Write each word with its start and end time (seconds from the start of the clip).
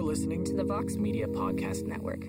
You're 0.00 0.08
listening 0.08 0.44
to 0.44 0.54
the 0.54 0.64
Vox 0.64 0.96
Media 0.96 1.26
Podcast 1.26 1.84
Network. 1.84 2.24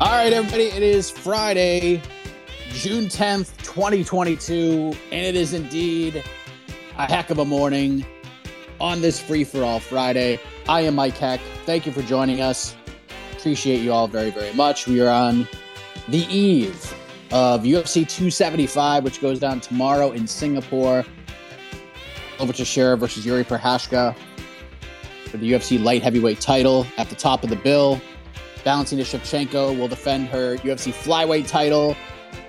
All 0.00 0.08
right, 0.08 0.32
everybody, 0.32 0.68
it 0.68 0.82
is 0.82 1.10
Friday, 1.10 2.00
June 2.70 3.08
10th, 3.08 3.54
2022, 3.58 4.96
and 5.12 5.26
it 5.26 5.36
is 5.36 5.52
indeed 5.52 6.24
a 6.96 7.04
heck 7.04 7.28
of 7.28 7.40
a 7.40 7.44
morning 7.44 8.06
on 8.80 9.00
this 9.00 9.20
free 9.20 9.44
for 9.44 9.62
all 9.62 9.80
Friday. 9.80 10.38
I 10.68 10.82
am 10.82 10.94
Mike 10.94 11.16
Heck. 11.16 11.40
Thank 11.64 11.86
you 11.86 11.92
for 11.92 12.02
joining 12.02 12.40
us. 12.40 12.74
Appreciate 13.36 13.80
you 13.80 13.92
all 13.92 14.08
very, 14.08 14.30
very 14.30 14.52
much. 14.54 14.86
We 14.86 15.00
are 15.00 15.10
on 15.10 15.48
the 16.08 16.26
eve 16.26 16.94
of 17.32 17.62
UFC 17.62 18.08
275, 18.08 19.04
which 19.04 19.20
goes 19.20 19.38
down 19.38 19.60
tomorrow 19.60 20.12
in 20.12 20.26
Singapore. 20.26 21.04
Glover 22.36 22.52
Teixeira 22.52 22.96
versus 22.96 23.24
Jiri 23.24 23.44
Prochazka 23.44 24.14
for 25.30 25.36
the 25.36 25.52
UFC 25.52 25.82
light 25.82 26.02
heavyweight 26.02 26.40
title 26.40 26.86
at 26.96 27.08
the 27.08 27.14
top 27.14 27.42
of 27.42 27.50
the 27.50 27.56
bill. 27.56 28.00
Valentina 28.62 29.02
Shevchenko 29.02 29.78
will 29.78 29.88
defend 29.88 30.28
her 30.28 30.56
UFC 30.58 30.92
flyweight 30.92 31.48
title, 31.48 31.96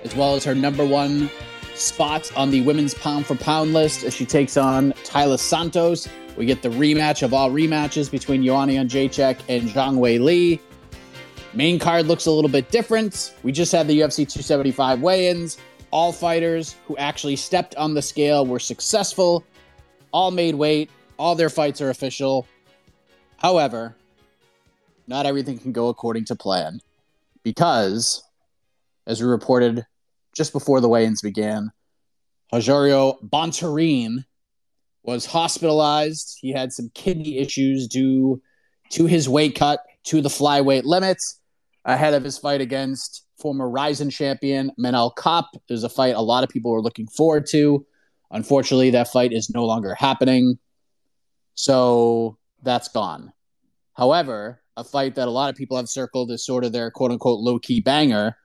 as 0.02 0.14
well 0.14 0.34
as 0.34 0.44
her 0.44 0.54
number 0.54 0.84
one 0.84 1.30
spot 1.76 2.30
on 2.36 2.50
the 2.50 2.60
women's 2.62 2.94
pound 2.94 3.26
for 3.26 3.34
pound 3.34 3.72
list 3.72 4.04
as 4.04 4.14
she 4.14 4.26
takes 4.26 4.56
on 4.56 4.92
Taila 5.04 5.38
Santos. 5.38 6.08
We 6.36 6.46
get 6.46 6.62
the 6.62 6.68
rematch 6.68 7.22
of 7.22 7.32
all 7.32 7.50
rematches 7.50 8.10
between 8.10 8.44
Joanna 8.44 8.72
Jedrzejczyk 8.72 9.38
and 9.48 9.68
Zhang 9.68 9.98
Weili. 9.98 10.60
Main 11.54 11.78
card 11.78 12.06
looks 12.06 12.26
a 12.26 12.30
little 12.30 12.50
bit 12.50 12.70
different. 12.70 13.34
We 13.42 13.52
just 13.52 13.72
had 13.72 13.88
the 13.88 14.00
UFC 14.00 14.16
275 14.16 15.00
weigh-ins. 15.00 15.58
All 15.90 16.12
fighters 16.12 16.76
who 16.86 16.96
actually 16.98 17.36
stepped 17.36 17.74
on 17.76 17.94
the 17.94 18.02
scale 18.02 18.44
were 18.44 18.58
successful. 18.58 19.44
All 20.12 20.30
made 20.30 20.54
weight. 20.54 20.90
All 21.18 21.34
their 21.34 21.48
fights 21.48 21.80
are 21.80 21.88
official. 21.88 22.46
However, 23.38 23.94
not 25.06 25.24
everything 25.24 25.58
can 25.58 25.72
go 25.72 25.88
according 25.88 26.26
to 26.26 26.36
plan 26.36 26.80
because, 27.42 28.22
as 29.06 29.22
we 29.22 29.28
reported 29.28 29.86
just 30.36 30.52
before 30.52 30.80
the 30.80 30.88
weigh-ins 30.88 31.22
began, 31.22 31.72
Rogerio 32.52 33.16
Bontorin 33.26 34.24
was 35.02 35.24
hospitalized. 35.24 36.36
He 36.40 36.52
had 36.52 36.72
some 36.72 36.90
kidney 36.94 37.38
issues 37.38 37.88
due 37.88 38.42
to 38.90 39.06
his 39.06 39.28
weight 39.28 39.54
cut 39.56 39.80
to 40.04 40.20
the 40.20 40.28
flyweight 40.28 40.84
limits 40.84 41.40
ahead 41.84 42.14
of 42.14 42.22
his 42.22 42.36
fight 42.36 42.60
against 42.60 43.24
former 43.38 43.68
Rizin 43.68 44.10
champion 44.10 44.70
Manel 44.78 45.12
Kape. 45.16 45.60
There's 45.68 45.84
a 45.84 45.88
fight 45.88 46.14
a 46.14 46.20
lot 46.20 46.44
of 46.44 46.50
people 46.50 46.70
were 46.70 46.82
looking 46.82 47.06
forward 47.06 47.46
to. 47.46 47.86
Unfortunately, 48.30 48.90
that 48.90 49.08
fight 49.08 49.32
is 49.32 49.50
no 49.50 49.64
longer 49.64 49.94
happening. 49.94 50.58
So 51.54 52.38
that's 52.62 52.88
gone. 52.88 53.32
However, 53.94 54.60
a 54.76 54.84
fight 54.84 55.14
that 55.14 55.28
a 55.28 55.30
lot 55.30 55.48
of 55.48 55.56
people 55.56 55.76
have 55.76 55.88
circled 55.88 56.30
as 56.30 56.44
sort 56.44 56.64
of 56.64 56.72
their 56.72 56.90
quote 56.90 57.12
unquote 57.12 57.40
low 57.40 57.58
key 57.58 57.80
banger 57.80 58.36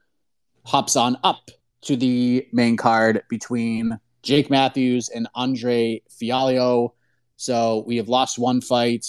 hops 0.64 0.96
on 0.96 1.18
up 1.22 1.50
to 1.82 1.96
the 1.96 2.46
main 2.52 2.76
card 2.76 3.22
between 3.28 3.98
Jake 4.22 4.50
Matthews 4.50 5.08
and 5.08 5.28
Andre 5.34 6.02
Fialho. 6.10 6.90
So 7.36 7.84
we 7.86 7.96
have 7.96 8.08
lost 8.08 8.38
one 8.38 8.60
fight. 8.60 9.06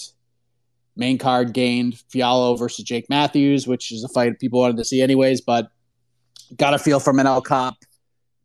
Main 0.96 1.18
card 1.18 1.54
gained 1.54 1.94
Fialho 2.14 2.58
versus 2.58 2.86
Jake 2.86 3.10
Matthews, 3.10 3.68
which 3.68 3.92
is 3.92 4.04
a 4.04 4.08
fight 4.08 4.40
people 4.40 4.60
wanted 4.60 4.78
to 4.78 4.86
see 4.86 5.02
anyways, 5.02 5.42
but 5.42 5.70
got 6.58 6.74
a 6.74 6.80
feel 6.80 7.00
for 7.00 7.14
Manel 7.14 7.44
Kape. 7.44 7.78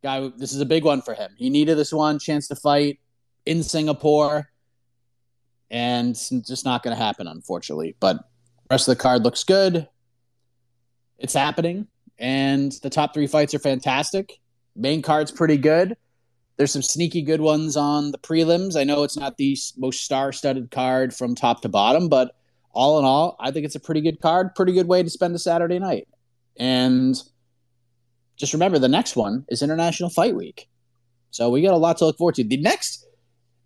Guy, 0.03 0.31
this 0.37 0.53
is 0.53 0.61
a 0.61 0.67
big 0.67 0.84
one 0.84 1.03
for 1.03 1.15
him. 1.15 1.34
He 1.37 1.50
needed 1.50 1.77
this 1.77 1.93
one 1.93 2.19
chance 2.19 2.49
to 2.49 2.56
fight 2.56 3.00
in 3.47 3.62
Singapore, 3.62 4.49
and 5.71 6.11
it's 6.11 6.31
just 6.31 6.65
not 6.65 6.83
going 6.83 6.97
to 6.97 7.03
happen, 7.03 7.27
unfortunately. 7.27 7.97
But 7.99 8.19
rest 8.71 8.88
of 8.88 8.97
the 8.97 9.03
card 9.03 9.25
looks 9.25 9.44
good. 9.44 9.88
It's 11.19 11.34
happening, 11.34 11.88
and 12.19 12.73
the 12.83 12.91
top 12.91 13.15
three 13.15 13.27
fights 13.27 13.55
are 13.55 13.59
fantastic. 13.59 14.41
Main 14.75 15.03
card's 15.03 15.31
pretty 15.31 15.56
good. 15.56 15.97
There's 16.56 16.73
some 16.73 16.83
sneaky 16.83 17.23
good 17.23 17.41
ones 17.41 17.77
on 17.77 18.11
the 18.11 18.19
prelims. 18.19 18.77
I 18.77 18.84
know 18.84 19.05
it's 19.05 19.17
not 19.17 19.37
the 19.37 19.56
most 19.77 20.03
star-studded 20.03 20.71
card 20.71 21.15
from 21.15 21.34
top 21.34 21.62
to 21.62 21.69
bottom, 21.69 22.09
but 22.09 22.34
all 22.73 22.99
in 22.99 23.05
all, 23.05 23.37
I 23.39 23.51
think 23.51 23.65
it's 23.65 23.77
a 23.77 23.81
pretty 23.81 24.01
good 24.01 24.21
card, 24.21 24.55
pretty 24.55 24.73
good 24.73 24.89
way 24.89 25.03
to 25.03 25.11
spend 25.11 25.34
a 25.34 25.39
Saturday 25.39 25.79
night. 25.79 26.09
And 26.56 27.21
just 28.37 28.53
remember, 28.53 28.79
the 28.79 28.88
next 28.88 29.17
one 29.17 29.44
is 29.49 29.62
International 29.62 30.11
Fight 30.11 30.35
Week, 30.35 30.69
so 31.31 31.50
we 31.50 31.62
got 31.62 31.75
a 31.75 31.76
lot 31.76 31.99
to 31.99 32.06
look 32.06 32.19
forward 32.19 32.35
to. 32.37 32.44
The 32.44 32.56
next, 32.56 33.06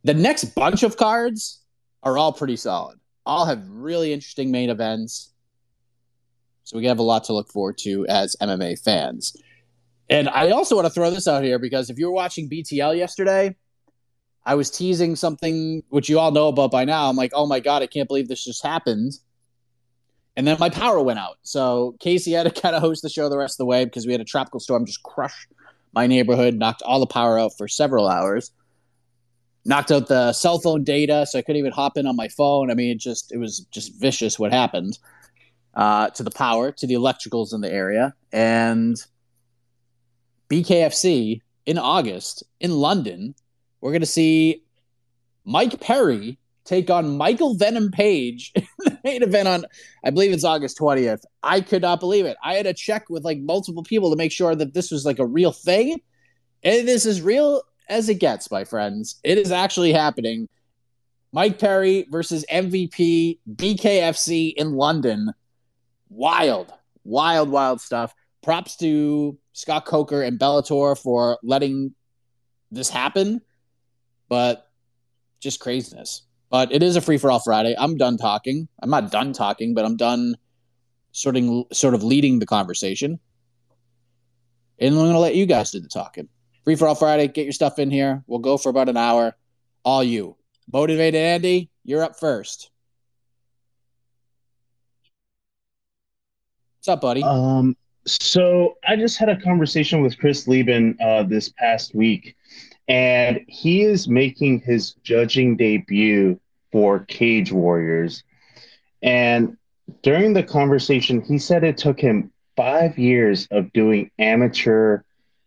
the 0.04 0.14
next 0.14 0.54
bunch 0.54 0.82
of 0.82 0.96
cards 0.96 1.62
are 2.02 2.18
all 2.18 2.32
pretty 2.32 2.56
solid. 2.56 2.98
All 3.24 3.46
have 3.46 3.66
really 3.68 4.12
interesting 4.12 4.50
main 4.50 4.68
events, 4.68 5.31
so 6.72 6.78
we 6.78 6.86
have 6.86 6.98
a 6.98 7.02
lot 7.02 7.24
to 7.24 7.34
look 7.34 7.50
forward 7.50 7.76
to 7.76 8.06
as 8.06 8.34
MMA 8.40 8.82
fans. 8.82 9.36
And 10.08 10.26
I 10.30 10.52
also 10.52 10.74
want 10.74 10.86
to 10.86 10.92
throw 10.92 11.10
this 11.10 11.28
out 11.28 11.44
here 11.44 11.58
because 11.58 11.90
if 11.90 11.98
you 11.98 12.06
were 12.06 12.12
watching 12.12 12.48
BTL 12.48 12.96
yesterday, 12.96 13.54
I 14.46 14.54
was 14.54 14.70
teasing 14.70 15.14
something 15.14 15.82
which 15.90 16.08
you 16.08 16.18
all 16.18 16.30
know 16.30 16.48
about 16.48 16.70
by 16.70 16.86
now. 16.86 17.10
I'm 17.10 17.16
like, 17.16 17.32
oh 17.34 17.46
my 17.46 17.60
God, 17.60 17.82
I 17.82 17.86
can't 17.88 18.08
believe 18.08 18.26
this 18.26 18.42
just 18.42 18.64
happened. 18.64 19.12
And 20.34 20.46
then 20.46 20.56
my 20.58 20.70
power 20.70 21.02
went 21.02 21.18
out. 21.18 21.36
So 21.42 21.94
Casey 22.00 22.32
had 22.32 22.44
to 22.44 22.60
kind 22.62 22.74
of 22.74 22.80
host 22.80 23.02
the 23.02 23.10
show 23.10 23.28
the 23.28 23.36
rest 23.36 23.56
of 23.56 23.58
the 23.58 23.66
way 23.66 23.84
because 23.84 24.06
we 24.06 24.12
had 24.12 24.22
a 24.22 24.24
tropical 24.24 24.58
storm 24.58 24.86
just 24.86 25.02
crush 25.02 25.46
my 25.92 26.06
neighborhood, 26.06 26.54
knocked 26.54 26.80
all 26.80 27.00
the 27.00 27.06
power 27.06 27.38
out 27.38 27.52
for 27.58 27.68
several 27.68 28.08
hours, 28.08 28.50
knocked 29.66 29.92
out 29.92 30.08
the 30.08 30.32
cell 30.32 30.58
phone 30.58 30.84
data, 30.84 31.26
so 31.26 31.38
I 31.38 31.42
couldn't 31.42 31.58
even 31.58 31.72
hop 31.72 31.98
in 31.98 32.06
on 32.06 32.16
my 32.16 32.28
phone. 32.28 32.70
I 32.70 32.74
mean, 32.74 32.92
it 32.92 32.98
just 32.98 33.30
it 33.30 33.36
was 33.36 33.60
just 33.70 34.00
vicious 34.00 34.38
what 34.38 34.54
happened. 34.54 34.98
Uh, 35.74 36.10
to 36.10 36.22
the 36.22 36.30
power, 36.30 36.72
to 36.72 36.86
the 36.86 36.94
electricals 36.94 37.54
in 37.54 37.60
the 37.60 37.72
area. 37.72 38.14
And 38.32 38.96
BKFC 40.50 41.40
in 41.66 41.78
August 41.78 42.42
in 42.60 42.72
London, 42.72 43.34
we're 43.80 43.92
going 43.92 44.00
to 44.00 44.06
see 44.06 44.62
Mike 45.44 45.80
Perry 45.80 46.38
take 46.64 46.90
on 46.90 47.16
Michael 47.16 47.54
Venom 47.54 47.90
Page 47.90 48.52
in 48.56 48.64
the 48.78 48.98
main 49.04 49.22
event 49.22 49.48
on, 49.48 49.64
I 50.04 50.10
believe 50.10 50.32
it's 50.32 50.44
August 50.44 50.78
20th. 50.78 51.22
I 51.42 51.60
could 51.60 51.82
not 51.82 52.00
believe 52.00 52.26
it. 52.26 52.36
I 52.42 52.54
had 52.54 52.66
to 52.66 52.74
check 52.74 53.08
with 53.08 53.24
like 53.24 53.38
multiple 53.38 53.82
people 53.82 54.10
to 54.10 54.16
make 54.16 54.32
sure 54.32 54.54
that 54.54 54.74
this 54.74 54.90
was 54.90 55.04
like 55.04 55.18
a 55.18 55.26
real 55.26 55.52
thing. 55.52 56.00
And 56.62 56.86
this 56.86 57.06
is 57.06 57.20
real 57.20 57.62
as 57.88 58.08
it 58.08 58.20
gets, 58.20 58.50
my 58.50 58.64
friends. 58.64 59.18
It 59.24 59.38
is 59.38 59.50
actually 59.50 59.92
happening. 59.92 60.48
Mike 61.32 61.58
Perry 61.58 62.06
versus 62.10 62.44
MVP 62.50 63.38
BKFC 63.56 64.54
in 64.54 64.74
London. 64.74 65.32
Wild, 66.14 66.72
wild, 67.04 67.48
wild 67.48 67.80
stuff. 67.80 68.14
Props 68.42 68.76
to 68.76 69.38
Scott 69.52 69.86
Coker 69.86 70.22
and 70.22 70.38
Bellator 70.38 71.00
for 71.00 71.38
letting 71.42 71.94
this 72.70 72.90
happen, 72.90 73.40
but 74.28 74.68
just 75.40 75.60
craziness. 75.60 76.22
But 76.50 76.70
it 76.70 76.82
is 76.82 76.96
a 76.96 77.00
free 77.00 77.16
for 77.16 77.30
all 77.30 77.40
Friday. 77.40 77.74
I'm 77.78 77.96
done 77.96 78.18
talking. 78.18 78.68
I'm 78.82 78.90
not 78.90 79.10
done 79.10 79.32
talking, 79.32 79.74
but 79.74 79.86
I'm 79.86 79.96
done 79.96 80.36
sorting, 81.12 81.64
sort 81.72 81.94
of 81.94 82.02
leading 82.02 82.38
the 82.38 82.46
conversation. 82.46 83.18
And 84.78 84.94
I'm 84.94 85.00
going 85.00 85.12
to 85.12 85.18
let 85.18 85.34
you 85.34 85.46
guys 85.46 85.70
do 85.70 85.80
the 85.80 85.88
talking. 85.88 86.28
Free 86.64 86.76
for 86.76 86.88
all 86.88 86.94
Friday. 86.94 87.28
Get 87.28 87.44
your 87.44 87.52
stuff 87.52 87.78
in 87.78 87.90
here. 87.90 88.22
We'll 88.26 88.40
go 88.40 88.58
for 88.58 88.68
about 88.68 88.88
an 88.88 88.96
hour. 88.96 89.34
All 89.84 90.04
you. 90.04 90.36
Motivated 90.70 91.20
Andy, 91.20 91.70
you're 91.84 92.02
up 92.02 92.18
first. 92.18 92.70
What's 96.82 96.88
up, 96.88 97.00
buddy? 97.00 97.22
Um, 97.22 97.76
so 98.08 98.76
I 98.84 98.96
just 98.96 99.16
had 99.16 99.28
a 99.28 99.40
conversation 99.40 100.02
with 100.02 100.18
Chris 100.18 100.48
Leben 100.48 100.98
uh, 101.00 101.22
this 101.22 101.50
past 101.50 101.94
week, 101.94 102.34
and 102.88 103.38
he 103.46 103.82
is 103.82 104.08
making 104.08 104.62
his 104.62 104.94
judging 105.04 105.56
debut 105.56 106.40
for 106.72 107.04
Cage 107.04 107.52
Warriors. 107.52 108.24
And 109.00 109.56
during 110.02 110.32
the 110.32 110.42
conversation, 110.42 111.20
he 111.20 111.38
said 111.38 111.62
it 111.62 111.76
took 111.76 112.00
him 112.00 112.32
five 112.56 112.98
years 112.98 113.46
of 113.52 113.72
doing 113.72 114.10
amateur 114.18 115.02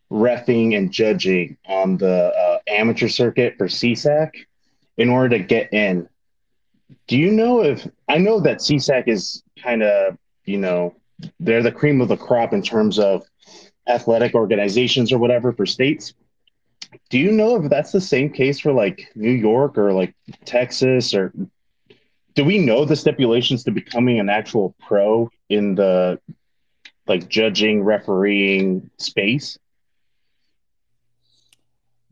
refing 0.10 0.78
and 0.78 0.90
judging 0.90 1.58
on 1.68 1.98
the 1.98 2.34
uh, 2.34 2.60
amateur 2.70 3.10
circuit 3.10 3.56
for 3.58 3.68
CSAC 3.68 4.32
in 4.96 5.10
order 5.10 5.38
to 5.38 5.44
get 5.44 5.74
in. 5.74 6.08
Do 7.08 7.18
you 7.18 7.30
know 7.30 7.62
if 7.62 7.86
I 8.08 8.20
know 8.20 8.40
that 8.40 8.60
CSAC 8.60 9.10
is 9.10 9.44
kind 9.62 9.84
of, 9.84 10.18
you 10.46 10.60
know, 10.60 10.96
they're 11.40 11.64
the 11.64 11.72
cream 11.72 12.02
of 12.02 12.08
the 12.08 12.18
crop 12.18 12.54
in 12.54 12.62
terms 12.62 13.00
of 13.00 13.24
athletic 13.88 14.34
organizations 14.34 15.12
or 15.12 15.18
whatever 15.18 15.54
for 15.54 15.66
states. 15.66 16.14
Do 17.10 17.20
you 17.20 17.32
know 17.32 17.56
if 17.58 17.70
that's 17.70 17.92
the 17.92 18.02
same 18.02 18.32
case 18.32 18.60
for 18.60 18.72
like 18.72 19.12
New 19.16 19.32
York 19.32 19.78
or 19.78 19.94
like 19.94 20.16
Texas 20.46 21.14
or 21.14 21.34
do 22.36 22.44
we 22.44 22.58
know 22.58 22.84
the 22.86 22.96
stipulations 22.96 23.64
to 23.64 23.72
becoming 23.72 24.20
an 24.20 24.30
actual 24.30 24.76
pro 24.80 25.30
in 25.50 25.76
the 25.76 26.20
like 27.08 27.30
judging 27.30 27.84
refereeing 27.84 28.90
space? 28.98 29.58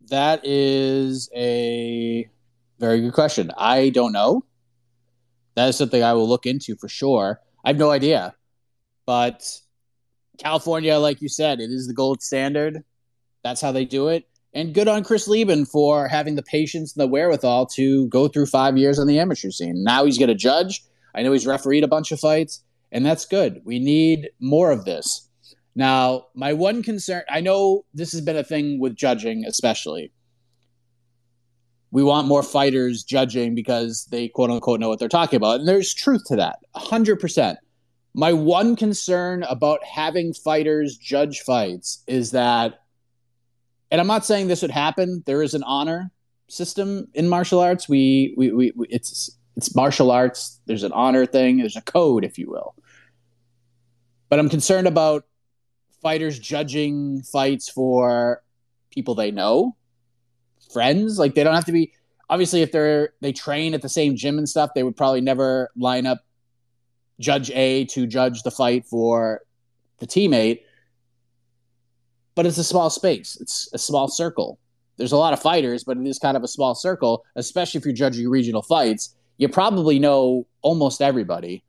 That 0.08 0.42
is 0.46 1.30
a 1.36 2.30
very 2.80 3.02
good 3.02 3.14
question. 3.14 3.52
I 3.58 3.90
don't 3.90 4.14
know. 4.14 4.46
That 5.56 5.70
is 5.70 5.78
something 5.78 6.04
I 6.04 6.14
will 6.14 6.28
look 6.28 6.46
into 6.46 6.76
for 6.76 6.88
sure. 6.88 7.40
I 7.64 7.70
have 7.70 7.78
no 7.78 7.92
idea. 7.92 8.36
But 9.06 9.44
California, 10.38 10.98
like 10.98 11.22
you 11.22 11.30
said, 11.30 11.60
it 11.60 11.70
is 11.70 11.88
the 11.88 11.94
gold 11.94 12.22
standard. 12.22 12.84
That's 13.44 13.62
how 13.62 13.72
they 13.72 13.86
do 13.86 14.08
it. 14.08 14.28
And 14.54 14.74
good 14.74 14.88
on 14.88 15.04
Chris 15.04 15.28
Leben 15.28 15.66
for 15.66 16.08
having 16.08 16.36
the 16.36 16.44
patience 16.44 16.96
and 16.96 17.02
the 17.02 17.08
wherewithal 17.08 17.66
to 17.68 18.08
go 18.10 18.28
through 18.28 18.46
five 18.46 18.78
years 18.78 19.00
on 19.00 19.08
the 19.08 19.20
amateur 19.20 19.50
scene. 19.50 19.84
Now 19.84 20.06
he's 20.06 20.18
going 20.18 20.30
to 20.30 20.36
judge. 20.36 20.84
I 21.16 21.24
know 21.24 21.32
he's 21.32 21.48
refereed 21.48 21.84
a 21.84 21.88
bunch 21.88 22.12
of 22.12 22.20
fights, 22.20 22.64
and 22.92 23.06
that's 23.06 23.26
good. 23.26 23.62
We 23.66 23.80
need 23.80 24.30
more 24.40 24.72
of 24.72 24.86
this. 24.86 25.28
Now, 25.76 26.28
my 26.36 26.54
one 26.54 26.84
concern 26.84 27.24
I 27.30 27.42
know 27.42 27.86
this 27.94 28.12
has 28.12 28.22
been 28.22 28.38
a 28.38 28.44
thing 28.44 28.80
with 28.80 28.96
judging, 28.96 29.44
especially. 29.46 30.12
We 31.92 32.04
want 32.04 32.28
more 32.28 32.44
fighters 32.44 33.04
judging 33.04 33.56
because 33.56 34.06
they 34.12 34.28
quote 34.28 34.50
unquote 34.50 34.80
know 34.80 34.90
what 34.90 35.00
they're 35.00 35.10
talking 35.10 35.38
about. 35.38 35.60
And 35.60 35.68
there's 35.68 35.94
truth 35.94 36.24
to 36.26 36.36
that, 36.36 36.60
100%. 36.76 37.58
My 38.13 38.33
one 38.33 38.75
concern 38.75 39.44
about 39.44 39.83
having 39.83 40.33
fighters 40.33 40.98
judge 40.98 41.42
fights 41.42 42.04
is 42.06 42.31
that, 42.31 42.81
and 43.89 44.00
I'm 44.00 44.07
not 44.07 44.25
saying 44.25 44.48
this 44.48 44.62
would 44.62 44.71
happen. 44.71 45.24
There 45.25 45.42
is 45.42 45.56
an 45.56 45.63
honor 45.63 46.12
system 46.48 47.07
in 47.13 47.27
martial 47.27 47.60
arts. 47.60 47.89
We, 47.89 48.33
we, 48.38 48.51
we, 48.51 48.74
we 48.75 48.88
it's 48.89 49.36
it's 49.56 49.75
martial 49.75 50.12
arts. 50.12 50.60
There's 50.65 50.83
an 50.83 50.92
honor 50.92 51.25
thing. 51.25 51.57
There's 51.57 51.75
a 51.75 51.81
code, 51.81 52.24
if 52.24 52.38
you 52.38 52.50
will. 52.50 52.75
But 54.30 54.39
I'm 54.39 54.50
concerned 54.50 54.88
about 54.88 55.25
fighters 56.01 56.39
judging 56.39 57.21
fights 57.24 57.69
for 57.69 58.44
people 58.92 59.16
they 59.16 59.31
know, 59.31 59.75
friends. 60.71 61.19
Like 61.19 61.36
they 61.36 61.44
don't 61.44 61.56
have 61.56 61.66
to 61.66 61.71
be. 61.71 61.94
Obviously, 62.30 62.62
if 62.62 62.71
they're 62.71 63.13
they 63.21 63.31
train 63.31 63.74
at 63.74 63.81
the 63.81 63.89
same 63.89 64.16
gym 64.16 64.38
and 64.38 64.48
stuff, 64.48 64.71
they 64.74 64.83
would 64.83 64.95
probably 64.95 65.21
never 65.21 65.69
line 65.75 66.06
up 66.06 66.24
Judge 67.19 67.51
A 67.51 67.86
to 67.86 68.07
judge 68.07 68.44
the 68.44 68.51
fight 68.51 68.86
for 68.86 69.42
the 70.00 70.07
teammate. 70.07 70.62
But 72.36 72.45
it's 72.45 72.57
a 72.57 72.63
small 72.63 72.89
space, 72.89 73.38
it's 73.39 73.69
a 73.74 73.77
small 73.77 74.07
circle. 74.07 74.60
There's 74.98 75.12
a 75.12 75.18
lot 75.18 75.33
of 75.33 75.42
fighters, 75.42 75.83
but 75.83 75.98
it 75.98 76.06
is 76.06 76.19
kind 76.19 76.38
of 76.38 76.44
a 76.44 76.48
small 76.48 76.75
circle, 76.75 77.24
especially 77.36 77.80
if 77.80 77.86
you're 77.86 77.94
judging 77.94 78.30
regional 78.30 78.62
fights. 78.62 79.15
You 79.38 79.50
probably 79.50 79.98
know 79.98 80.45
almost 80.62 81.01
everybody. 81.01 81.63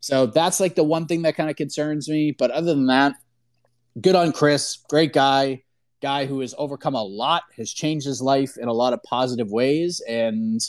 So 0.00 0.26
that's 0.26 0.60
like 0.60 0.74
the 0.74 0.84
one 0.84 1.06
thing 1.06 1.22
that 1.22 1.36
kind 1.36 1.50
of 1.50 1.56
concerns 1.56 2.08
me. 2.08 2.32
But 2.32 2.50
other 2.50 2.74
than 2.74 2.86
that, 2.86 3.14
good 4.00 4.14
on 4.14 4.32
Chris. 4.32 4.78
Great 4.88 5.12
guy. 5.12 5.62
Guy 6.02 6.24
who 6.24 6.40
has 6.40 6.54
overcome 6.56 6.94
a 6.94 7.02
lot, 7.02 7.42
has 7.58 7.70
changed 7.70 8.06
his 8.06 8.22
life 8.22 8.56
in 8.56 8.68
a 8.68 8.72
lot 8.72 8.94
of 8.94 9.02
positive 9.02 9.50
ways. 9.50 10.00
And 10.08 10.60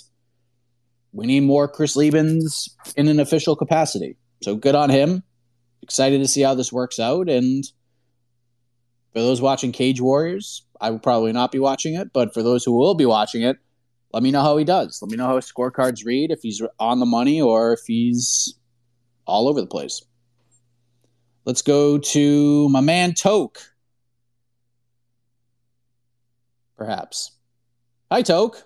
we 1.13 1.25
need 1.25 1.41
more 1.41 1.67
Chris 1.67 1.95
Lebens 1.95 2.69
in 2.95 3.07
an 3.07 3.19
official 3.19 3.55
capacity. 3.55 4.17
So 4.41 4.55
good 4.55 4.75
on 4.75 4.89
him. 4.89 5.23
Excited 5.81 6.19
to 6.19 6.27
see 6.27 6.41
how 6.41 6.53
this 6.53 6.71
works 6.71 6.99
out. 6.99 7.29
And 7.29 7.63
for 9.13 9.19
those 9.19 9.41
watching 9.41 9.71
Cage 9.71 9.99
Warriors, 9.99 10.65
I 10.79 10.89
will 10.89 10.99
probably 10.99 11.33
not 11.33 11.51
be 11.51 11.59
watching 11.59 11.95
it, 11.95 12.13
but 12.13 12.33
for 12.33 12.41
those 12.41 12.63
who 12.63 12.77
will 12.77 12.95
be 12.95 13.05
watching 13.05 13.41
it, 13.41 13.57
let 14.13 14.23
me 14.23 14.31
know 14.31 14.41
how 14.41 14.57
he 14.57 14.65
does. 14.65 14.99
Let 15.01 15.11
me 15.11 15.17
know 15.17 15.27
how 15.27 15.35
his 15.35 15.51
scorecards 15.51 16.05
read, 16.05 16.31
if 16.31 16.41
he's 16.41 16.61
on 16.79 16.99
the 16.99 17.05
money 17.05 17.41
or 17.41 17.73
if 17.73 17.81
he's 17.85 18.55
all 19.25 19.47
over 19.47 19.61
the 19.61 19.67
place. 19.67 20.03
Let's 21.45 21.61
go 21.61 21.97
to 21.97 22.69
my 22.69 22.81
man 22.81 23.13
Toke. 23.13 23.59
Perhaps. 26.77 27.31
Hi, 28.11 28.21
Toke. 28.21 28.65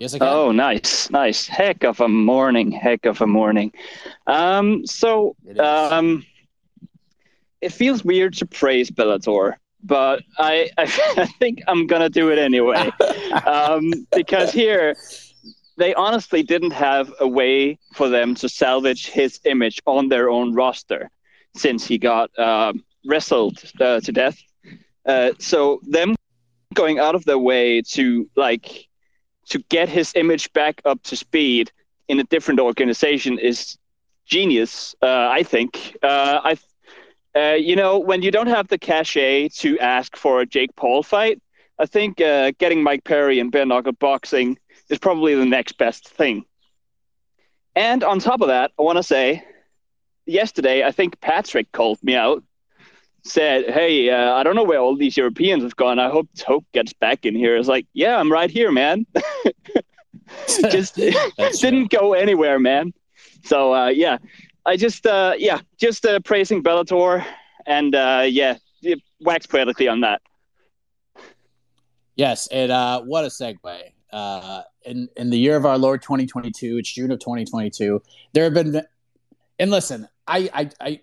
Yes, 0.00 0.14
I 0.14 0.18
can. 0.18 0.28
Oh, 0.28 0.50
nice, 0.50 1.10
nice. 1.10 1.46
Heck 1.46 1.84
of 1.84 2.00
a 2.00 2.08
morning. 2.08 2.72
Heck 2.72 3.04
of 3.04 3.20
a 3.20 3.26
morning. 3.26 3.70
Um, 4.26 4.86
so, 4.86 5.36
it 5.46 5.60
um, 5.60 6.24
it 7.60 7.70
feels 7.70 8.02
weird 8.02 8.32
to 8.38 8.46
praise 8.46 8.90
Bellator, 8.90 9.56
but 9.84 10.22
I, 10.38 10.70
I, 10.78 10.84
I 11.18 11.26
think 11.26 11.62
I'm 11.68 11.86
gonna 11.86 12.08
do 12.08 12.30
it 12.30 12.38
anyway, 12.38 12.90
um, 13.46 13.92
because 14.10 14.50
here 14.52 14.96
they 15.76 15.92
honestly 15.94 16.42
didn't 16.42 16.72
have 16.72 17.12
a 17.20 17.28
way 17.28 17.78
for 17.92 18.08
them 18.08 18.34
to 18.36 18.48
salvage 18.48 19.08
his 19.10 19.38
image 19.44 19.82
on 19.84 20.08
their 20.08 20.30
own 20.30 20.54
roster 20.54 21.10
since 21.54 21.86
he 21.86 21.98
got 21.98 22.30
uh, 22.38 22.72
wrestled 23.04 23.62
uh, 23.82 24.00
to 24.00 24.12
death. 24.12 24.38
Uh, 25.04 25.32
so 25.38 25.78
them 25.82 26.14
going 26.72 26.98
out 26.98 27.14
of 27.14 27.26
their 27.26 27.38
way 27.38 27.82
to 27.82 28.30
like 28.34 28.86
to 29.50 29.58
get 29.68 29.88
his 29.88 30.12
image 30.14 30.52
back 30.52 30.80
up 30.84 31.02
to 31.04 31.16
speed 31.16 31.70
in 32.08 32.18
a 32.18 32.24
different 32.24 32.60
organization 32.60 33.38
is 33.38 33.78
genius. 34.24 34.94
Uh, 35.02 35.28
I 35.30 35.42
think. 35.42 35.96
Uh, 36.02 36.40
I, 36.44 36.58
uh, 37.38 37.54
you 37.54 37.76
know, 37.76 37.98
when 37.98 38.22
you 38.22 38.30
don't 38.30 38.48
have 38.48 38.68
the 38.68 38.78
cachet 38.78 39.48
to 39.48 39.78
ask 39.78 40.16
for 40.16 40.40
a 40.40 40.46
Jake 40.46 40.74
Paul 40.74 41.02
fight, 41.02 41.40
I 41.78 41.86
think 41.86 42.20
uh, 42.20 42.52
getting 42.58 42.82
Mike 42.82 43.04
Perry 43.04 43.38
and 43.38 43.52
bare 43.52 43.66
knuckle 43.66 43.92
boxing 43.92 44.58
is 44.88 44.98
probably 44.98 45.34
the 45.34 45.46
next 45.46 45.78
best 45.78 46.08
thing. 46.08 46.44
And 47.76 48.02
on 48.02 48.18
top 48.18 48.40
of 48.40 48.48
that, 48.48 48.72
I 48.78 48.82
want 48.82 48.96
to 48.96 49.02
say, 49.02 49.44
yesterday 50.26 50.84
I 50.84 50.90
think 50.90 51.20
Patrick 51.20 51.70
called 51.72 52.02
me 52.02 52.16
out 52.16 52.42
said, 53.24 53.70
"Hey, 53.70 54.10
uh, 54.10 54.34
I 54.34 54.42
don't 54.42 54.56
know 54.56 54.64
where 54.64 54.78
all 54.78 54.96
these 54.96 55.16
Europeans 55.16 55.62
have 55.62 55.76
gone. 55.76 55.98
I 55.98 56.08
hope 56.08 56.28
Toke 56.36 56.64
gets 56.72 56.92
back 56.92 57.26
in 57.26 57.34
here." 57.34 57.56
It's 57.56 57.68
like, 57.68 57.86
"Yeah, 57.92 58.18
I'm 58.18 58.30
right 58.30 58.50
here, 58.50 58.70
man." 58.72 59.06
Just 60.70 60.94
didn't 61.60 61.90
go 61.90 62.14
anywhere, 62.14 62.58
man. 62.58 62.92
So 63.44 63.74
uh, 63.74 63.88
yeah, 63.88 64.18
I 64.66 64.76
just 64.76 65.06
uh, 65.06 65.34
yeah, 65.38 65.60
just 65.78 66.04
uh, 66.04 66.20
praising 66.20 66.62
Bellator, 66.62 67.24
and 67.66 67.94
uh, 67.94 68.24
yeah, 68.28 68.56
wax 69.20 69.46
poetically 69.46 69.88
on 69.88 70.00
that. 70.00 70.22
Yes, 72.16 72.48
and 72.48 72.70
uh, 72.70 73.02
what 73.02 73.24
a 73.24 73.28
segue. 73.28 73.80
Uh, 74.12 74.62
in 74.84 75.08
in 75.16 75.30
the 75.30 75.38
year 75.38 75.56
of 75.56 75.64
our 75.64 75.78
Lord 75.78 76.02
2022, 76.02 76.78
it's 76.78 76.92
June 76.92 77.10
of 77.10 77.20
2022. 77.20 78.02
There 78.32 78.44
have 78.44 78.54
been, 78.54 78.82
and 79.58 79.70
listen, 79.70 80.08
I 80.26 80.50
I 80.52 80.70
I, 80.80 81.00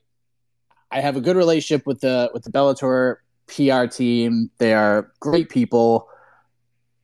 I 0.91 1.01
have 1.01 1.17
a 1.17 1.21
good 1.21 1.35
relationship 1.35 1.85
with 1.85 2.01
the 2.01 2.29
with 2.33 2.43
the 2.43 2.51
Bellator 2.51 3.17
PR 3.47 3.85
team. 3.85 4.49
They 4.57 4.73
are 4.73 5.11
great 5.19 5.49
people, 5.49 6.07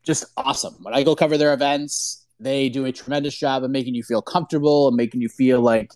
just 0.04 0.26
awesome. 0.38 0.76
When 0.82 0.94
I 0.94 1.04
go 1.04 1.16
cover 1.16 1.38
their 1.38 1.54
events, 1.54 2.26
they 2.40 2.70
do 2.70 2.86
a 2.86 2.92
tremendous 2.92 3.38
job 3.38 3.64
of 3.64 3.72
making 3.72 3.96
you 3.96 4.04
feel 4.04 4.22
comfortable 4.22 4.88
and 4.88 4.98
making 4.98 5.22
you 5.22 5.30
feel 5.30 5.62
like 5.62 5.92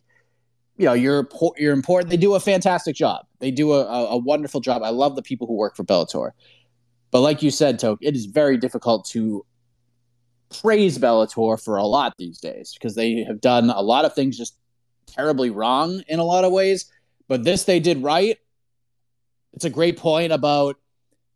you 0.78 0.86
know 0.86 0.94
you're 0.94 1.28
you're 1.58 1.74
important. 1.74 2.10
They 2.10 2.18
do 2.18 2.36
a 2.36 2.40
fantastic 2.40 2.96
job. 2.96 3.26
They 3.40 3.52
do 3.52 3.74
a, 3.74 3.84
a, 3.84 4.18
wonderful 4.18 4.62
job. 4.62 4.82
I 4.84 4.90
love 4.90 5.16
the 5.16 5.22
people 5.22 5.48
who 5.48 5.54
work 5.54 5.76
for 5.76 5.84
Bellator. 5.84 6.32
But 7.12 7.22
like 7.22 7.42
you 7.42 7.52
said, 7.52 7.80
Toke, 7.80 8.00
it 8.02 8.16
is 8.16 8.26
very 8.26 8.58
difficult 8.58 9.06
to 9.10 9.46
praise 10.62 10.98
Bellator 10.98 11.62
for 11.62 11.78
a 11.78 11.86
lot 11.86 12.14
these 12.18 12.40
days 12.40 12.74
because 12.74 12.96
they 12.96 13.24
have 13.24 13.42
done 13.42 13.70
a 13.70 13.82
lot 13.82 14.06
of 14.06 14.14
things 14.14 14.38
just 14.38 14.58
terribly 15.08 15.50
wrong 15.50 16.04
in 16.08 16.20
a 16.20 16.24
lot 16.24 16.44
of 16.44 16.52
ways. 16.52 16.92
But 17.28 17.44
this 17.44 17.64
they 17.64 17.80
did 17.80 18.04
right. 18.04 18.38
It's 19.54 19.66
a 19.66 19.70
great 19.70 19.98
point 19.98 20.32
about 20.32 20.78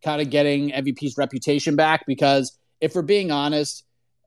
kind 0.04 0.22
of 0.22 0.30
getting 0.30 0.72
MVP's 0.72 1.18
reputation 1.18 1.76
back 1.76 2.06
because 2.06 2.58
if 2.80 2.96
we're 2.96 3.02
being 3.02 3.32
honest, 3.32 3.84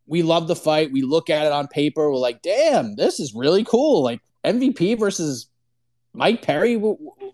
we 0.07 0.23
love 0.23 0.49
the 0.49 0.57
fight. 0.57 0.93
We 0.93 1.03
look 1.03 1.31
at 1.31 1.47
it 1.47 1.53
on 1.53 1.69
paper. 1.69 2.11
We're 2.11 2.17
like, 2.17 2.43
damn, 2.43 2.97
this 2.97 3.21
is 3.21 3.35
really 3.35 3.65
cool. 3.65 4.03
Like 4.03 4.21
MVP 4.45 4.99
versus 4.99 5.47
Mike 6.13 6.43
Perry. 6.43 6.77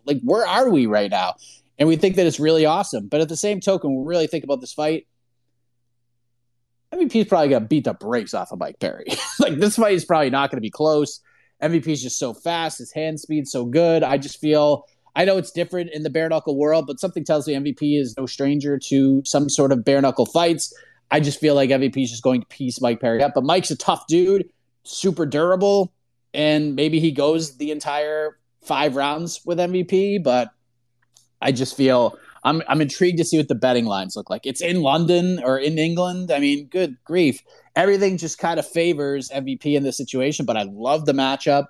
Like, 0.04 0.20
where 0.22 0.46
are 0.46 0.70
we 0.70 0.86
right 0.86 1.10
now? 1.10 1.34
and 1.80 1.88
we 1.88 1.96
think 1.96 2.16
that 2.16 2.26
it's 2.26 2.38
really 2.38 2.66
awesome. 2.66 3.08
But 3.08 3.22
at 3.22 3.30
the 3.30 3.36
same 3.36 3.58
token, 3.58 3.96
we 3.96 4.06
really 4.06 4.26
think 4.26 4.44
about 4.44 4.60
this 4.60 4.72
fight. 4.72 5.06
MVP's 6.92 7.28
probably 7.28 7.48
going 7.48 7.62
to 7.62 7.68
beat 7.68 7.84
the 7.84 7.94
brakes 7.94 8.34
off 8.34 8.52
of 8.52 8.58
Mike 8.58 8.78
Perry. 8.78 9.06
like 9.40 9.56
this 9.56 9.76
fight 9.76 9.94
is 9.94 10.04
probably 10.04 10.28
not 10.28 10.50
going 10.50 10.58
to 10.58 10.62
be 10.62 10.70
close. 10.70 11.20
MVP's 11.62 12.02
just 12.02 12.18
so 12.18 12.32
fast, 12.32 12.78
his 12.78 12.92
hand 12.92 13.20
speed's 13.20 13.52
so 13.52 13.64
good. 13.64 14.02
I 14.02 14.18
just 14.18 14.40
feel 14.40 14.86
I 15.16 15.24
know 15.24 15.36
it's 15.36 15.50
different 15.50 15.90
in 15.90 16.02
the 16.02 16.10
bare 16.10 16.28
knuckle 16.28 16.56
world, 16.56 16.86
but 16.86 17.00
something 17.00 17.24
tells 17.24 17.46
me 17.46 17.54
MVP 17.54 17.98
is 18.00 18.16
no 18.16 18.26
stranger 18.26 18.78
to 18.78 19.22
some 19.24 19.48
sort 19.48 19.72
of 19.72 19.84
bare 19.84 20.00
knuckle 20.00 20.26
fights. 20.26 20.72
I 21.10 21.20
just 21.20 21.40
feel 21.40 21.54
like 21.54 21.70
MVP 21.70 22.04
is 22.04 22.10
just 22.10 22.22
going 22.22 22.40
to 22.42 22.46
piece 22.46 22.80
Mike 22.80 23.00
Perry 23.00 23.22
up. 23.22 23.32
But 23.34 23.44
Mike's 23.44 23.70
a 23.70 23.76
tough 23.76 24.06
dude, 24.06 24.48
super 24.84 25.26
durable, 25.26 25.92
and 26.32 26.76
maybe 26.76 27.00
he 27.00 27.10
goes 27.10 27.56
the 27.56 27.72
entire 27.72 28.38
five 28.62 28.94
rounds 28.94 29.40
with 29.44 29.58
MVP, 29.58 30.22
but 30.22 30.50
I 31.42 31.52
just 31.52 31.76
feel 31.76 32.16
I'm 32.44 32.62
I'm 32.68 32.80
intrigued 32.80 33.18
to 33.18 33.24
see 33.24 33.36
what 33.36 33.48
the 33.48 33.54
betting 33.54 33.84
lines 33.84 34.16
look 34.16 34.30
like. 34.30 34.46
It's 34.46 34.60
in 34.60 34.82
London 34.82 35.40
or 35.44 35.58
in 35.58 35.78
England. 35.78 36.30
I 36.30 36.38
mean, 36.38 36.66
good 36.66 36.96
grief. 37.04 37.42
Everything 37.76 38.16
just 38.16 38.38
kind 38.38 38.58
of 38.58 38.66
favors 38.66 39.28
MVP 39.30 39.76
in 39.76 39.82
this 39.82 39.96
situation, 39.96 40.46
but 40.46 40.56
I 40.56 40.62
love 40.62 41.06
the 41.06 41.12
matchup. 41.12 41.66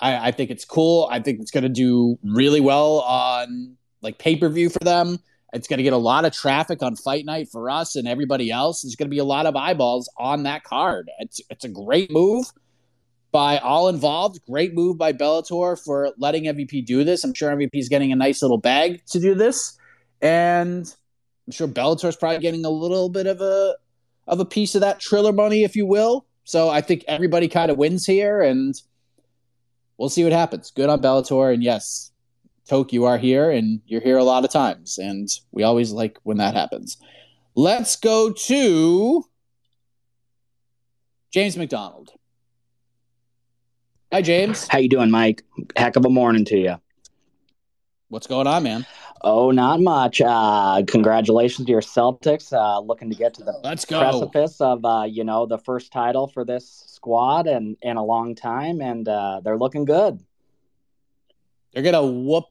I, 0.00 0.28
I 0.28 0.30
think 0.32 0.50
it's 0.50 0.64
cool. 0.64 1.08
I 1.10 1.20
think 1.20 1.40
it's 1.40 1.50
going 1.50 1.62
to 1.62 1.68
do 1.68 2.18
really 2.24 2.60
well 2.60 3.00
on 3.00 3.76
like 4.02 4.18
pay 4.18 4.36
per 4.36 4.48
view 4.48 4.70
for 4.70 4.80
them. 4.80 5.18
It's 5.52 5.68
going 5.68 5.78
to 5.78 5.84
get 5.84 5.92
a 5.92 5.98
lot 5.98 6.24
of 6.24 6.32
traffic 6.32 6.82
on 6.82 6.96
fight 6.96 7.24
night 7.24 7.48
for 7.50 7.70
us 7.70 7.94
and 7.94 8.08
everybody 8.08 8.50
else. 8.50 8.82
There's 8.82 8.96
going 8.96 9.06
to 9.06 9.14
be 9.14 9.20
a 9.20 9.24
lot 9.24 9.46
of 9.46 9.54
eyeballs 9.54 10.10
on 10.18 10.42
that 10.42 10.64
card. 10.64 11.10
It's 11.20 11.40
it's 11.48 11.64
a 11.64 11.68
great 11.68 12.10
move 12.10 12.46
by 13.30 13.58
all 13.58 13.88
involved. 13.88 14.40
Great 14.46 14.74
move 14.74 14.98
by 14.98 15.12
Bellator 15.12 15.76
for 15.82 16.12
letting 16.18 16.44
MVP 16.44 16.84
do 16.86 17.04
this. 17.04 17.24
I'm 17.24 17.34
sure 17.34 17.54
MVP 17.54 17.70
is 17.74 17.88
getting 17.88 18.12
a 18.12 18.16
nice 18.16 18.42
little 18.42 18.58
bag 18.58 19.04
to 19.06 19.20
do 19.20 19.34
this, 19.34 19.78
and 20.24 20.92
I'm 21.46 21.52
sure 21.52 21.68
Bellator 21.68 22.08
is 22.08 22.16
probably 22.16 22.38
getting 22.38 22.64
a 22.64 22.70
little 22.70 23.10
bit 23.10 23.26
of 23.26 23.40
a 23.40 23.76
of 24.26 24.40
a 24.40 24.44
piece 24.44 24.74
of 24.74 24.80
that 24.80 24.98
Triller 24.98 25.32
money, 25.32 25.62
if 25.62 25.76
you 25.76 25.86
will. 25.86 26.26
So 26.44 26.70
I 26.70 26.80
think 26.80 27.04
everybody 27.06 27.46
kind 27.46 27.70
of 27.70 27.76
wins 27.76 28.06
here, 28.06 28.40
and 28.42 28.74
we'll 29.98 30.08
see 30.08 30.24
what 30.24 30.32
happens. 30.32 30.70
Good 30.70 30.88
on 30.88 31.00
Bellator, 31.00 31.52
and 31.52 31.62
yes, 31.62 32.10
Toke, 32.66 32.92
you 32.92 33.04
are 33.04 33.18
here, 33.18 33.50
and 33.50 33.82
you're 33.86 34.00
here 34.00 34.16
a 34.16 34.24
lot 34.24 34.44
of 34.44 34.50
times, 34.50 34.98
and 34.98 35.28
we 35.52 35.62
always 35.62 35.92
like 35.92 36.18
when 36.22 36.38
that 36.38 36.54
happens. 36.54 36.96
Let's 37.54 37.96
go 37.96 38.32
to 38.32 39.24
James 41.30 41.56
McDonald. 41.56 42.12
Hi, 44.10 44.22
James. 44.22 44.68
How 44.68 44.78
you 44.78 44.88
doing, 44.88 45.10
Mike? 45.10 45.42
Heck 45.76 45.96
of 45.96 46.06
a 46.06 46.10
morning 46.10 46.46
to 46.46 46.56
you. 46.56 46.76
What's 48.08 48.26
going 48.26 48.46
on, 48.46 48.62
man? 48.62 48.86
Oh, 49.26 49.50
not 49.50 49.80
much. 49.80 50.20
Uh, 50.20 50.82
congratulations 50.86 51.64
to 51.64 51.72
your 51.72 51.80
Celtics, 51.80 52.52
uh, 52.52 52.78
looking 52.80 53.08
to 53.08 53.16
get 53.16 53.32
to 53.34 53.42
the 53.42 53.58
Let's 53.64 53.86
go. 53.86 53.98
precipice 53.98 54.60
of 54.60 54.84
uh, 54.84 55.04
you 55.08 55.24
know 55.24 55.46
the 55.46 55.56
first 55.56 55.92
title 55.92 56.28
for 56.28 56.44
this 56.44 56.84
squad 56.88 57.46
and 57.46 57.74
in 57.80 57.96
a 57.96 58.04
long 58.04 58.34
time, 58.34 58.82
and 58.82 59.08
uh, 59.08 59.40
they're 59.42 59.56
looking 59.56 59.86
good. 59.86 60.22
They're 61.72 61.82
gonna 61.82 62.06
whoop 62.06 62.44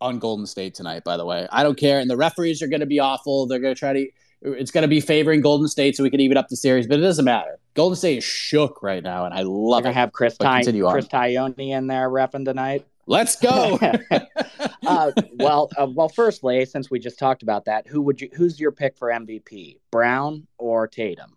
on 0.00 0.18
Golden 0.18 0.46
State 0.46 0.74
tonight. 0.74 1.04
By 1.04 1.18
the 1.18 1.26
way, 1.26 1.46
I 1.52 1.62
don't 1.62 1.76
care, 1.76 2.00
and 2.00 2.08
the 2.08 2.16
referees 2.16 2.62
are 2.62 2.68
gonna 2.68 2.86
be 2.86 3.00
awful. 3.00 3.46
They're 3.46 3.58
gonna 3.60 3.74
try 3.74 3.92
to. 3.92 4.08
It's 4.40 4.70
gonna 4.70 4.88
be 4.88 5.00
favoring 5.00 5.42
Golden 5.42 5.68
State, 5.68 5.94
so 5.94 6.02
we 6.02 6.10
can 6.10 6.20
even 6.20 6.38
up 6.38 6.48
the 6.48 6.56
series, 6.56 6.86
but 6.86 6.98
it 6.98 7.02
doesn't 7.02 7.26
matter. 7.26 7.58
Golden 7.74 7.96
State 7.96 8.18
is 8.18 8.24
shook 8.24 8.82
right 8.82 9.02
now, 9.02 9.26
and 9.26 9.34
I 9.34 9.42
love 9.42 9.80
You're 9.80 9.92
gonna 9.92 9.92
have 9.92 10.12
Chris 10.12 10.38
Ty- 10.38 10.62
Chris 10.62 11.06
Tognoni 11.06 11.68
in 11.76 11.86
there 11.86 12.08
repping 12.08 12.46
tonight. 12.46 12.86
Let's 13.06 13.36
go. 13.36 13.78
uh, 14.86 15.12
well, 15.34 15.70
uh, 15.76 15.86
well, 15.90 16.08
firstly, 16.08 16.64
since 16.64 16.90
we 16.90 16.98
just 16.98 17.18
talked 17.18 17.42
about 17.42 17.66
that, 17.66 17.86
who 17.86 18.00
would 18.02 18.20
you? 18.20 18.30
Who's 18.34 18.58
your 18.58 18.72
pick 18.72 18.96
for 18.96 19.08
MVP? 19.08 19.78
Brown 19.90 20.46
or 20.58 20.86
Tatum? 20.88 21.36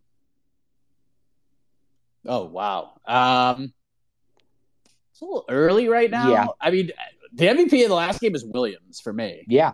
Oh 2.26 2.46
wow, 2.46 2.94
um, 3.06 3.74
it's 5.12 5.22
a 5.22 5.26
little 5.26 5.46
early 5.50 5.90
right 5.90 6.10
now. 6.10 6.32
Yeah. 6.32 6.48
I 6.62 6.72
mean, 6.72 6.92
the 7.34 7.48
MVP 7.48 7.84
of 7.84 7.90
the 7.90 7.96
last 7.96 8.22
game 8.22 8.36
is 8.36 8.46
Williams 8.46 9.00
for 9.02 9.12
me. 9.12 9.44
Yeah, 9.48 9.74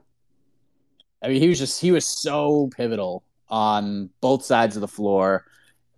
I 1.23 1.29
mean, 1.29 1.41
he 1.41 1.47
was 1.47 1.59
just 1.59 1.79
he 1.79 1.91
was 1.91 2.05
so 2.05 2.69
pivotal 2.75 3.23
on 3.49 4.09
both 4.19 4.43
sides 4.43 4.75
of 4.75 4.81
the 4.81 4.87
floor, 4.87 5.45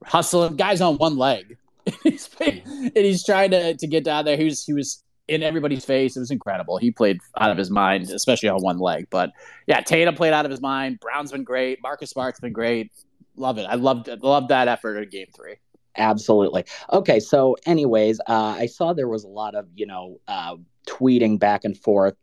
hustling 0.04 0.56
guys 0.56 0.82
on 0.82 0.98
one 0.98 1.18
leg. 1.18 1.58
and 2.06 2.92
he's 2.94 3.24
trying 3.24 3.52
to, 3.52 3.76
to 3.76 3.88
get 3.88 4.04
down 4.04 4.26
there. 4.26 4.38
He 4.38 4.46
was 4.46 4.64
he 4.64 4.74
was 4.74 5.04
in 5.28 5.44
everybody's 5.44 5.86
face. 5.86 6.16
It 6.16 6.20
was 6.20 6.32
incredible. 6.32 6.78
He 6.78 6.92
played 6.92 7.20
out 7.40 7.52
of 7.52 7.58
his 7.58 7.72
mind, 7.72 8.10
especially 8.10 8.50
on 8.50 8.62
one 8.62 8.80
leg. 8.80 9.08
But 9.10 9.32
yeah, 9.68 9.82
Tatum 9.82 10.16
played 10.16 10.34
out 10.34 10.46
of 10.46 10.52
his 10.52 10.62
mind. 10.62 11.00
Brown's 11.00 11.32
been 11.32 11.44
great. 11.44 11.82
Marcus 11.82 12.12
Smart's 12.12 12.40
been 12.40 12.54
great. 12.54 12.92
Love 13.36 13.58
it. 13.58 13.64
I 13.64 13.76
loved 13.76 14.08
loved 14.22 14.50
that 14.50 14.68
effort 14.68 14.98
in 14.98 15.10
game 15.10 15.28
three. 15.36 15.56
Absolutely. 15.98 16.66
Okay, 16.92 17.20
so 17.20 17.56
anyways, 17.66 18.20
uh, 18.28 18.56
I 18.58 18.66
saw 18.66 18.94
there 18.94 19.08
was 19.08 19.24
a 19.24 19.30
lot 19.30 19.56
of 19.56 19.68
you 19.76 19.86
know 19.86 20.20
uh, 20.28 20.56
tweeting 20.88 21.40
back 21.40 21.64
and 21.64 21.78
forth 21.78 22.16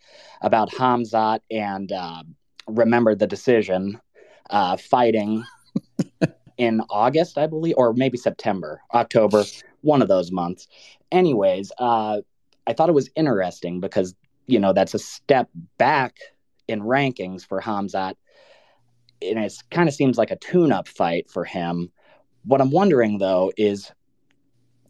about 0.42 0.70
Hamzat 0.70 1.40
and 1.50 1.90
uh, 1.92 2.22
remember 2.66 3.14
the 3.14 3.26
decision 3.26 4.00
uh, 4.50 4.76
fighting 4.76 5.44
in 6.58 6.82
August, 6.90 7.38
I 7.38 7.46
believe, 7.46 7.74
or 7.76 7.92
maybe 7.94 8.18
September, 8.18 8.80
October, 8.94 9.44
one 9.80 10.02
of 10.02 10.08
those 10.08 10.30
months. 10.30 10.68
Anyways, 11.10 11.72
uh, 11.78 12.20
I 12.66 12.72
thought 12.72 12.88
it 12.88 12.94
was 12.94 13.10
interesting 13.16 13.80
because 13.80 14.14
you 14.46 14.58
know 14.58 14.72
that's 14.72 14.94
a 14.94 14.98
step 14.98 15.48
back 15.78 16.16
in 16.68 16.80
rankings 16.80 17.46
for 17.46 17.60
Hamzat, 17.60 18.14
and 19.20 19.38
it 19.38 19.54
kind 19.70 19.88
of 19.88 19.94
seems 19.94 20.18
like 20.18 20.30
a 20.30 20.36
tune-up 20.36 20.88
fight 20.88 21.30
for 21.30 21.44
him. 21.44 21.90
What 22.44 22.60
I'm 22.60 22.70
wondering 22.70 23.18
though 23.18 23.52
is, 23.56 23.92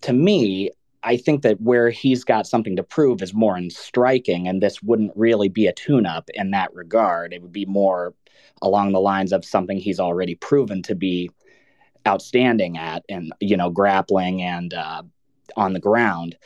to 0.02 0.12
me, 0.12 0.70
I 1.02 1.16
think 1.16 1.42
that 1.42 1.60
where 1.60 1.90
he's 1.90 2.24
got 2.24 2.46
something 2.46 2.76
to 2.76 2.82
prove 2.82 3.22
is 3.22 3.34
more 3.34 3.56
in 3.56 3.70
striking, 3.70 4.48
and 4.48 4.62
this 4.62 4.82
wouldn't 4.82 5.12
really 5.16 5.48
be 5.48 5.66
a 5.66 5.72
tune-up 5.72 6.30
in 6.34 6.50
that 6.52 6.74
regard. 6.74 7.32
It 7.32 7.42
would 7.42 7.52
be 7.52 7.66
more 7.66 8.14
along 8.60 8.92
the 8.92 9.00
lines 9.00 9.32
of 9.32 9.44
something 9.44 9.78
he's 9.78 10.00
already 10.00 10.34
proven 10.34 10.82
to 10.82 10.94
be 10.94 11.30
outstanding 12.06 12.78
at, 12.78 13.04
and 13.08 13.32
you 13.40 13.56
know, 13.56 13.70
grappling 13.70 14.42
and 14.42 14.74
uh, 14.74 15.02
on 15.56 15.72
the 15.72 15.80
ground. 15.80 16.36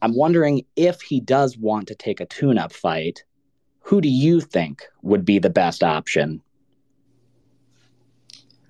I'm 0.00 0.14
wondering 0.14 0.64
if 0.76 1.00
he 1.00 1.20
does 1.20 1.58
want 1.58 1.88
to 1.88 1.94
take 1.94 2.20
a 2.20 2.26
tune-up 2.26 2.72
fight. 2.72 3.24
Who 3.80 4.00
do 4.00 4.08
you 4.08 4.40
think 4.40 4.84
would 5.02 5.24
be 5.24 5.38
the 5.38 5.50
best 5.50 5.82
option? 5.82 6.42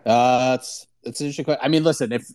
Uh, 0.07 0.53
that's 0.53 0.87
an 1.05 1.27
interesting 1.27 1.45
question. 1.45 1.61
I 1.63 1.69
mean, 1.69 1.85
listen, 1.85 2.13
if 2.13 2.27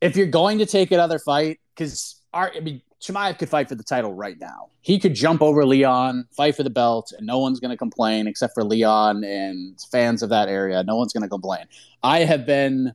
if 0.00 0.16
you're 0.16 0.26
going 0.26 0.58
to 0.58 0.66
take 0.66 0.90
another 0.90 1.18
fight, 1.18 1.60
because 1.74 2.20
I 2.32 2.60
mean, 2.60 2.82
Chimaev 3.00 3.38
could 3.38 3.48
fight 3.48 3.68
for 3.68 3.74
the 3.74 3.84
title 3.84 4.14
right 4.14 4.38
now. 4.40 4.70
He 4.80 4.98
could 4.98 5.14
jump 5.14 5.42
over 5.42 5.66
Leon, 5.66 6.26
fight 6.36 6.56
for 6.56 6.62
the 6.62 6.70
belt, 6.70 7.12
and 7.16 7.26
no 7.26 7.38
one's 7.38 7.60
going 7.60 7.72
to 7.72 7.76
complain 7.76 8.26
except 8.26 8.54
for 8.54 8.64
Leon 8.64 9.24
and 9.24 9.78
fans 9.90 10.22
of 10.22 10.30
that 10.30 10.48
area. 10.48 10.82
No 10.84 10.96
one's 10.96 11.12
going 11.12 11.22
to 11.22 11.28
complain. 11.28 11.66
I 12.02 12.20
have 12.20 12.46
been 12.46 12.94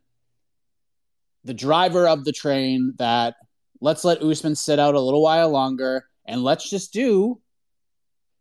the 1.44 1.54
driver 1.54 2.08
of 2.08 2.26
the 2.26 2.32
train 2.32 2.94
that 2.98 3.36
let's 3.82 4.04
let 4.04 4.22
Usman 4.22 4.56
sit 4.56 4.80
out 4.80 4.96
a 4.96 5.00
little 5.00 5.22
while 5.22 5.50
longer, 5.50 6.08
and 6.26 6.44
let's 6.44 6.70
just 6.70 6.94
do 6.94 7.40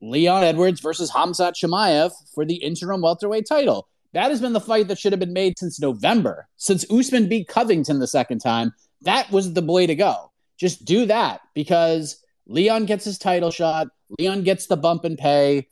Leon 0.00 0.44
Edwards 0.44 0.80
versus 0.80 1.10
Hamzat 1.10 1.54
Chimaev 1.54 2.12
for 2.34 2.44
the 2.44 2.56
interim 2.56 3.00
welterweight 3.00 3.46
title. 3.48 3.88
That 4.12 4.30
has 4.30 4.40
been 4.40 4.52
the 4.52 4.60
fight 4.60 4.88
that 4.88 4.98
should 4.98 5.12
have 5.12 5.20
been 5.20 5.32
made 5.32 5.58
since 5.58 5.80
November. 5.80 6.48
Since 6.56 6.90
Usman 6.90 7.28
beat 7.28 7.48
Covington 7.48 7.98
the 7.98 8.06
second 8.06 8.38
time, 8.38 8.72
that 9.02 9.30
was 9.30 9.52
the 9.52 9.62
way 9.62 9.86
to 9.86 9.94
go. 9.94 10.32
Just 10.56 10.84
do 10.84 11.06
that 11.06 11.40
because 11.54 12.22
Leon 12.46 12.86
gets 12.86 13.04
his 13.04 13.18
title 13.18 13.50
shot. 13.50 13.88
Leon 14.18 14.42
gets 14.42 14.66
the 14.66 14.76
bump 14.76 15.04
and 15.04 15.18
pay. 15.18 15.68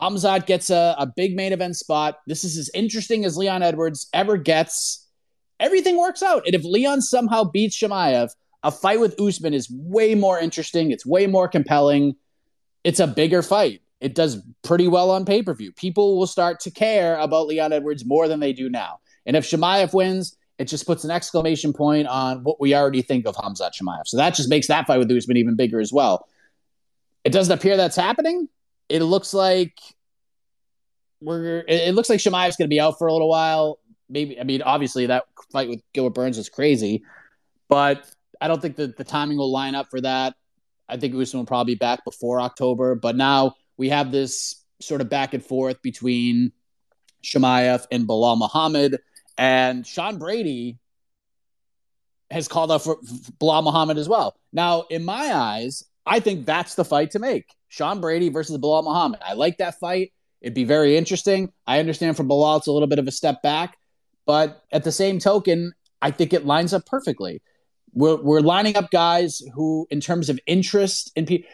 Hamzat 0.00 0.46
gets 0.46 0.70
a, 0.70 0.96
a 0.98 1.06
big 1.06 1.36
main 1.36 1.52
event 1.52 1.76
spot. 1.76 2.18
This 2.26 2.44
is 2.44 2.56
as 2.56 2.70
interesting 2.74 3.24
as 3.24 3.36
Leon 3.36 3.62
Edwards 3.62 4.08
ever 4.12 4.36
gets. 4.36 5.06
Everything 5.60 5.96
works 5.98 6.22
out. 6.22 6.44
And 6.46 6.54
if 6.54 6.64
Leon 6.64 7.02
somehow 7.02 7.44
beats 7.44 7.80
Chimaev, 7.80 8.30
a 8.62 8.70
fight 8.70 9.00
with 9.00 9.20
Usman 9.20 9.54
is 9.54 9.70
way 9.70 10.14
more 10.14 10.38
interesting. 10.38 10.90
It's 10.90 11.06
way 11.06 11.26
more 11.26 11.48
compelling. 11.48 12.16
It's 12.84 13.00
a 13.00 13.06
bigger 13.06 13.42
fight. 13.42 13.82
It 14.00 14.14
does 14.14 14.40
pretty 14.62 14.88
well 14.88 15.10
on 15.10 15.24
pay 15.24 15.42
per 15.42 15.54
view. 15.54 15.72
People 15.72 16.18
will 16.18 16.26
start 16.26 16.60
to 16.60 16.70
care 16.70 17.16
about 17.18 17.46
Leon 17.46 17.72
Edwards 17.72 18.04
more 18.04 18.28
than 18.28 18.40
they 18.40 18.52
do 18.52 18.68
now. 18.68 19.00
And 19.26 19.36
if 19.36 19.44
Chimaev 19.44 19.92
wins, 19.92 20.36
it 20.58 20.66
just 20.66 20.86
puts 20.86 21.04
an 21.04 21.10
exclamation 21.10 21.72
point 21.72 22.08
on 22.08 22.42
what 22.44 22.60
we 22.60 22.74
already 22.74 23.02
think 23.02 23.26
of 23.26 23.36
Hamzat 23.36 23.72
Chimaev. 23.80 24.06
So 24.06 24.16
that 24.16 24.34
just 24.34 24.48
makes 24.48 24.68
that 24.68 24.86
fight 24.86 24.98
with 24.98 25.10
Usman 25.10 25.36
even 25.36 25.56
bigger 25.56 25.80
as 25.80 25.92
well. 25.92 26.28
It 27.24 27.30
doesn't 27.30 27.52
appear 27.52 27.76
that's 27.76 27.96
happening 27.96 28.48
it 28.88 29.02
looks 29.02 29.34
like 29.34 29.78
we're 31.20 31.64
it 31.66 31.94
looks 31.94 32.08
like 32.08 32.20
Chimaev's 32.20 32.56
going 32.56 32.66
to 32.66 32.74
be 32.74 32.80
out 32.80 32.98
for 32.98 33.08
a 33.08 33.12
little 33.12 33.28
while. 33.28 33.78
Maybe 34.08 34.40
I 34.40 34.44
mean 34.44 34.62
obviously 34.62 35.06
that 35.06 35.24
fight 35.52 35.68
with 35.68 35.82
Gilbert 35.92 36.14
Burns 36.14 36.38
was 36.38 36.48
crazy, 36.48 37.02
but 37.68 38.08
I 38.40 38.48
don't 38.48 38.62
think 38.62 38.76
that 38.76 38.96
the 38.96 39.04
timing 39.04 39.38
will 39.38 39.50
line 39.50 39.74
up 39.74 39.90
for 39.90 40.00
that. 40.00 40.34
I 40.88 40.96
think 40.96 41.14
Usman 41.14 41.40
will 41.40 41.46
probably 41.46 41.74
be 41.74 41.78
back 41.78 42.04
before 42.04 42.40
October, 42.40 42.94
but 42.94 43.16
now 43.16 43.54
we 43.76 43.90
have 43.90 44.10
this 44.10 44.64
sort 44.80 45.00
of 45.00 45.08
back 45.08 45.34
and 45.34 45.44
forth 45.44 45.82
between 45.82 46.52
Chimaev 47.22 47.86
and 47.90 48.06
Belal 48.06 48.38
Muhammad, 48.38 49.00
and 49.36 49.86
Sean 49.86 50.18
Brady 50.18 50.78
has 52.30 52.48
called 52.48 52.70
out 52.70 52.84
for 52.84 52.98
Belal 53.40 53.64
Muhammad 53.64 53.98
as 53.98 54.08
well. 54.08 54.36
Now, 54.52 54.84
in 54.90 55.04
my 55.04 55.34
eyes, 55.34 55.84
I 56.06 56.20
think 56.20 56.46
that's 56.46 56.74
the 56.74 56.84
fight 56.84 57.12
to 57.12 57.18
make. 57.18 57.46
Sean 57.68 58.00
Brady 58.00 58.28
versus 58.28 58.56
Belal 58.58 58.84
Muhammad. 58.84 59.20
I 59.24 59.34
like 59.34 59.58
that 59.58 59.78
fight. 59.78 60.12
It'd 60.40 60.54
be 60.54 60.64
very 60.64 60.96
interesting. 60.96 61.52
I 61.66 61.80
understand 61.80 62.16
for 62.16 62.24
Belal, 62.24 62.58
it's 62.58 62.66
a 62.66 62.72
little 62.72 62.88
bit 62.88 62.98
of 62.98 63.08
a 63.08 63.12
step 63.12 63.42
back, 63.42 63.76
but 64.26 64.62
at 64.72 64.84
the 64.84 64.92
same 64.92 65.18
token, 65.18 65.72
I 66.00 66.12
think 66.12 66.32
it 66.32 66.46
lines 66.46 66.72
up 66.72 66.86
perfectly. 66.86 67.42
We're, 67.98 68.22
we're 68.22 68.40
lining 68.40 68.76
up 68.76 68.92
guys 68.92 69.42
who, 69.54 69.88
in 69.90 70.00
terms 70.00 70.28
of 70.28 70.38
interest 70.46 71.10
in 71.16 71.26
people, 71.26 71.50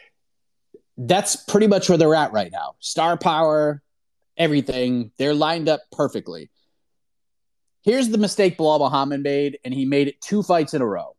that's 0.99 1.37
pretty 1.37 1.67
much 1.67 1.89
where 1.89 1.97
they're 1.97 2.15
at 2.15 2.35
right 2.35 2.53
now. 2.53 2.75
Star 2.81 3.17
power, 3.17 3.83
everything, 4.37 5.11
they're 5.17 5.33
lined 5.33 5.71
up 5.71 5.81
perfectly. 5.91 6.51
Here's 7.81 8.11
the 8.11 8.19
mistake 8.19 8.59
Belal 8.59 8.79
Muhammad 8.79 9.23
made, 9.23 9.59
and 9.65 9.73
he 9.73 9.87
made 9.87 10.07
it 10.09 10.21
two 10.21 10.43
fights 10.43 10.75
in 10.75 10.83
a 10.83 10.87
row. 10.87 11.17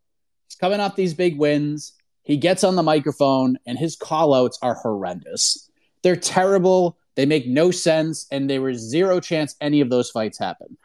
He's 0.48 0.54
coming 0.54 0.78
off 0.78 0.94
these 0.94 1.12
big 1.12 1.36
wins. 1.36 1.94
He 2.22 2.36
gets 2.36 2.62
on 2.62 2.76
the 2.76 2.84
microphone 2.84 3.58
and 3.66 3.76
his 3.76 3.96
callouts 3.96 4.58
are 4.62 4.74
horrendous. 4.74 5.68
They're 6.02 6.14
terrible. 6.14 6.98
They 7.16 7.26
make 7.26 7.48
no 7.48 7.72
sense, 7.72 8.28
and 8.30 8.48
there 8.48 8.62
was 8.62 8.78
zero 8.78 9.18
chance 9.18 9.56
any 9.60 9.80
of 9.80 9.90
those 9.90 10.08
fights 10.08 10.38
happen. 10.38 10.78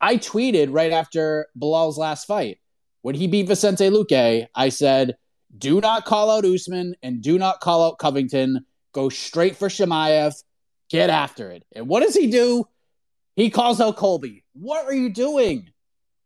I 0.00 0.18
tweeted 0.18 0.68
right 0.70 0.92
after 0.92 1.48
Belal's 1.58 1.98
last 1.98 2.26
fight 2.26 2.60
when 3.02 3.14
he 3.14 3.26
beat 3.26 3.48
Vicente 3.48 3.88
Luque. 3.90 4.46
I 4.54 4.68
said, 4.68 5.16
"Do 5.56 5.80
not 5.80 6.04
call 6.04 6.30
out 6.30 6.44
Usman 6.44 6.94
and 7.02 7.22
do 7.22 7.38
not 7.38 7.60
call 7.60 7.84
out 7.84 7.98
Covington. 7.98 8.64
Go 8.92 9.08
straight 9.08 9.56
for 9.56 9.68
Chimaev. 9.68 10.34
Get 10.90 11.10
after 11.10 11.50
it." 11.50 11.64
And 11.74 11.88
what 11.88 12.02
does 12.02 12.14
he 12.14 12.28
do? 12.28 12.64
He 13.36 13.50
calls 13.50 13.80
out 13.80 13.96
Colby. 13.96 14.44
What 14.52 14.84
are 14.86 14.94
you 14.94 15.10
doing? 15.10 15.70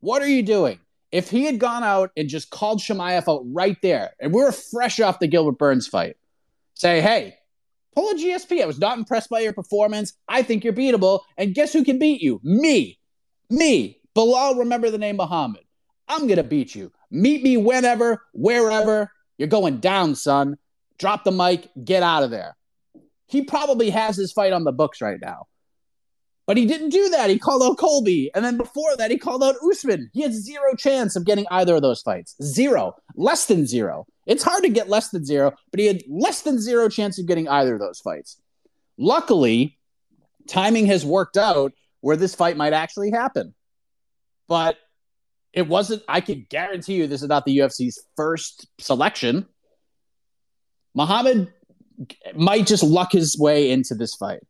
What 0.01 0.23
are 0.23 0.29
you 0.29 0.43
doing? 0.43 0.79
if 1.13 1.29
he 1.29 1.45
had 1.45 1.59
gone 1.61 1.85
out 1.85 2.11
and 2.17 2.29
just 2.29 2.51
called 2.51 2.81
Chimaev 2.81 3.29
out 3.29 3.43
right 3.45 3.77
there, 3.83 4.15
and 4.19 4.33
we 4.33 4.43
were 4.43 4.51
fresh 4.51 4.99
off 4.99 5.19
the 5.19 5.29
Gilbert 5.29 5.59
Burns 5.59 5.87
fight, 5.87 6.17
say, 6.75 7.03
hey, 7.03 7.37
pull 7.95 8.09
a 8.11 8.15
GSP. 8.15 8.63
I 8.63 8.67
was 8.67 8.79
not 8.79 8.97
impressed 8.99 9.29
by 9.29 9.41
your 9.41 9.53
performance. 9.53 10.15
I 10.27 10.43
think 10.43 10.65
you're 10.65 10.73
beatable. 10.73 11.21
And 11.37 11.55
guess 11.55 11.73
who 11.73 11.85
can 11.85 11.99
beat 11.99 12.23
you? 12.23 12.41
Me. 12.43 12.99
Me. 13.51 14.01
Belal, 14.17 14.59
remember 14.59 14.91
the 14.91 14.99
name 14.99 15.17
Muhammad. 15.17 15.65
I'm 16.13 16.27
going 16.27 16.37
to 16.37 16.45
beat 16.45 16.75
you. 16.75 16.93
Meet 17.11 17.43
me 17.43 17.57
whenever, 17.57 18.23
wherever. 18.33 19.11
You're 19.39 19.49
going 19.49 19.79
down, 19.79 20.15
son. 20.15 20.57
Drop 20.99 21.25
the 21.25 21.33
mic. 21.33 21.71
Get 21.83 22.03
out 22.03 22.23
of 22.23 22.31
there. 22.31 22.57
He 23.27 23.43
probably 23.43 23.91
has 23.91 24.17
his 24.17 24.31
fight 24.31 24.53
on 24.53 24.65
the 24.65 24.73
books 24.73 25.01
right 25.01 25.19
now. 25.21 25.47
But 26.47 26.57
he 26.57 26.67
didn't 26.67 26.91
do 26.91 27.09
that. 27.11 27.31
He 27.31 27.39
called 27.39 27.63
out 27.63 27.79
Colby. 27.79 28.31
And 28.35 28.45
then 28.45 28.57
before 28.57 28.97
that, 28.97 29.11
he 29.11 29.17
called 29.17 29.43
out 29.43 29.55
Usman. 29.69 30.11
He 30.13 30.21
had 30.23 30.35
zero 30.35 30.75
chance 30.77 31.17
of 31.17 31.25
getting 31.25 31.47
either 31.51 31.77
of 31.77 31.83
those 31.83 32.03
fights. 32.03 32.35
Zero. 32.43 32.95
Less 33.15 33.47
than 33.47 33.67
zero. 33.67 34.07
It's 34.27 34.43
hard 34.43 34.63
to 34.65 34.69
get 34.69 34.89
less 34.89 35.09
than 35.11 35.25
zero, 35.25 35.53
but 35.71 35.81
he 35.81 35.87
had 35.87 36.03
less 36.09 36.43
than 36.43 36.61
zero 36.61 36.89
chance 36.89 37.19
of 37.19 37.27
getting 37.27 37.49
either 37.49 37.75
of 37.75 37.81
those 37.81 38.01
fights. 38.01 38.41
Luckily, 38.99 39.79
timing 40.47 40.87
has 40.87 41.05
worked 41.05 41.37
out 41.37 41.73
where 42.01 42.17
this 42.17 42.35
fight 42.35 42.57
might 42.57 42.73
actually 42.73 43.11
happen. 43.11 43.55
But 44.49 44.77
it 45.53 45.69
wasn't, 45.69 46.03
I 46.09 46.21
can 46.21 46.47
guarantee 46.49 46.95
you 46.95 47.07
this 47.07 47.23
is 47.23 47.29
not 47.29 47.45
the 47.45 47.59
UFC's 47.59 48.03
first 48.17 48.67
selection. 48.79 49.47
Muhammad 50.95 51.53
might 52.35 52.67
just 52.67 52.83
luck 52.83 53.13
his 53.13 53.39
way 53.39 53.71
into 53.71 53.95
this 53.95 54.15
fight. 54.15 54.41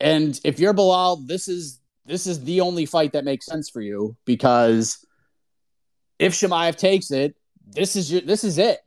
And 0.00 0.38
if 0.44 0.58
you're 0.58 0.74
Belal, 0.74 1.26
this 1.26 1.48
is 1.48 1.80
this 2.04 2.26
is 2.26 2.42
the 2.44 2.62
only 2.62 2.86
fight 2.86 3.12
that 3.12 3.24
makes 3.24 3.44
sense 3.44 3.68
for 3.68 3.82
you 3.82 4.16
because 4.24 5.04
if 6.18 6.32
Chimaev 6.32 6.76
takes 6.76 7.10
it, 7.10 7.36
this 7.66 7.96
is 7.96 8.10
your 8.10 8.20
this 8.22 8.44
is 8.44 8.58
it. 8.58 8.78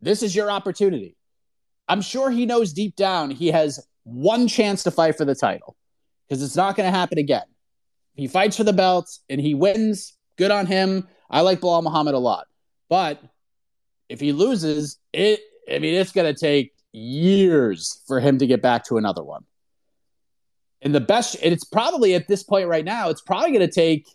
This 0.00 0.22
is 0.22 0.34
your 0.34 0.50
opportunity. 0.50 1.16
I'm 1.88 2.02
sure 2.02 2.30
he 2.30 2.46
knows 2.46 2.72
deep 2.72 2.96
down 2.96 3.30
he 3.30 3.48
has 3.48 3.84
one 4.04 4.48
chance 4.48 4.82
to 4.84 4.90
fight 4.90 5.16
for 5.16 5.24
the 5.24 5.34
title 5.34 5.76
because 6.28 6.42
it's 6.42 6.56
not 6.56 6.76
going 6.76 6.90
to 6.90 6.96
happen 6.96 7.18
again. 7.18 7.44
He 8.14 8.28
fights 8.28 8.56
for 8.56 8.64
the 8.64 8.72
belts 8.72 9.20
and 9.28 9.40
he 9.40 9.54
wins. 9.54 10.16
Good 10.36 10.50
on 10.50 10.66
him. 10.66 11.08
I 11.30 11.40
like 11.40 11.60
Belal 11.60 11.82
Muhammad 11.82 12.14
a 12.14 12.18
lot. 12.18 12.46
But 12.88 13.22
if 14.08 14.20
he 14.20 14.32
loses, 14.32 14.98
it 15.12 15.40
I 15.70 15.78
mean 15.78 15.94
it's 15.94 16.12
going 16.12 16.32
to 16.32 16.38
take 16.38 16.72
years 16.92 18.02
for 18.06 18.20
him 18.20 18.38
to 18.38 18.46
get 18.46 18.62
back 18.62 18.84
to 18.84 18.98
another 18.98 19.22
one. 19.22 19.44
And 20.82 20.94
the 20.94 21.00
best, 21.00 21.36
and 21.42 21.52
it's 21.52 21.64
probably 21.64 22.14
at 22.14 22.28
this 22.28 22.42
point 22.42 22.68
right 22.68 22.84
now, 22.84 23.08
it's 23.08 23.20
probably 23.20 23.50
going 23.50 23.66
to 23.66 23.72
take 23.72 24.06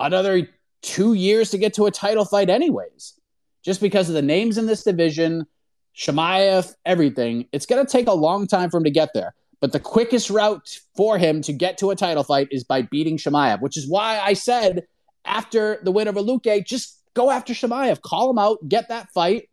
another 0.00 0.48
two 0.82 1.12
years 1.12 1.50
to 1.50 1.58
get 1.58 1.74
to 1.74 1.86
a 1.86 1.90
title 1.90 2.24
fight, 2.24 2.48
anyways, 2.48 3.14
just 3.62 3.80
because 3.80 4.08
of 4.08 4.14
the 4.14 4.22
names 4.22 4.56
in 4.56 4.66
this 4.66 4.82
division, 4.82 5.46
Chimaev, 5.94 6.74
everything. 6.86 7.46
It's 7.52 7.66
going 7.66 7.84
to 7.84 7.90
take 7.90 8.08
a 8.08 8.14
long 8.14 8.46
time 8.46 8.70
for 8.70 8.78
him 8.78 8.84
to 8.84 8.90
get 8.90 9.10
there. 9.14 9.34
But 9.60 9.72
the 9.72 9.80
quickest 9.80 10.30
route 10.30 10.80
for 10.96 11.18
him 11.18 11.42
to 11.42 11.52
get 11.52 11.78
to 11.78 11.90
a 11.90 11.96
title 11.96 12.24
fight 12.24 12.48
is 12.50 12.64
by 12.64 12.82
beating 12.82 13.16
Chimaev, 13.16 13.60
which 13.60 13.76
is 13.76 13.88
why 13.88 14.18
I 14.18 14.32
said 14.32 14.86
after 15.24 15.80
the 15.82 15.90
win 15.90 16.08
over 16.08 16.20
Luque, 16.20 16.64
just 16.66 17.00
go 17.14 17.30
after 17.30 17.52
Chimaev, 17.52 18.00
call 18.02 18.30
him 18.30 18.38
out, 18.38 18.58
get 18.68 18.88
that 18.88 19.08
fight, 19.12 19.48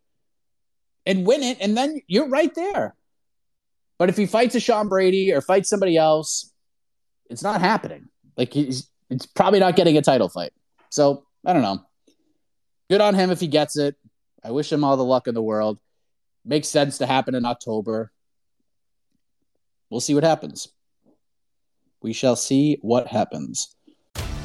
and 1.06 1.26
win 1.26 1.42
it, 1.42 1.58
and 1.60 1.76
then 1.76 2.00
you're 2.06 2.28
right 2.28 2.54
there. 2.54 2.94
But 3.98 4.08
if 4.08 4.16
he 4.16 4.26
fights 4.26 4.54
a 4.54 4.60
Sean 4.60 4.88
Brady 4.88 5.32
or 5.32 5.40
fights 5.40 5.68
somebody 5.68 5.96
else, 5.96 6.52
it's 7.30 7.42
not 7.42 7.60
happening. 7.60 8.08
Like 8.36 8.52
he's 8.52 8.88
it's 9.10 9.26
probably 9.26 9.60
not 9.60 9.76
getting 9.76 9.96
a 9.96 10.02
title 10.02 10.28
fight. 10.28 10.52
So 10.90 11.24
I 11.44 11.52
don't 11.52 11.62
know. 11.62 11.84
Good 12.90 13.00
on 13.00 13.14
him 13.14 13.30
if 13.30 13.40
he 13.40 13.46
gets 13.46 13.76
it. 13.76 13.96
I 14.44 14.50
wish 14.50 14.72
him 14.72 14.84
all 14.84 14.96
the 14.96 15.04
luck 15.04 15.28
in 15.28 15.34
the 15.34 15.42
world. 15.42 15.78
Makes 16.44 16.68
sense 16.68 16.98
to 16.98 17.06
happen 17.06 17.34
in 17.34 17.44
October. 17.44 18.10
We'll 19.88 20.00
see 20.00 20.14
what 20.14 20.24
happens. 20.24 20.68
We 22.02 22.12
shall 22.12 22.36
see 22.36 22.78
what 22.82 23.06
happens. 23.06 23.76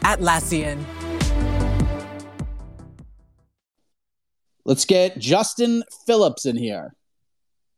Atlassian. 0.00 0.84
Let's 4.64 4.84
get 4.84 5.18
Justin 5.18 5.82
Phillips 6.06 6.44
in 6.44 6.56
here. 6.56 6.94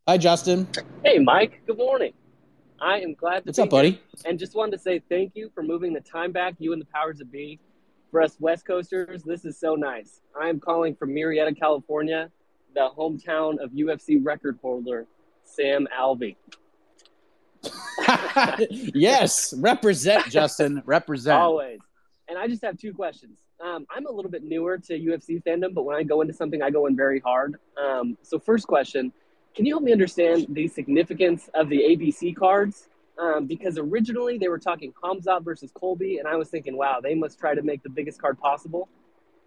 Hi, 0.09 0.19
Justin. 0.19 0.67
Hey, 1.05 1.19
Mike. 1.19 1.63
Good 1.67 1.79
morning. 1.79 2.13
I 2.81 2.99
am 3.01 3.15
glad 3.15 3.41
to 3.41 3.45
What's 3.47 3.59
be 3.59 3.63
up, 3.63 3.71
buddy? 3.71 3.91
here, 3.91 4.01
and 4.25 4.39
just 4.39 4.55
wanted 4.57 4.73
to 4.73 4.79
say 4.79 5.01
thank 5.09 5.33
you 5.35 5.51
for 5.55 5.63
moving 5.63 5.93
the 5.93 6.01
time 6.01 6.33
back, 6.33 6.55
you 6.59 6.73
and 6.73 6.81
the 6.81 6.87
powers 6.87 7.19
that 7.19 7.31
be. 7.31 7.61
For 8.11 8.23
us 8.23 8.37
West 8.41 8.67
Coasters, 8.67 9.23
this 9.23 9.45
is 9.45 9.61
so 9.61 9.77
nice. 9.77 10.21
I 10.41 10.49
am 10.49 10.59
calling 10.59 10.97
from 10.97 11.11
Murrieta, 11.11 11.57
California, 11.57 12.29
the 12.75 12.89
hometown 12.99 13.63
of 13.63 13.71
UFC 13.71 14.19
record 14.21 14.59
holder 14.61 15.07
Sam 15.45 15.87
Alvey. 15.97 16.35
yes, 18.71 19.55
represent, 19.59 20.27
Justin. 20.29 20.83
Represent. 20.87 21.39
Always. 21.41 21.79
And 22.31 22.39
I 22.39 22.47
just 22.47 22.63
have 22.65 22.79
two 22.79 22.95
questions. 22.95 23.41
Um, 23.61 23.87
I'm 23.91 24.07
a 24.07 24.11
little 24.11 24.31
bit 24.31 24.45
newer 24.45 24.79
to 24.79 24.93
UFC 24.93 25.43
fandom, 25.43 25.75
but 25.75 25.83
when 25.83 25.97
I 25.97 26.05
go 26.05 26.21
into 26.21 26.33
something, 26.33 26.63
I 26.63 26.71
go 26.71 26.87
in 26.87 26.95
very 26.95 27.19
hard. 27.19 27.57
Um, 27.77 28.17
so, 28.23 28.39
first 28.39 28.69
question 28.69 29.13
Can 29.57 29.67
you 29.67 29.75
help 29.75 29.83
me 29.83 29.91
understand 29.91 30.47
the 30.51 30.69
significance 30.69 31.51
of 31.55 31.69
the 31.69 31.81
ABC 31.81 32.37
cards? 32.37 32.89
Um, 33.19 33.47
because 33.47 33.79
originally 33.79 34.39
they 34.39 34.47
were 34.47 34.61
talking 34.61 34.95
Hamzat 35.03 35.45
versus 35.45 35.73
Colby, 35.73 36.19
and 36.19 36.29
I 36.29 36.37
was 36.37 36.49
thinking, 36.49 36.77
wow, 36.77 37.01
they 37.03 37.17
must 37.17 37.39
try 37.39 37.55
to 37.55 37.63
make 37.63 37.83
the 37.83 37.91
biggest 37.91 38.21
card 38.21 38.39
possible. 38.39 38.89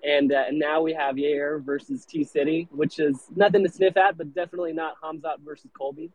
And, 0.04 0.34
uh, 0.34 0.44
and 0.50 0.60
now 0.60 0.82
we 0.82 0.94
have 0.94 1.16
Yair 1.16 1.64
versus 1.64 2.06
T 2.06 2.26
City, 2.26 2.68
which 2.70 3.00
is 3.00 3.28
nothing 3.34 3.64
to 3.64 3.72
sniff 3.72 3.96
at, 3.96 4.18
but 4.18 4.36
definitely 4.36 4.74
not 4.74 4.96
Hamzat 5.02 5.40
versus 5.46 5.72
Colby. 5.72 6.12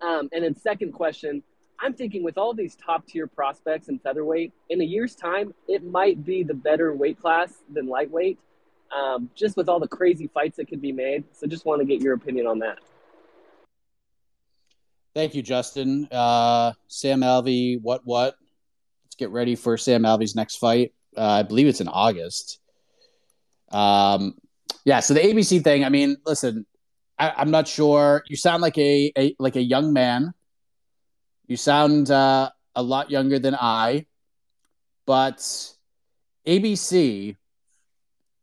Um, 0.00 0.28
and 0.32 0.44
then, 0.44 0.54
second 0.54 0.92
question 0.92 1.42
I'm 1.80 1.94
thinking 1.94 2.24
with 2.24 2.36
all 2.36 2.54
these 2.54 2.76
top 2.76 3.06
tier 3.06 3.26
prospects 3.26 3.88
in 3.88 3.98
featherweight, 4.00 4.52
in 4.68 4.80
a 4.80 4.84
year's 4.84 5.14
time, 5.14 5.54
it 5.68 5.84
might 5.84 6.24
be 6.24 6.42
the 6.42 6.54
better 6.54 6.92
weight 6.92 7.20
class 7.20 7.54
than 7.72 7.86
lightweight, 7.86 8.38
um, 8.96 9.30
just 9.34 9.56
with 9.56 9.68
all 9.68 9.78
the 9.78 9.88
crazy 9.88 10.26
fights 10.26 10.56
that 10.56 10.66
could 10.66 10.82
be 10.82 10.90
made. 10.90 11.24
So 11.32 11.46
just 11.46 11.64
want 11.64 11.80
to 11.80 11.84
get 11.84 12.00
your 12.00 12.14
opinion 12.14 12.46
on 12.46 12.58
that. 12.60 12.78
Thank 15.14 15.34
you, 15.34 15.42
Justin. 15.42 16.08
Uh, 16.10 16.72
Sam 16.88 17.20
Alvey, 17.20 17.80
what, 17.80 18.02
what? 18.04 18.34
Let's 19.04 19.16
get 19.16 19.30
ready 19.30 19.54
for 19.54 19.76
Sam 19.76 20.02
Alvey's 20.02 20.34
next 20.34 20.56
fight. 20.56 20.92
Uh, 21.16 21.22
I 21.22 21.42
believe 21.42 21.68
it's 21.68 21.80
in 21.80 21.88
August. 21.88 22.58
Um, 23.70 24.34
yeah, 24.84 25.00
so 25.00 25.14
the 25.14 25.20
ABC 25.20 25.62
thing, 25.62 25.84
I 25.84 25.90
mean, 25.90 26.16
listen, 26.26 26.66
I, 27.18 27.32
I'm 27.36 27.50
not 27.50 27.68
sure. 27.68 28.22
You 28.26 28.36
sound 28.36 28.62
like 28.62 28.78
a, 28.78 29.12
a 29.16 29.34
like 29.38 29.56
a 29.56 29.62
young 29.62 29.92
man 29.92 30.32
you 31.48 31.56
sound 31.56 32.10
uh, 32.10 32.50
a 32.74 32.82
lot 32.82 33.10
younger 33.10 33.38
than 33.38 33.54
I, 33.54 34.06
but 35.06 35.72
ABC 36.46 37.36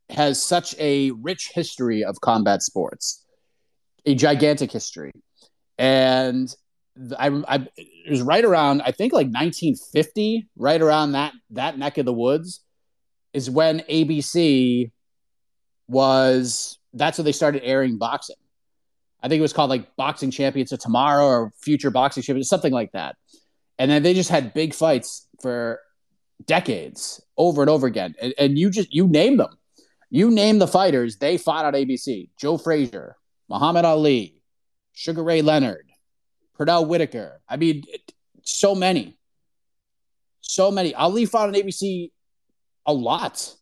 has 0.09 0.41
such 0.41 0.75
a 0.79 1.11
rich 1.11 1.51
history 1.53 2.03
of 2.03 2.19
combat 2.21 2.61
sports, 2.61 3.23
a 4.05 4.15
gigantic 4.15 4.71
history. 4.71 5.11
And 5.77 6.53
I, 7.17 7.27
I 7.47 7.67
it 7.77 8.09
was 8.09 8.21
right 8.21 8.45
around 8.45 8.81
I 8.81 8.91
think 8.91 9.13
like 9.13 9.27
1950, 9.27 10.47
right 10.57 10.81
around 10.81 11.13
that 11.13 11.33
that 11.51 11.77
neck 11.77 11.97
of 11.97 12.05
the 12.05 12.13
woods, 12.13 12.61
is 13.33 13.49
when 13.49 13.81
ABC 13.81 14.91
was 15.87 16.79
that's 16.93 17.17
when 17.17 17.25
they 17.25 17.31
started 17.31 17.63
airing 17.63 17.97
boxing. 17.97 18.37
I 19.25 19.27
think 19.27 19.39
it 19.39 19.41
was 19.41 19.53
called 19.53 19.71
like 19.71 19.95
Boxing 19.95 20.29
Champions 20.29 20.71
of 20.71 20.77
Tomorrow 20.77 21.25
or 21.25 21.51
Future 21.59 21.89
Boxing 21.89 22.21
Champions, 22.21 22.47
something 22.47 22.71
like 22.71 22.91
that. 22.91 23.15
And 23.79 23.89
then 23.89 24.03
they 24.03 24.13
just 24.13 24.29
had 24.29 24.53
big 24.53 24.75
fights 24.75 25.27
for 25.41 25.79
decades 26.45 27.19
over 27.35 27.63
and 27.63 27.69
over 27.71 27.87
again. 27.87 28.13
And, 28.21 28.35
and 28.37 28.59
you 28.59 28.69
just 28.69 28.93
you 28.93 29.07
name 29.07 29.37
them. 29.37 29.57
You 30.11 30.29
name 30.29 30.59
the 30.59 30.67
fighters, 30.67 31.17
they 31.17 31.39
fought 31.39 31.65
on 31.65 31.73
ABC. 31.73 32.29
Joe 32.39 32.59
Frazier, 32.59 33.15
Muhammad 33.49 33.83
Ali, 33.83 34.43
Sugar 34.93 35.23
Ray 35.23 35.41
Leonard, 35.41 35.89
Pernell 36.55 36.87
Whitaker. 36.87 37.41
I 37.49 37.57
mean, 37.57 37.83
so 38.43 38.75
many. 38.75 39.17
So 40.41 40.69
many. 40.69 40.93
Ali 40.93 41.25
fought 41.25 41.49
on 41.49 41.55
ABC 41.55 42.11
a 42.85 42.93
lot. 42.93 43.55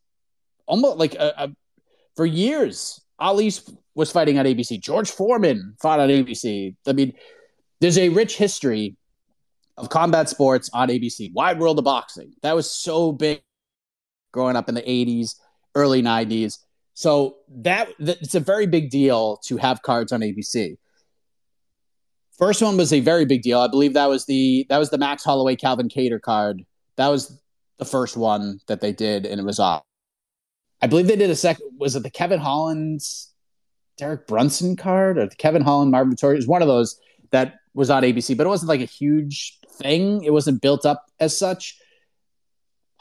Almost 0.65 0.97
like 0.97 1.15
a, 1.15 1.34
a, 1.38 1.56
for 2.17 2.26
years. 2.26 2.99
Ali 3.19 3.52
was 3.95 4.12
fighting 4.12 4.39
on 4.39 4.45
ABC. 4.45 4.80
George 4.80 5.12
Foreman 5.12 5.76
fought 5.82 5.99
on 5.99 6.10
ABC. 6.10 6.76
I 6.88 6.93
mean, 6.93 7.13
there's 7.80 7.97
a 7.97 8.10
rich 8.10 8.38
history 8.38 8.97
of 9.78 9.89
combat 9.89 10.30
sports 10.30 10.69
on 10.73 10.89
ABC. 10.89 11.34
Wide 11.34 11.60
World 11.60 11.80
of 11.80 11.86
Boxing. 11.86 12.34
That 12.41 12.56
was 12.56 12.69
so 12.69 13.12
big 13.12 13.41
growing 14.32 14.56
up 14.56 14.69
in 14.69 14.76
the 14.76 14.82
80s, 14.82 15.36
early 15.76 16.02
90s. 16.02 16.60
So 16.95 17.38
that, 17.49 17.89
that 17.99 18.21
it's 18.21 18.36
a 18.36 18.39
very 18.39 18.67
big 18.67 18.89
deal 18.89 19.38
to 19.45 19.58
have 19.58 19.82
cards 19.82 20.12
on 20.12 20.21
ABC. 20.21 20.78
First 22.38 22.62
one 22.62 22.78
was 22.78 22.91
a 22.91 22.99
very 22.99 23.26
big 23.26 23.41
deal. 23.41 23.60
I 23.60 23.67
believe 23.67 23.93
that 23.93 24.10
was 24.10 24.26
the 24.26 24.65
that 24.69 24.80
was 24.80 24.89
the 24.89 24.97
Max 24.97 25.23
Holloway 25.23 25.56
Calvin 25.56 25.88
Kattar 25.88 26.19
card. 26.19 26.63
That 26.97 27.10
was 27.10 27.39
the 27.78 27.86
first 27.86 28.17
one 28.17 28.60
that 28.67 28.82
they 28.82 28.91
did, 28.91 29.26
and 29.26 29.39
it 29.39 29.43
was 29.43 29.60
off. 29.60 29.84
I 30.84 30.88
believe 30.88 31.08
they 31.08 31.15
did 31.15 31.30
a 31.30 31.36
second. 31.36 31.65
Was 31.80 31.96
it 31.96 32.04
the 32.04 32.10
Kevin 32.10 32.41
Holland's 32.41 33.34
Derek 33.98 34.28
Brunson 34.28 34.76
card 34.76 35.17
or 35.17 35.28
the 35.28 35.36
Kevin 35.38 35.62
Holland 35.62 35.91
Marvin 35.91 36.13
Vettori? 36.13 36.34
It 36.34 36.36
was 36.36 36.48
one 36.48 36.62
of 36.62 36.67
those 36.67 37.00
that 37.32 37.54
was 37.74 37.89
on 37.89 38.04
ABC, 38.04 38.36
but 38.36 38.46
it 38.46 38.50
wasn't 38.50 38.67
like 38.67 38.82
a 38.82 38.86
huge 38.86 39.60
thing. 39.78 40.26
It 40.26 40.34
wasn't 40.34 40.62
built 40.62 40.86
up 40.86 41.06
as 41.22 41.39
such. 41.39 41.78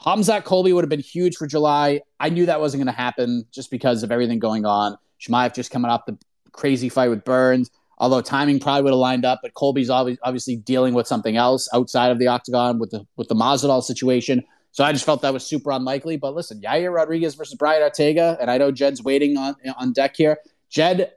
Hamzat 0.01 0.45
Colby 0.45 0.71
would 0.71 0.85
have 0.85 0.89
been 0.89 1.01
huge 1.01 1.35
for 1.35 1.45
July. 1.45 1.99
I 2.21 2.29
knew 2.29 2.45
that 2.45 2.61
wasn't 2.61 2.85
going 2.85 2.95
to 2.95 2.97
happen 2.97 3.45
just 3.51 3.69
because 3.69 4.01
of 4.01 4.13
everything 4.13 4.39
going 4.39 4.65
on. 4.65 4.97
Chimaev 5.19 5.53
just 5.53 5.69
coming 5.69 5.91
off 5.91 6.05
the 6.05 6.17
crazy 6.53 6.87
fight 6.87 7.09
with 7.09 7.25
Burns. 7.25 7.69
Although 7.97 8.21
timing 8.21 8.61
probably 8.61 8.83
would 8.83 8.91
have 8.91 8.97
lined 8.97 9.25
up, 9.25 9.41
but 9.43 9.55
Colby's 9.55 9.89
obviously 9.89 10.55
dealing 10.55 10.93
with 10.93 11.05
something 11.05 11.35
else 11.35 11.67
outside 11.73 12.11
of 12.11 12.19
the 12.19 12.27
octagon 12.27 12.79
with 12.79 12.91
the 12.91 13.05
with 13.17 13.27
the 13.27 13.35
Masvidal 13.35 13.83
situation. 13.83 14.45
So 14.73 14.83
I 14.83 14.91
just 14.91 15.05
felt 15.05 15.21
that 15.21 15.33
was 15.33 15.45
super 15.45 15.71
unlikely. 15.71 16.17
But 16.17 16.33
listen, 16.33 16.59
Yair 16.59 16.93
Rodriguez 16.93 17.35
versus 17.35 17.55
Brian 17.55 17.81
Ortega, 17.81 18.37
and 18.41 18.51
I 18.51 18.57
know 18.57 18.71
Jed's 18.71 19.01
waiting 19.03 19.37
on 19.37 19.55
on 19.77 19.93
deck 19.93 20.15
here. 20.17 20.39
Jed, 20.69 21.13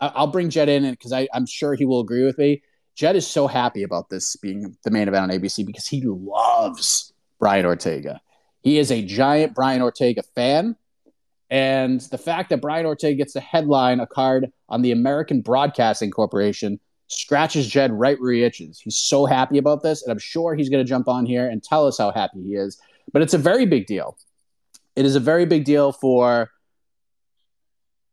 I'll 0.00 0.26
bring 0.26 0.50
Jed 0.50 0.68
in 0.68 0.88
because 0.90 1.12
I'm 1.12 1.46
sure 1.46 1.74
he 1.74 1.86
will 1.86 2.00
agree 2.00 2.24
with 2.24 2.38
me. 2.38 2.62
Jed 2.94 3.16
is 3.16 3.26
so 3.26 3.46
happy 3.46 3.82
about 3.82 4.10
this 4.10 4.36
being 4.36 4.76
the 4.84 4.90
main 4.90 5.08
event 5.08 5.22
on 5.22 5.30
ABC 5.30 5.64
because 5.64 5.86
he 5.86 6.02
loves 6.04 7.12
Brian 7.38 7.64
Ortega. 7.64 8.20
He 8.60 8.78
is 8.78 8.90
a 8.90 9.02
giant 9.02 9.54
Brian 9.54 9.80
Ortega 9.80 10.22
fan. 10.22 10.76
And 11.48 12.02
the 12.02 12.18
fact 12.18 12.50
that 12.50 12.60
Brian 12.60 12.84
Ortega 12.84 13.16
gets 13.16 13.32
to 13.32 13.40
headline 13.40 14.00
a 14.00 14.06
card 14.06 14.52
on 14.68 14.82
the 14.82 14.92
American 14.92 15.40
Broadcasting 15.40 16.10
Corporation 16.10 16.78
scratches 17.06 17.66
Jed 17.66 17.90
right 17.90 18.20
where 18.20 18.32
he 18.32 18.42
itches. 18.42 18.80
He's 18.80 18.98
so 18.98 19.24
happy 19.24 19.56
about 19.56 19.82
this, 19.82 20.02
and 20.02 20.12
I'm 20.12 20.18
sure 20.18 20.54
he's 20.54 20.68
going 20.68 20.84
to 20.84 20.88
jump 20.88 21.08
on 21.08 21.24
here 21.24 21.48
and 21.48 21.62
tell 21.62 21.86
us 21.86 21.96
how 21.96 22.10
happy 22.10 22.42
he 22.42 22.54
is. 22.54 22.78
But 23.12 23.22
it's 23.22 23.34
a 23.34 23.38
very 23.38 23.66
big 23.66 23.86
deal. 23.86 24.16
It 24.96 25.04
is 25.04 25.16
a 25.16 25.20
very 25.20 25.46
big 25.46 25.64
deal 25.64 25.92
for 25.92 26.50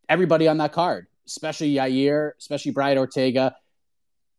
everybody 0.08 0.48
on 0.48 0.58
that 0.58 0.72
card, 0.72 1.08
especially 1.26 1.74
Yair, 1.74 2.32
especially 2.40 2.72
Brian 2.72 2.98
Ortega. 2.98 3.56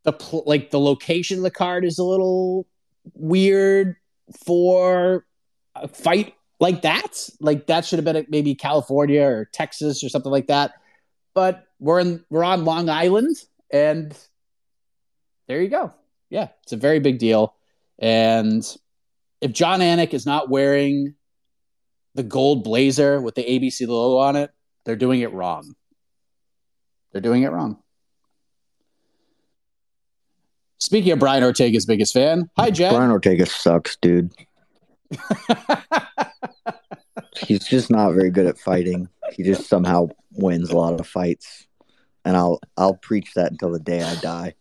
The 0.05 0.13
pl- 0.13 0.45
like 0.47 0.71
the 0.71 0.79
location 0.79 1.39
of 1.39 1.43
the 1.43 1.51
card 1.51 1.85
is 1.85 1.99
a 1.99 2.05
little 2.05 2.67
weird 3.15 3.97
for 4.45 5.27
a 5.75 5.89
fight 5.89 6.35
like 6.61 6.83
that. 6.83 7.29
Like 7.41 7.67
that 7.67 7.85
should 7.85 7.99
have 7.99 8.05
been 8.05 8.27
maybe 8.29 8.55
California 8.55 9.23
or 9.23 9.49
Texas 9.53 10.03
or 10.05 10.09
something 10.09 10.33
like 10.33 10.47
that. 10.47 10.75
But 11.35 11.67
we're 11.79 12.01
in 12.01 12.25
we're 12.31 12.45
on 12.45 12.65
Long 12.65 12.89
Island, 12.89 13.37
and 13.71 14.17
there 15.49 15.61
you 15.61 15.69
go. 15.69 15.93
Yeah, 16.31 16.49
it's 16.63 16.73
a 16.73 16.77
very 16.77 17.01
big 17.01 17.19
deal. 17.19 17.55
And 17.99 18.65
if 19.41 19.53
Jon 19.53 19.81
Anik 19.81 20.15
is 20.15 20.27
not 20.27 20.49
wearing 20.49 21.15
the 22.15 22.23
gold 22.23 22.65
blazer 22.65 23.21
with 23.21 23.35
the 23.35 23.45
ABC 23.45 23.87
logo 23.87 24.19
on 24.19 24.37
it, 24.37 24.51
they're 24.85 24.97
doing 24.97 25.21
it 25.21 25.33
wrong. 25.33 25.75
They're 27.13 27.21
doing 27.21 27.43
it 27.43 27.53
wrong. 27.53 27.79
Speaking 30.79 31.13
of 31.13 31.19
Brian 31.19 31.43
Ortega's 31.43 31.87
biggest 31.87 32.13
fan, 32.13 32.51
hi 32.57 32.71
Jed. 32.71 32.93
Brian 32.93 33.11
Ortega 33.11 33.47
sucks, 33.47 33.97
dude. 33.97 34.31
He's 37.37 37.67
just 37.67 37.91
not 37.91 38.13
very 38.13 38.31
good 38.31 38.47
at 38.47 38.59
fighting. 38.59 39.09
He 39.33 39.43
just 39.43 39.69
somehow 39.69 40.09
wins 40.33 40.71
a 40.71 40.77
lot 40.77 41.01
of 41.01 41.07
fights, 41.07 41.67
and 42.25 42.37
I'll 42.37 42.61
I'll 42.77 42.95
preach 42.95 43.35
that 43.35 43.51
until 43.51 43.73
the 43.73 43.81
day 43.81 44.03
I 44.03 44.15
die. 44.17 44.55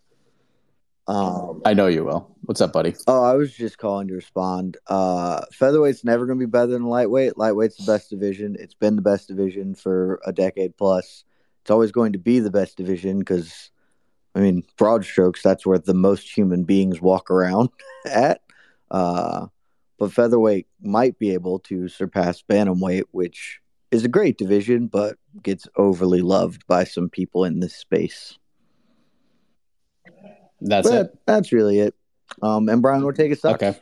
Um, 1.08 1.62
I 1.66 1.74
know 1.74 1.88
you 1.88 2.04
will. 2.04 2.36
What's 2.42 2.62
up, 2.62 2.74
buddy? 2.74 2.96
Oh, 3.08 3.24
I 3.24 3.34
was 3.36 3.54
just 3.54 3.78
calling 3.78 4.08
to 4.08 4.16
respond. 4.16 4.78
Uh, 4.88 5.42
featherweight's 5.54 6.04
never 6.04 6.26
going 6.26 6.40
to 6.40 6.46
be 6.46 6.50
better 6.50 6.68
than 6.68 6.86
lightweight. 6.86 7.38
Lightweight's 7.38 7.78
the 7.78 7.92
best 7.92 8.10
division. 8.10 8.56
It's 8.60 8.74
been 8.74 8.96
the 8.96 9.02
best 9.02 9.28
division 9.28 9.76
for 9.76 10.20
a 10.26 10.34
decade 10.34 10.78
plus. 10.78 11.24
It's 11.62 11.72
always 11.72 11.92
going 11.92 12.14
to 12.14 12.20
be 12.20 12.40
the 12.40 12.52
best 12.52 12.78
division 12.78 13.20
because, 13.20 13.72
I 14.34 14.40
mean, 14.40 14.64
broad 14.78 15.06
strokes, 15.06 15.42
that's 15.42 15.66
where 15.66 15.80
the 15.80 15.94
most 15.94 16.36
human 16.36 16.64
beings 16.64 17.02
walk 17.02 17.30
around 17.30 17.70
at. 18.06 18.42
Uh, 18.90 19.48
but 19.98 20.12
featherweight 20.12 20.68
might 20.82 21.18
be 21.20 21.34
able 21.34 21.60
to 21.60 21.88
surpass 21.88 22.42
bantamweight, 22.42 23.06
which 23.12 23.60
is 23.92 24.04
a 24.04 24.10
great 24.10 24.38
division, 24.38 24.88
but 24.88 25.18
gets 25.42 25.68
overly 25.78 26.22
loved 26.22 26.66
by 26.68 26.84
some 26.84 27.10
people 27.10 27.46
in 27.46 27.60
this 27.60 27.76
space. 27.76 28.38
That's 30.66 30.90
but 30.90 31.06
it. 31.06 31.20
That's 31.26 31.52
really 31.52 31.80
it. 31.80 31.96
Um, 32.42 32.68
and 32.70 32.82
Brian 32.82 33.04
Ortega 33.04 33.36
sucks. 33.36 33.64
Okay. 33.64 33.80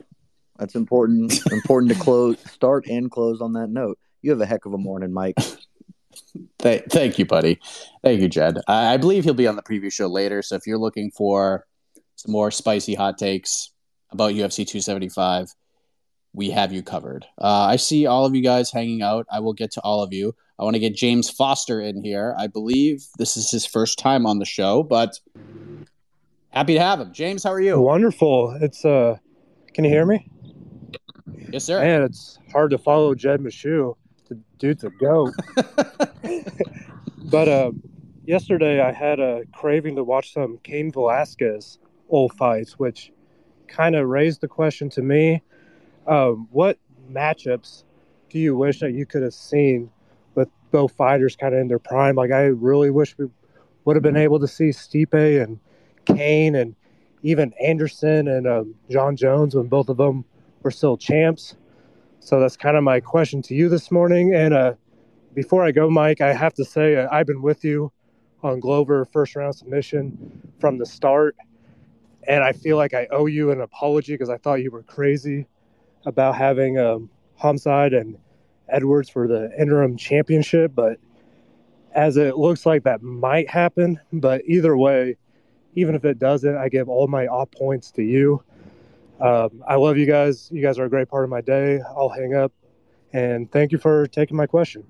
That's 0.58 0.74
important. 0.74 1.40
important 1.52 1.92
to 1.92 1.98
close, 1.98 2.38
start 2.50 2.86
and 2.86 3.10
close 3.10 3.40
on 3.40 3.54
that 3.54 3.68
note. 3.68 3.98
You 4.22 4.30
have 4.30 4.40
a 4.40 4.46
heck 4.46 4.66
of 4.66 4.72
a 4.72 4.78
morning, 4.78 5.12
Mike. 5.12 5.36
Thank, 6.60 6.90
thank 6.90 7.18
you, 7.18 7.26
buddy. 7.26 7.58
Thank 8.02 8.20
you, 8.20 8.28
Jed. 8.28 8.58
I, 8.68 8.94
I 8.94 8.96
believe 8.96 9.24
he'll 9.24 9.34
be 9.34 9.48
on 9.48 9.56
the 9.56 9.62
preview 9.62 9.92
show 9.92 10.06
later. 10.06 10.42
So 10.42 10.54
if 10.54 10.66
you're 10.66 10.78
looking 10.78 11.10
for 11.10 11.66
some 12.14 12.32
more 12.32 12.50
spicy 12.50 12.94
hot 12.94 13.18
takes 13.18 13.72
about 14.10 14.32
UFC 14.32 14.58
275, 14.58 15.48
we 16.32 16.50
have 16.50 16.72
you 16.72 16.82
covered. 16.82 17.26
Uh, 17.38 17.66
I 17.66 17.76
see 17.76 18.06
all 18.06 18.24
of 18.24 18.34
you 18.34 18.42
guys 18.42 18.70
hanging 18.70 19.02
out. 19.02 19.26
I 19.30 19.40
will 19.40 19.52
get 19.52 19.72
to 19.72 19.80
all 19.80 20.02
of 20.02 20.12
you. 20.12 20.34
I 20.58 20.64
want 20.64 20.74
to 20.74 20.80
get 20.80 20.94
James 20.94 21.30
Foster 21.30 21.80
in 21.80 22.02
here. 22.02 22.34
I 22.38 22.46
believe 22.46 23.04
this 23.18 23.36
is 23.36 23.50
his 23.50 23.66
first 23.66 23.98
time 23.98 24.24
on 24.24 24.38
the 24.38 24.44
show, 24.44 24.82
but 24.82 25.18
happy 26.54 26.74
to 26.74 26.80
have 26.80 27.00
him. 27.00 27.12
James, 27.12 27.44
how 27.44 27.52
are 27.52 27.60
you? 27.60 27.80
Wonderful. 27.80 28.56
It's 28.60 28.84
uh, 28.84 29.16
can 29.74 29.84
you 29.84 29.90
hear 29.90 30.06
me? 30.06 30.28
Yes, 31.50 31.64
sir. 31.64 31.80
Man, 31.80 32.02
it's 32.02 32.38
hard 32.52 32.70
to 32.70 32.78
follow 32.78 33.14
Jed 33.14 33.40
Meshew. 33.40 33.94
The 34.28 34.38
dude's 34.58 34.84
a 34.84 34.90
goat. 34.90 35.34
but 37.24 37.48
uh, 37.48 37.72
yesterday 38.24 38.80
I 38.80 38.92
had 38.92 39.20
a 39.20 39.42
craving 39.52 39.96
to 39.96 40.04
watch 40.04 40.32
some 40.32 40.58
Cain 40.62 40.90
Velasquez 40.90 41.78
old 42.08 42.32
fights, 42.34 42.78
which 42.78 43.12
kind 43.68 43.96
of 43.96 44.08
raised 44.08 44.40
the 44.40 44.48
question 44.48 44.88
to 44.90 45.02
me 45.02 45.42
um, 46.06 46.48
what 46.50 46.78
matchups 47.10 47.84
do 48.28 48.38
you 48.38 48.56
wish 48.56 48.80
that 48.80 48.92
you 48.92 49.06
could 49.06 49.22
have 49.22 49.34
seen 49.34 49.90
with 50.34 50.48
both 50.70 50.92
fighters 50.92 51.36
kind 51.36 51.54
of 51.54 51.60
in 51.60 51.68
their 51.68 51.78
prime? 51.78 52.16
Like, 52.16 52.30
I 52.30 52.44
really 52.44 52.90
wish 52.90 53.16
we 53.16 53.26
would 53.84 53.96
have 53.96 54.02
been 54.02 54.16
able 54.16 54.40
to 54.40 54.48
see 54.48 54.68
Stipe 54.70 55.42
and 55.42 55.58
Cain 56.06 56.54
and 56.54 56.74
even 57.22 57.52
Anderson 57.54 58.28
and 58.28 58.46
um, 58.46 58.74
Jon 58.90 59.16
Jones 59.16 59.54
when 59.54 59.66
both 59.66 59.88
of 59.88 59.96
them 59.96 60.24
were 60.62 60.70
still 60.70 60.96
champs. 60.96 61.56
So 62.20 62.40
that's 62.40 62.56
kind 62.56 62.76
of 62.76 62.84
my 62.84 63.00
question 63.00 63.42
to 63.42 63.54
you 63.54 63.68
this 63.68 63.90
morning. 63.90 64.34
And 64.34 64.54
uh, 64.54 64.74
before 65.34 65.64
I 65.64 65.72
go, 65.72 65.90
Mike, 65.90 66.20
I 66.20 66.32
have 66.32 66.54
to 66.54 66.64
say 66.64 66.96
uh, 66.96 67.08
I've 67.10 67.26
been 67.26 67.42
with 67.42 67.64
you 67.64 67.92
on 68.42 68.60
Glover 68.60 69.04
first 69.06 69.36
round 69.36 69.54
submission 69.54 70.52
from 70.58 70.78
the 70.78 70.86
start. 70.86 71.36
And 72.26 72.42
I 72.42 72.52
feel 72.52 72.76
like 72.76 72.94
I 72.94 73.06
owe 73.10 73.26
you 73.26 73.50
an 73.50 73.60
apology 73.60 74.14
because 74.14 74.30
I 74.30 74.38
thought 74.38 74.62
you 74.62 74.70
were 74.70 74.82
crazy 74.82 75.46
about 76.06 76.34
having 76.36 76.78
um, 76.78 77.10
Khamzat 77.40 77.98
and 77.98 78.16
Edwards 78.68 79.08
for 79.10 79.28
the 79.28 79.50
interim 79.58 79.96
championship, 79.96 80.72
but 80.74 80.98
as 81.94 82.16
it 82.16 82.36
looks 82.36 82.64
like 82.64 82.84
that 82.84 83.02
might 83.02 83.48
happen. 83.50 84.00
But 84.12 84.42
either 84.46 84.76
way, 84.76 85.16
even 85.74 85.94
if 85.94 86.04
it 86.04 86.18
doesn't, 86.18 86.56
I 86.56 86.68
give 86.68 86.88
all 86.88 87.06
my 87.06 87.26
off 87.26 87.50
points 87.50 87.90
to 87.92 88.02
you. 88.02 88.42
Um, 89.20 89.62
I 89.66 89.76
love 89.76 89.96
you 89.96 90.06
guys. 90.06 90.50
You 90.50 90.62
guys 90.62 90.78
are 90.78 90.84
a 90.84 90.90
great 90.90 91.08
part 91.08 91.24
of 91.24 91.30
my 91.30 91.40
day. 91.40 91.80
I'll 91.96 92.08
hang 92.08 92.34
up 92.34 92.52
and 93.12 93.50
thank 93.50 93.72
you 93.72 93.78
for 93.78 94.06
taking 94.06 94.36
my 94.36 94.46
question. 94.46 94.84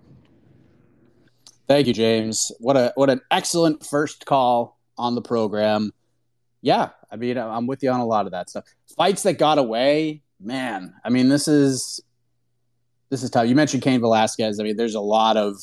Thank 1.67 1.87
you, 1.87 1.93
James. 1.93 2.53
What 2.59 2.77
a 2.77 2.93
what 2.95 3.11
an 3.11 3.21
excellent 3.31 3.85
first 3.85 4.27
call 4.27 4.79
on 4.99 5.15
the 5.15 5.23
program. 5.23 5.93
Yeah, 6.61 6.91
I 7.11 7.17
mean, 7.17 7.39
I'm 7.39 7.67
with 7.67 7.83
you 7.83 7.91
on 7.91 8.01
a 8.01 8.07
lot 8.07 8.27
of 8.27 8.33
that 8.33 8.51
stuff. 8.51 8.65
Fights 8.97 9.23
that 9.23 9.39
got 9.39 9.59
away, 9.59 10.23
man, 10.41 10.95
I 11.05 11.11
mean, 11.11 11.29
this 11.29 11.49
is 11.49 12.03
this 13.11 13.23
is 13.23 13.31
tough. 13.31 13.47
You 13.47 13.55
mentioned 13.55 13.83
Cain 13.83 14.01
Velasquez. 14.01 14.61
I 14.61 14.63
mean, 14.63 14.77
there's 14.77 14.95
a 14.95 15.01
lot 15.01 15.37
of 15.37 15.57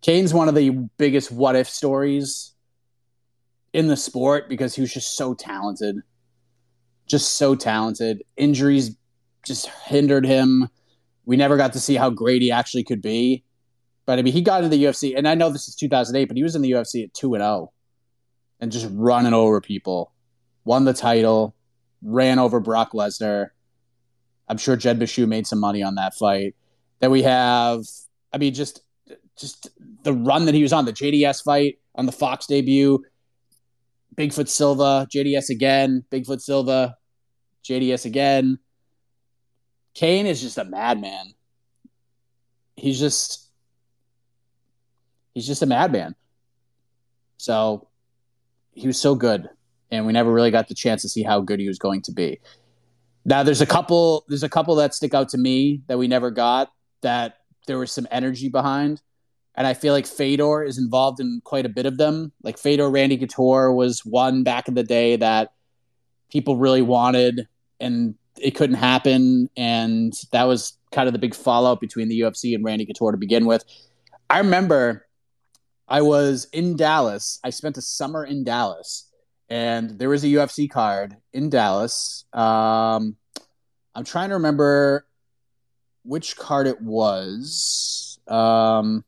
Cain's 0.00 0.32
one 0.32 0.48
of 0.48 0.54
the 0.54 0.70
biggest 0.96 1.30
what 1.32 1.56
if 1.56 1.68
stories 1.68 2.53
in 3.74 3.88
the 3.88 3.96
sport 3.96 4.48
because 4.48 4.74
he 4.74 4.80
was 4.80 4.94
just 4.94 5.16
so 5.16 5.34
talented. 5.34 5.96
Just 7.06 7.34
so 7.34 7.54
talented. 7.54 8.22
Injuries 8.38 8.96
just 9.44 9.68
hindered 9.84 10.24
him. 10.24 10.70
We 11.26 11.36
never 11.36 11.58
got 11.58 11.74
to 11.74 11.80
see 11.80 11.96
how 11.96 12.08
great 12.08 12.40
he 12.40 12.50
actually 12.50 12.84
could 12.84 13.02
be. 13.02 13.44
But 14.06 14.18
I 14.18 14.22
mean, 14.22 14.32
he 14.32 14.40
got 14.40 14.62
into 14.64 14.74
the 14.74 14.84
UFC, 14.84 15.14
and 15.16 15.26
I 15.26 15.34
know 15.34 15.50
this 15.50 15.68
is 15.68 15.74
2008, 15.74 16.26
but 16.26 16.36
he 16.36 16.42
was 16.42 16.54
in 16.54 16.62
the 16.62 16.70
UFC 16.70 17.04
at 17.04 17.12
2 17.14 17.34
and 17.34 17.42
0 17.42 17.72
and 18.60 18.70
just 18.70 18.88
running 18.92 19.34
over 19.34 19.60
people. 19.60 20.12
Won 20.64 20.84
the 20.84 20.94
title, 20.94 21.54
ran 22.02 22.38
over 22.38 22.60
Brock 22.60 22.92
Lesnar. 22.92 23.48
I'm 24.48 24.58
sure 24.58 24.76
Jed 24.76 24.98
Meshew 24.98 25.26
made 25.26 25.46
some 25.46 25.58
money 25.58 25.82
on 25.82 25.96
that 25.96 26.14
fight. 26.14 26.54
Then 27.00 27.10
we 27.10 27.22
have, 27.22 27.84
I 28.32 28.38
mean, 28.38 28.54
just 28.54 28.82
just 29.36 29.68
the 30.04 30.12
run 30.12 30.44
that 30.44 30.54
he 30.54 30.62
was 30.62 30.72
on, 30.72 30.84
the 30.84 30.92
JDS 30.92 31.42
fight 31.42 31.78
on 31.96 32.06
the 32.06 32.12
Fox 32.12 32.46
debut, 32.46 33.02
Bigfoot 34.16 34.48
Silva, 34.48 35.06
JDS 35.12 35.50
again, 35.50 36.04
Bigfoot 36.10 36.40
Silva, 36.40 36.96
JDS 37.64 38.04
again. 38.04 38.58
Cain 39.94 40.26
is 40.26 40.40
just 40.40 40.58
a 40.58 40.64
madman. 40.64 41.34
He's 42.76 42.98
just 42.98 43.50
he's 45.34 45.46
just 45.46 45.62
a 45.62 45.66
madman. 45.66 46.14
So 47.36 47.88
he 48.72 48.86
was 48.86 49.00
so 49.00 49.14
good, 49.14 49.48
and 49.90 50.06
we 50.06 50.12
never 50.12 50.32
really 50.32 50.50
got 50.50 50.68
the 50.68 50.74
chance 50.74 51.02
to 51.02 51.08
see 51.08 51.22
how 51.22 51.40
good 51.40 51.60
he 51.60 51.68
was 51.68 51.78
going 51.78 52.02
to 52.02 52.12
be. 52.12 52.40
Now 53.24 53.42
there's 53.42 53.60
a 53.60 53.66
couple 53.66 54.24
there's 54.28 54.42
a 54.42 54.48
couple 54.48 54.74
that 54.76 54.94
stick 54.94 55.14
out 55.14 55.30
to 55.30 55.38
me 55.38 55.82
that 55.86 55.98
we 55.98 56.08
never 56.08 56.30
got 56.30 56.70
that 57.02 57.38
there 57.66 57.78
was 57.78 57.92
some 57.92 58.06
energy 58.10 58.48
behind. 58.48 59.00
And 59.56 59.66
I 59.66 59.74
feel 59.74 59.92
like 59.92 60.06
Fedor 60.06 60.64
is 60.64 60.78
involved 60.78 61.20
in 61.20 61.40
quite 61.44 61.66
a 61.66 61.68
bit 61.68 61.86
of 61.86 61.96
them. 61.96 62.32
Like 62.42 62.58
Fedor 62.58 62.90
Randy 62.90 63.16
Couture 63.16 63.72
was 63.72 64.04
one 64.04 64.42
back 64.42 64.68
in 64.68 64.74
the 64.74 64.82
day 64.82 65.16
that 65.16 65.52
people 66.30 66.56
really 66.56 66.82
wanted, 66.82 67.46
and 67.78 68.16
it 68.38 68.52
couldn't 68.52 68.76
happen, 68.76 69.48
and 69.56 70.12
that 70.32 70.44
was 70.44 70.76
kind 70.90 71.06
of 71.06 71.12
the 71.12 71.18
big 71.18 71.34
fallout 71.34 71.80
between 71.80 72.08
the 72.08 72.20
UFC 72.20 72.54
and 72.54 72.64
Randy 72.64 72.86
Couture 72.86 73.12
to 73.12 73.18
begin 73.18 73.46
with. 73.46 73.64
I 74.28 74.38
remember 74.38 75.06
I 75.86 76.02
was 76.02 76.48
in 76.52 76.76
Dallas. 76.76 77.38
I 77.44 77.50
spent 77.50 77.76
a 77.76 77.82
summer 77.82 78.24
in 78.24 78.42
Dallas, 78.42 79.08
and 79.48 79.98
there 79.98 80.08
was 80.08 80.24
a 80.24 80.28
UFC 80.28 80.68
card 80.68 81.16
in 81.32 81.50
Dallas. 81.50 82.24
Um, 82.32 83.16
I'm 83.94 84.04
trying 84.04 84.30
to 84.30 84.34
remember 84.34 85.06
which 86.02 86.36
card 86.36 86.66
it 86.66 86.80
was. 86.80 88.18
Um, 88.26 89.04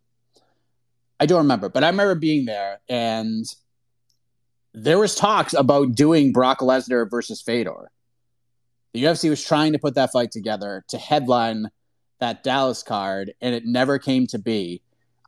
I 1.18 1.26
don't 1.26 1.38
remember, 1.38 1.68
but 1.68 1.82
I 1.82 1.88
remember 1.88 2.14
being 2.14 2.44
there, 2.44 2.80
and 2.88 3.44
there 4.74 4.98
was 4.98 5.14
talks 5.14 5.54
about 5.54 5.94
doing 5.94 6.32
Brock 6.32 6.60
Lesnar 6.60 7.10
versus 7.10 7.40
Fedor. 7.40 7.90
The 8.92 9.04
UFC 9.04 9.30
was 9.30 9.42
trying 9.42 9.72
to 9.72 9.78
put 9.78 9.94
that 9.94 10.12
fight 10.12 10.30
together 10.30 10.84
to 10.88 10.98
headline 10.98 11.70
that 12.20 12.42
Dallas 12.42 12.82
card, 12.82 13.32
and 13.40 13.54
it 13.54 13.64
never 13.64 13.98
came 13.98 14.26
to 14.28 14.38
be. 14.38 14.82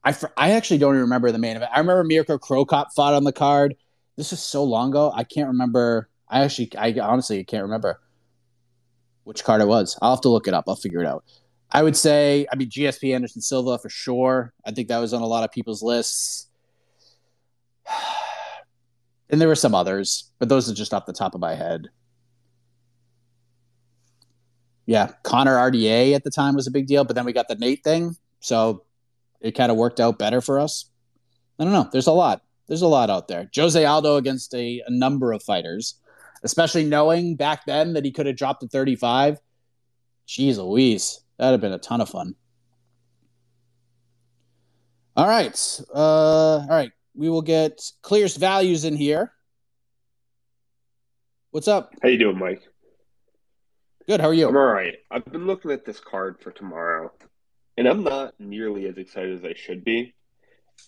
I, 0.05 0.15
I 0.37 0.53
actually 0.53 0.79
don't 0.79 0.95
even 0.95 1.03
remember 1.03 1.33
the 1.33 1.39
main 1.39 1.57
event. 1.57 1.71
I 1.75 1.81
remember 1.81 2.05
Mirko 2.05 2.39
Cro 2.39 2.65
Cop 2.65 2.93
fought 2.95 3.15
on 3.15 3.25
the 3.25 3.33
card. 3.33 3.75
This 4.17 4.33
is 4.33 4.41
so 4.41 4.65
long 4.65 4.91
ago. 4.91 5.13
I 5.15 5.25
can't 5.25 5.49
remember. 5.49 6.09
I 6.29 6.45
actually, 6.45 6.71
I 6.77 6.95
honestly 7.01 7.43
can't 7.45 7.63
remember 7.63 8.01
which 9.25 9.45
card 9.45 9.61
it 9.61 9.69
was. 9.69 9.99
I'll 10.01 10.13
have 10.13 10.23
to 10.23 10.29
look 10.29 10.49
it 10.49 10.55
up. 10.55 10.65
I'll 10.69 10.77
figure 10.77 11.01
it 11.01 11.07
out. 11.07 11.25
I 11.71 11.83
would 11.83 11.97
say, 11.97 12.47
I 12.51 12.57
mean, 12.57 12.71
GSP 12.71 13.15
Anderson 13.15 13.43
Silva 13.43 13.79
for 13.79 13.91
sure. 13.91 14.53
I 14.65 14.71
think 14.71 14.89
that 14.89 14.99
was 14.99 15.13
on 15.13 15.23
a 15.23 15.27
lot 15.27 15.45
of 15.45 15.53
people's 15.53 15.83
lists. 15.83 16.49
And 19.31 19.39
there 19.39 19.49
were 19.49 19.55
some 19.55 19.75
others, 19.75 20.33
but 20.39 20.49
those 20.49 20.71
are 20.71 20.75
just 20.75 20.95
off 20.95 21.05
the 21.05 21.13
top 21.13 21.35
of 21.35 21.41
my 21.43 21.55
head. 21.55 21.91
Yeah, 24.87 25.11
Conor 25.23 25.57
RDA 25.57 26.15
at 26.15 26.25
the 26.25 26.31
time 26.31 26.55
was 26.55 26.67
a 26.67 26.71
big 26.71 26.87
deal, 26.87 27.05
but 27.05 27.15
then 27.15 27.27
we 27.27 27.35
got 27.35 27.47
the 27.47 27.55
Nate 27.55 27.85
thing. 27.85 28.17
So 28.41 28.85
it 29.43 29.51
kind 29.51 29.71
of 29.71 29.77
worked 29.77 30.01
out 30.01 30.19
better 30.19 30.41
for 30.41 30.59
us. 30.59 30.91
I 31.59 31.65
don't 31.65 31.75
know. 31.75 31.91
There's 31.93 32.07
a 32.07 32.13
lot. 32.13 32.41
There's 32.69 32.81
a 32.81 32.89
lot 32.89 33.11
out 33.11 33.29
there. 33.29 33.51
Jose 33.55 33.85
Aldo 33.85 34.17
against 34.17 34.55
a, 34.55 34.83
a 34.87 34.91
number 34.91 35.33
of 35.33 35.43
fighters, 35.43 35.97
especially 36.43 36.85
knowing 36.85 37.37
back 37.37 37.67
then 37.67 37.93
that 37.93 38.05
he 38.07 38.11
could 38.11 38.25
have 38.25 38.37
dropped 38.37 38.63
to 38.63 38.69
35. 38.69 39.39
Jeez 40.27 40.57
Louise. 40.57 41.21
That'd 41.39 41.53
have 41.53 41.61
been 41.61 41.73
a 41.73 41.79
ton 41.79 42.01
of 42.01 42.09
fun. 42.09 42.35
All 45.17 45.27
right. 45.27 45.81
Uh, 45.95 46.59
all 46.61 46.69
right. 46.69 46.93
We 47.15 47.29
will 47.29 47.43
get 47.43 47.81
clearest 48.03 48.39
values 48.39 48.85
in 48.85 48.97
here. 48.97 49.33
What's 51.51 51.69
up? 51.69 51.93
How 52.03 52.09
you 52.09 52.19
doing, 52.19 52.39
Mike? 52.39 52.63
Good. 54.07 54.21
How 54.21 54.29
are 54.29 54.35
you? 54.35 54.49
I'm 54.49 54.57
all 54.57 54.65
right. 54.65 54.95
I've 55.11 55.25
been 55.25 55.47
looking 55.47 55.71
at 55.71 55.85
this 55.85 56.01
card 56.01 56.41
for 56.41 56.51
tomorrow, 56.51 57.13
and 57.77 57.89
I'm 57.89 58.05
not 58.05 58.35
nearly 58.39 58.87
as 58.87 58.97
excited 58.97 59.39
as 59.39 59.45
I 59.45 59.55
should 59.55 59.85
be. 59.85 60.15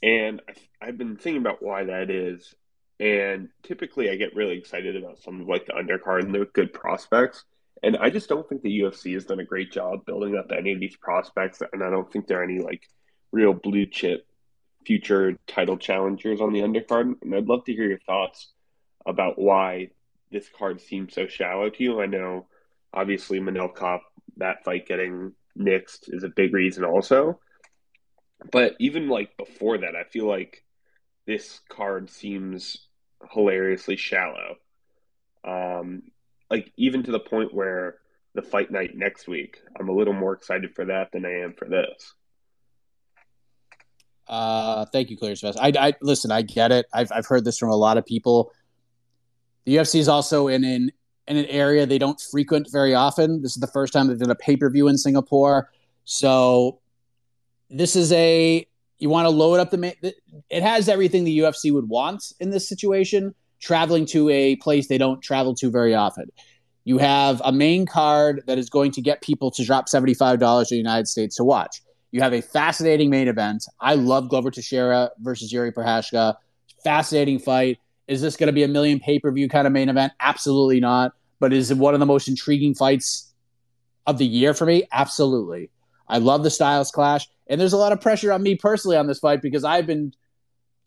And 0.02 0.40
I've 0.80 0.96
been 0.96 1.16
thinking 1.16 1.40
about 1.40 1.62
why 1.62 1.84
that 1.84 2.10
is. 2.10 2.54
And 3.00 3.48
typically, 3.62 4.10
I 4.10 4.16
get 4.16 4.36
really 4.36 4.58
excited 4.58 4.96
about 4.96 5.18
some 5.18 5.40
of 5.40 5.48
like 5.48 5.66
the 5.66 5.72
undercard 5.72 6.20
and 6.20 6.34
the 6.34 6.46
good 6.52 6.72
prospects. 6.72 7.44
And 7.82 7.96
I 7.96 8.10
just 8.10 8.28
don't 8.28 8.46
think 8.48 8.62
the 8.62 8.80
UFC 8.80 9.14
has 9.14 9.24
done 9.24 9.40
a 9.40 9.44
great 9.44 9.72
job 9.72 10.04
building 10.04 10.36
up 10.36 10.52
any 10.56 10.72
of 10.72 10.80
these 10.80 10.96
prospects. 10.96 11.62
And 11.72 11.82
I 11.82 11.90
don't 11.90 12.10
think 12.12 12.26
there 12.26 12.40
are 12.40 12.44
any 12.44 12.58
like 12.58 12.82
real 13.32 13.54
blue 13.54 13.86
chip 13.86 14.26
future 14.86 15.38
title 15.46 15.78
challengers 15.78 16.40
on 16.40 16.52
the 16.52 16.60
undercard. 16.60 17.14
And 17.22 17.34
I'd 17.34 17.46
love 17.46 17.64
to 17.64 17.72
hear 17.72 17.88
your 17.88 18.00
thoughts 18.00 18.52
about 19.06 19.38
why 19.38 19.90
this 20.30 20.48
card 20.56 20.80
seems 20.80 21.14
so 21.14 21.26
shallow 21.26 21.70
to 21.70 21.82
you. 21.82 22.00
I 22.00 22.06
know 22.06 22.46
obviously 22.92 23.40
Manel 23.40 23.74
Kape, 23.74 24.02
that 24.36 24.64
fight 24.64 24.86
getting 24.86 25.32
nixed 25.58 26.14
is 26.14 26.22
a 26.22 26.28
big 26.28 26.52
reason 26.52 26.84
also. 26.84 27.40
But 28.50 28.74
even 28.78 29.08
like 29.08 29.36
before 29.36 29.78
that, 29.78 29.96
I 29.96 30.04
feel 30.04 30.26
like 30.26 30.64
this 31.26 31.60
card 31.68 32.10
seems 32.10 32.86
hilariously 33.32 33.96
shallow. 33.96 34.56
Um, 35.44 36.02
like 36.50 36.72
even 36.76 37.02
to 37.04 37.12
the 37.12 37.20
point 37.20 37.54
where 37.54 37.96
the 38.34 38.42
fight 38.42 38.70
night 38.70 38.90
next 38.94 39.28
week, 39.28 39.60
I'm 39.78 39.88
a 39.88 39.92
little 39.92 40.12
more 40.12 40.32
excited 40.32 40.74
for 40.74 40.84
that 40.86 41.12
than 41.12 41.24
I 41.24 41.40
am 41.40 41.54
for 41.54 41.68
this. 41.68 42.14
Uh, 44.26 44.84
thank 44.86 45.10
you, 45.10 45.16
Clear 45.16 45.34
I, 45.60 45.72
I 45.76 45.94
listen. 46.02 46.30
I 46.30 46.42
get 46.42 46.70
it. 46.70 46.86
I've 46.92 47.10
I've 47.10 47.26
heard 47.26 47.44
this 47.44 47.58
from 47.58 47.70
a 47.70 47.76
lot 47.76 47.98
of 47.98 48.06
people. 48.06 48.52
The 49.64 49.76
UFC 49.76 49.96
is 49.96 50.08
also 50.08 50.46
in 50.46 50.62
an 50.62 50.92
in 51.26 51.36
an 51.36 51.46
area 51.46 51.84
they 51.84 51.98
don't 51.98 52.20
frequent 52.20 52.68
very 52.70 52.94
often. 52.94 53.42
This 53.42 53.56
is 53.56 53.60
the 53.60 53.66
first 53.66 53.92
time 53.92 54.06
they've 54.06 54.18
done 54.18 54.30
a 54.30 54.36
pay 54.36 54.56
per 54.56 54.70
view 54.70 54.86
in 54.86 54.96
Singapore, 54.96 55.70
so 56.04 56.80
this 57.70 57.96
is 57.96 58.12
a 58.12 58.64
you 58.98 59.08
want 59.08 59.26
to 59.26 59.30
load 59.30 59.58
up 59.58 59.70
the 59.72 60.14
it 60.48 60.62
has 60.62 60.88
everything 60.88 61.24
the 61.24 61.40
UFC 61.40 61.72
would 61.72 61.88
want 61.88 62.32
in 62.38 62.50
this 62.50 62.68
situation 62.68 63.34
traveling 63.60 64.06
to 64.06 64.28
a 64.30 64.56
place 64.56 64.88
they 64.88 64.98
don't 64.98 65.22
travel 65.22 65.54
to 65.56 65.70
very 65.70 65.94
often. 65.94 66.30
You 66.84 66.98
have 66.98 67.40
a 67.44 67.52
main 67.52 67.86
card 67.86 68.42
that 68.46 68.58
is 68.58 68.70
going 68.70 68.90
to 68.92 69.02
get 69.02 69.20
people 69.20 69.50
to 69.52 69.64
drop 69.64 69.86
$75 69.86 70.32
in 70.34 70.66
the 70.70 70.76
United 70.76 71.08
States 71.08 71.36
to 71.36 71.44
watch. 71.44 71.82
You 72.10 72.22
have 72.22 72.32
a 72.32 72.40
fascinating 72.40 73.10
main 73.10 73.28
event. 73.28 73.64
I 73.80 73.94
love 73.94 74.28
Glover 74.28 74.50
Teixeira 74.50 75.10
versus 75.20 75.52
Jiri 75.52 75.72
Prochazka. 75.72 76.34
Fascinating 76.82 77.38
fight. 77.38 77.78
Is 78.08 78.20
this 78.20 78.36
going 78.36 78.48
to 78.48 78.52
be 78.52 78.64
a 78.64 78.68
million 78.68 78.98
pay 78.98 79.20
per 79.20 79.30
view 79.30 79.48
kind 79.48 79.66
of 79.66 79.72
main 79.72 79.88
event? 79.88 80.12
Absolutely 80.18 80.80
not. 80.80 81.12
But 81.38 81.52
is 81.52 81.70
it 81.70 81.76
one 81.76 81.94
of 81.94 82.00
the 82.00 82.06
most 82.06 82.28
intriguing 82.28 82.74
fights 82.74 83.32
of 84.06 84.18
the 84.18 84.26
year 84.26 84.54
for 84.54 84.66
me? 84.66 84.88
Absolutely. 84.90 85.70
I 86.08 86.18
love 86.18 86.42
the 86.42 86.50
styles 86.50 86.90
clash, 86.90 87.28
and 87.46 87.60
there's 87.60 87.72
a 87.72 87.76
lot 87.78 87.92
of 87.92 88.00
pressure 88.00 88.32
on 88.32 88.42
me 88.42 88.56
personally 88.56 88.96
on 88.96 89.06
this 89.06 89.20
fight 89.20 89.40
because 89.40 89.62
I've 89.62 89.86
been, 89.86 90.12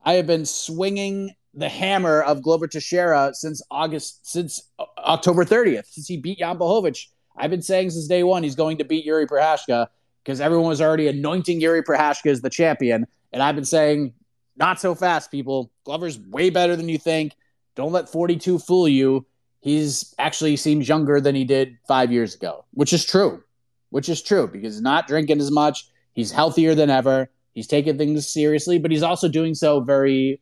I 0.03 0.13
have 0.13 0.27
been 0.27 0.45
swinging 0.45 1.33
the 1.53 1.69
hammer 1.69 2.21
of 2.21 2.41
Glover 2.41 2.67
Teixeira 2.67 3.31
since 3.33 3.61
August, 3.69 4.27
since 4.29 4.69
October 4.97 5.45
30th, 5.45 5.85
since 5.87 6.07
he 6.07 6.17
beat 6.17 6.39
Jan 6.39 6.57
Blachowicz. 6.57 7.07
I've 7.35 7.51
been 7.51 7.61
saying 7.61 7.91
since 7.91 8.07
day 8.07 8.23
one 8.23 8.43
he's 8.43 8.55
going 8.55 8.77
to 8.77 8.83
beat 8.83 9.05
Jiri 9.05 9.27
Prochazka 9.27 9.87
because 10.23 10.39
everyone 10.41 10.69
was 10.69 10.81
already 10.81 11.07
anointing 11.07 11.59
Jiri 11.59 11.83
Prochazka 11.83 12.31
as 12.31 12.41
the 12.41 12.49
champion. 12.49 13.05
And 13.31 13.41
I've 13.41 13.55
been 13.55 13.65
saying, 13.65 14.13
not 14.55 14.79
so 14.79 14.95
fast, 14.95 15.31
people. 15.31 15.71
Glover's 15.83 16.19
way 16.19 16.49
better 16.49 16.75
than 16.75 16.89
you 16.89 16.97
think. 16.97 17.33
Don't 17.75 17.91
let 17.91 18.09
42 18.09 18.59
fool 18.59 18.87
you. 18.87 19.25
He's 19.61 20.13
actually 20.19 20.57
seems 20.57 20.87
younger 20.87 21.21
than 21.21 21.35
he 21.35 21.45
did 21.45 21.77
five 21.87 22.11
years 22.11 22.35
ago, 22.35 22.65
which 22.71 22.93
is 22.93 23.05
true. 23.05 23.43
Which 23.89 24.09
is 24.09 24.21
true 24.21 24.47
because 24.47 24.75
he's 24.75 24.81
not 24.81 25.07
drinking 25.07 25.39
as 25.39 25.51
much. 25.51 25.87
He's 26.13 26.31
healthier 26.31 26.75
than 26.75 26.89
ever. 26.89 27.29
He's 27.53 27.67
taking 27.67 27.97
things 27.97 28.27
seriously, 28.27 28.79
but 28.79 28.91
he's 28.91 29.03
also 29.03 29.27
doing 29.29 29.53
so 29.53 29.79
very 29.79 30.41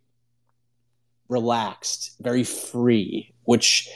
relaxed, 1.32 2.18
very 2.20 2.44
free, 2.44 3.34
which 3.46 3.90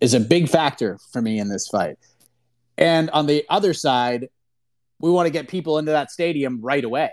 is 0.00 0.14
a 0.14 0.20
big 0.20 0.48
factor 0.48 0.98
for 1.10 1.22
me 1.22 1.38
in 1.38 1.48
this 1.48 1.66
fight. 1.66 1.96
And 2.76 3.08
on 3.10 3.26
the 3.26 3.44
other 3.48 3.72
side, 3.72 4.28
we 5.00 5.10
want 5.10 5.26
to 5.26 5.32
get 5.32 5.48
people 5.48 5.78
into 5.78 5.92
that 5.92 6.10
stadium 6.10 6.60
right 6.60 6.84
away. 6.84 7.10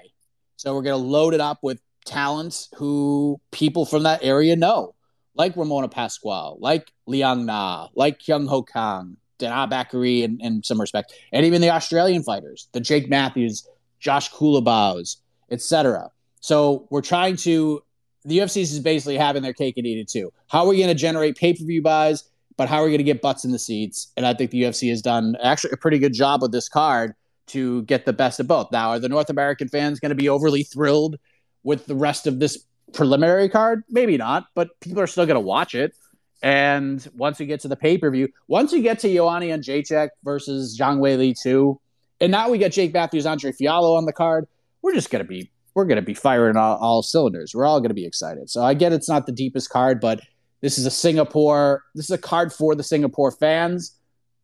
So 0.58 0.76
we're 0.76 0.84
going 0.84 1.02
to 1.02 1.08
load 1.08 1.34
it 1.34 1.40
up 1.40 1.60
with 1.64 1.80
talents 2.06 2.68
who 2.76 3.40
people 3.52 3.86
from 3.86 4.04
that 4.04 4.22
area 4.22 4.56
know, 4.56 4.96
like 5.34 5.56
Ramona 5.56 5.88
Pascual, 5.88 6.58
like 6.60 6.92
Liang 7.08 7.46
Na, 7.46 7.88
like 7.96 8.20
Kyung 8.24 8.48
Ho 8.48 8.62
Kang, 8.62 9.16
Danaa 9.40 9.72
Batgerel 9.72 10.24
in, 10.24 10.42
in 10.42 10.62
some 10.62 10.82
respect, 10.82 11.14
and 11.32 11.46
even 11.46 11.62
the 11.62 11.70
Australian 11.70 12.24
fighters, 12.24 12.68
the 12.74 12.82
Jake 12.82 13.10
Matthews, 13.10 13.66
Josh 14.00 14.30
Culibao's, 14.32 15.18
etc. 15.50 16.12
So 16.42 16.88
we're 16.90 17.02
trying 17.02 17.38
to 17.38 17.82
the 18.26 18.40
UFC 18.40 18.62
is 18.62 18.80
basically 18.80 19.18
having 19.18 19.44
their 19.44 19.54
cake 19.54 19.76
and 19.78 19.86
eat 19.86 20.00
it 20.00 20.10
too. 20.10 20.32
How 20.48 20.64
are 20.64 20.68
we 20.68 20.78
going 20.78 20.90
to 20.90 20.96
generate 20.96 21.38
pay 21.38 21.54
per 21.54 21.64
view 21.64 21.82
buys? 21.82 22.24
But 22.58 22.68
how 22.68 22.78
are 22.78 22.84
we 22.84 22.90
going 22.90 22.98
to 22.98 23.06
get 23.06 23.22
butts 23.22 23.46
in 23.46 23.52
the 23.52 23.60
seats? 23.60 24.12
And 24.18 24.26
I 24.26 24.34
think 24.34 24.52
the 24.52 24.64
UFC 24.64 24.90
has 24.90 25.02
done 25.02 25.38
actually 25.42 25.72
a 25.72 25.78
pretty 25.78 25.98
good 25.98 26.14
job 26.14 26.42
with 26.42 26.52
this 26.52 26.68
card 26.68 27.14
to 27.48 27.84
get 27.84 28.06
the 28.06 28.12
best 28.12 28.40
of 28.42 28.48
both. 28.48 28.70
Now, 28.72 28.90
are 28.90 29.00
the 29.00 29.08
North 29.08 29.30
American 29.30 29.70
fans 29.70 30.00
going 30.02 30.10
to 30.10 30.16
be 30.16 30.28
overly 30.28 30.64
thrilled 30.64 31.16
with 31.64 31.86
the 31.86 31.96
rest 31.96 32.28
of 32.28 32.40
this 32.40 32.66
preliminary 32.92 33.48
card? 33.48 33.84
Maybe 33.90 34.18
not, 34.18 34.48
but 34.56 34.78
people 34.82 35.02
are 35.02 35.08
still 35.08 35.26
going 35.26 35.36
to 35.36 35.40
watch 35.40 35.74
it. 35.74 35.94
And 36.42 37.06
once 37.16 37.40
we 37.40 37.46
get 37.46 37.62
to 37.62 37.70
the 37.70 37.78
pay 37.78 37.98
per 37.98 38.12
view, 38.12 38.28
once 38.50 38.74
we 38.74 38.82
get 38.82 39.00
to 39.00 39.14
Joanna 39.14 39.46
Jędrzejczyk 39.46 40.10
versus 40.24 40.78
Zhang 40.78 41.00
Weili 41.00 41.40
2, 41.42 41.80
and 42.22 42.32
now 42.32 42.50
we 42.50 42.58
get 42.58 42.74
Jake 42.74 42.94
Matthews, 42.94 43.26
Andre 43.26 43.52
Fialho 43.52 43.98
on 43.98 44.06
the 44.06 44.14
card, 44.14 44.48
we're 44.82 44.94
just 44.94 45.10
going 45.10 45.24
to 45.24 45.28
be 45.28 45.50
we're 45.76 45.86
going 45.86 45.98
to 45.98 46.02
be 46.02 46.14
firing 46.14 46.58
all, 46.58 46.78
all 46.78 47.02
cylinders. 47.02 47.54
We're 47.54 47.66
all 47.66 47.80
going 47.80 47.90
to 47.90 47.96
be 47.96 48.06
excited. 48.06 48.50
So 48.50 48.64
I 48.64 48.74
get 48.74 48.94
it's 48.94 49.10
not 49.10 49.26
the 49.26 49.32
deepest 49.32 49.70
card, 49.70 50.00
but 50.00 50.22
this 50.62 50.78
is 50.78 50.86
a 50.86 50.92
Singapore. 50.92 51.84
This 51.96 52.06
is 52.06 52.12
a 52.12 52.18
card 52.18 52.52
for 52.52 52.76
the 52.76 52.84
Singapore 52.84 53.32
fans, 53.32 53.96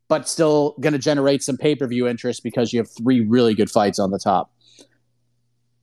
but 0.07 0.29
still 0.29 0.75
going 0.79 0.93
to 0.93 0.99
generate 0.99 1.43
some 1.43 1.57
pay 1.57 1.75
per 1.75 1.87
view 1.87 2.07
interest 2.07 2.43
because 2.43 2.71
you 2.71 2.79
have 2.79 2.89
three 2.89 3.21
really 3.21 3.53
good 3.53 3.69
fights 3.69 3.99
on 3.99 4.11
the 4.11 4.19
top. 4.19 4.51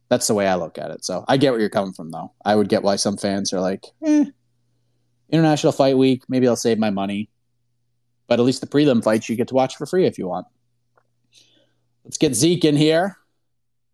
That's 0.09 0.26
the 0.26 0.34
way 0.34 0.47
I 0.47 0.57
look 0.57 0.78
at 0.78 0.90
it. 0.90 1.05
So 1.05 1.24
I 1.26 1.38
get 1.38 1.53
where 1.53 1.61
you're 1.61 1.70
coming 1.70 1.95
from, 1.95 2.11
though. 2.11 2.32
I 2.45 2.55
would 2.55 2.68
get 2.68 2.82
why 2.82 2.97
some 2.97 3.16
fans 3.16 3.53
are 3.53 3.61
like, 3.61 3.86
eh, 4.05 4.26
International 5.30 5.72
Fight 5.72 5.97
Week, 5.97 6.22
maybe 6.28 6.47
I'll 6.47 6.57
save 6.57 6.78
my 6.78 6.90
money. 6.90 7.30
But 8.26 8.38
at 8.38 8.45
least 8.45 8.61
the 8.61 8.66
prelim 8.66 9.03
fights 9.03 9.28
you 9.28 9.36
get 9.36 9.49
to 9.49 9.55
watch 9.55 9.76
for 9.76 9.86
free 9.86 10.07
if 10.07 10.18
you 10.18 10.28
want. 10.28 10.47
Let's 12.05 12.18
get 12.18 12.34
Zeke 12.34 12.64
in 12.64 12.76
here. 12.76 13.16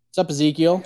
What's 0.08 0.18
up, 0.18 0.30
Ezekiel? 0.30 0.84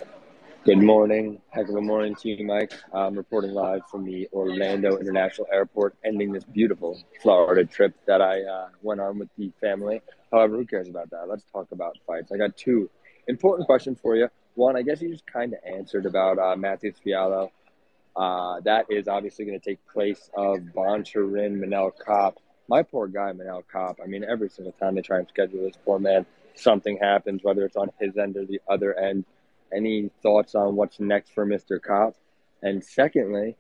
Good 0.64 0.78
morning. 0.78 1.42
Heck 1.50 1.68
of 1.68 1.74
a 1.74 1.80
morning 1.80 2.14
to 2.14 2.28
you, 2.28 2.46
Mike. 2.46 2.72
I'm 2.94 3.16
reporting 3.16 3.50
live 3.50 3.80
from 3.90 4.04
the 4.04 4.28
Orlando 4.32 4.96
International 4.96 5.48
Airport, 5.52 5.96
ending 6.04 6.30
this 6.30 6.44
beautiful 6.44 7.02
Florida 7.20 7.64
trip 7.64 7.96
that 8.06 8.22
I 8.22 8.42
uh, 8.42 8.68
went 8.80 9.00
on 9.00 9.18
with 9.18 9.28
the 9.36 9.50
family. 9.60 10.02
However, 10.30 10.54
who 10.54 10.64
cares 10.64 10.88
about 10.88 11.10
that? 11.10 11.28
Let's 11.28 11.42
talk 11.52 11.72
about 11.72 11.98
fights. 12.06 12.30
I 12.30 12.36
got 12.36 12.56
two 12.56 12.88
important 13.26 13.66
questions 13.66 13.98
for 14.00 14.14
you. 14.14 14.28
One, 14.54 14.76
I 14.76 14.82
guess 14.82 15.02
you 15.02 15.10
just 15.10 15.26
kind 15.26 15.52
of 15.52 15.58
answered 15.66 16.06
about 16.06 16.38
uh, 16.38 16.54
Matheus 16.54 16.94
Fialho. 17.04 17.50
Uh, 18.14 18.60
that 18.60 18.86
is 18.88 19.08
obviously 19.08 19.44
going 19.44 19.58
to 19.58 19.68
take 19.68 19.80
place 19.92 20.30
of 20.36 20.58
Bontorin 20.58 21.58
Manel 21.58 21.90
Kape. 22.06 22.38
My 22.68 22.84
poor 22.84 23.08
guy, 23.08 23.32
Manel 23.32 23.64
Kape. 23.72 23.98
I 24.00 24.06
mean, 24.06 24.22
every 24.22 24.48
single 24.48 24.74
time 24.74 24.94
they 24.94 25.02
try 25.02 25.18
and 25.18 25.28
schedule 25.28 25.64
this 25.64 25.76
poor 25.84 25.98
man, 25.98 26.24
something 26.54 26.98
happens, 27.02 27.40
whether 27.42 27.64
it's 27.64 27.76
on 27.76 27.90
his 27.98 28.16
end 28.16 28.36
or 28.36 28.44
the 28.44 28.60
other 28.70 28.96
end. 28.96 29.24
Any 29.74 30.10
thoughts 30.22 30.54
on 30.54 30.76
what's 30.76 31.00
next 31.00 31.32
for 31.32 31.46
Mr. 31.46 31.80
Kape? 31.82 32.14
And 32.62 32.84
secondly, 32.84 33.56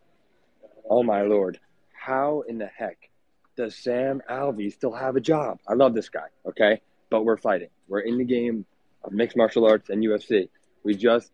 oh 0.88 1.02
my 1.02 1.22
lord, 1.22 1.58
how 1.92 2.42
in 2.48 2.58
the 2.58 2.66
heck 2.66 3.10
does 3.56 3.76
Sam 3.76 4.22
Alvey 4.30 4.72
still 4.72 4.92
have 4.92 5.16
a 5.16 5.20
job? 5.20 5.58
I 5.68 5.74
love 5.74 5.94
this 5.94 6.08
guy, 6.08 6.28
okay? 6.46 6.80
But 7.10 7.24
we're 7.24 7.36
fighting. 7.36 7.68
We're 7.88 8.00
in 8.00 8.18
the 8.18 8.24
game 8.24 8.64
of 9.04 9.12
mixed 9.12 9.36
martial 9.36 9.66
arts 9.66 9.90
and 9.90 10.02
UFC. 10.02 10.48
We 10.84 10.94
just, 10.94 11.32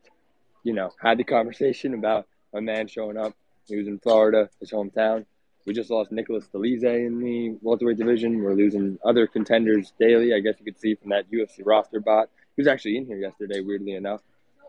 you 0.64 0.72
know, 0.72 0.90
had 1.00 1.18
the 1.18 1.24
conversation 1.24 1.94
about 1.94 2.26
a 2.54 2.60
man 2.60 2.88
showing 2.88 3.16
up. 3.16 3.34
He 3.66 3.76
was 3.76 3.86
in 3.86 3.98
Florida, 3.98 4.48
his 4.60 4.70
hometown. 4.70 5.26
We 5.66 5.74
just 5.74 5.90
lost 5.90 6.10
Nicholas 6.10 6.48
Dolidze 6.52 7.06
in 7.06 7.20
the 7.20 7.58
welterweight 7.60 7.98
division. 7.98 8.42
We're 8.42 8.54
losing 8.54 8.98
other 9.04 9.26
contenders 9.26 9.92
daily. 10.00 10.32
I 10.32 10.40
guess 10.40 10.54
you 10.58 10.64
could 10.64 10.80
see 10.80 10.94
from 10.94 11.10
that 11.10 11.30
UFC 11.30 11.60
roster 11.64 12.00
bot. 12.00 12.30
He 12.56 12.62
was 12.62 12.66
actually 12.68 12.96
in 12.96 13.04
here 13.04 13.18
yesterday, 13.18 13.60
weirdly 13.60 13.92
enough. 13.92 14.22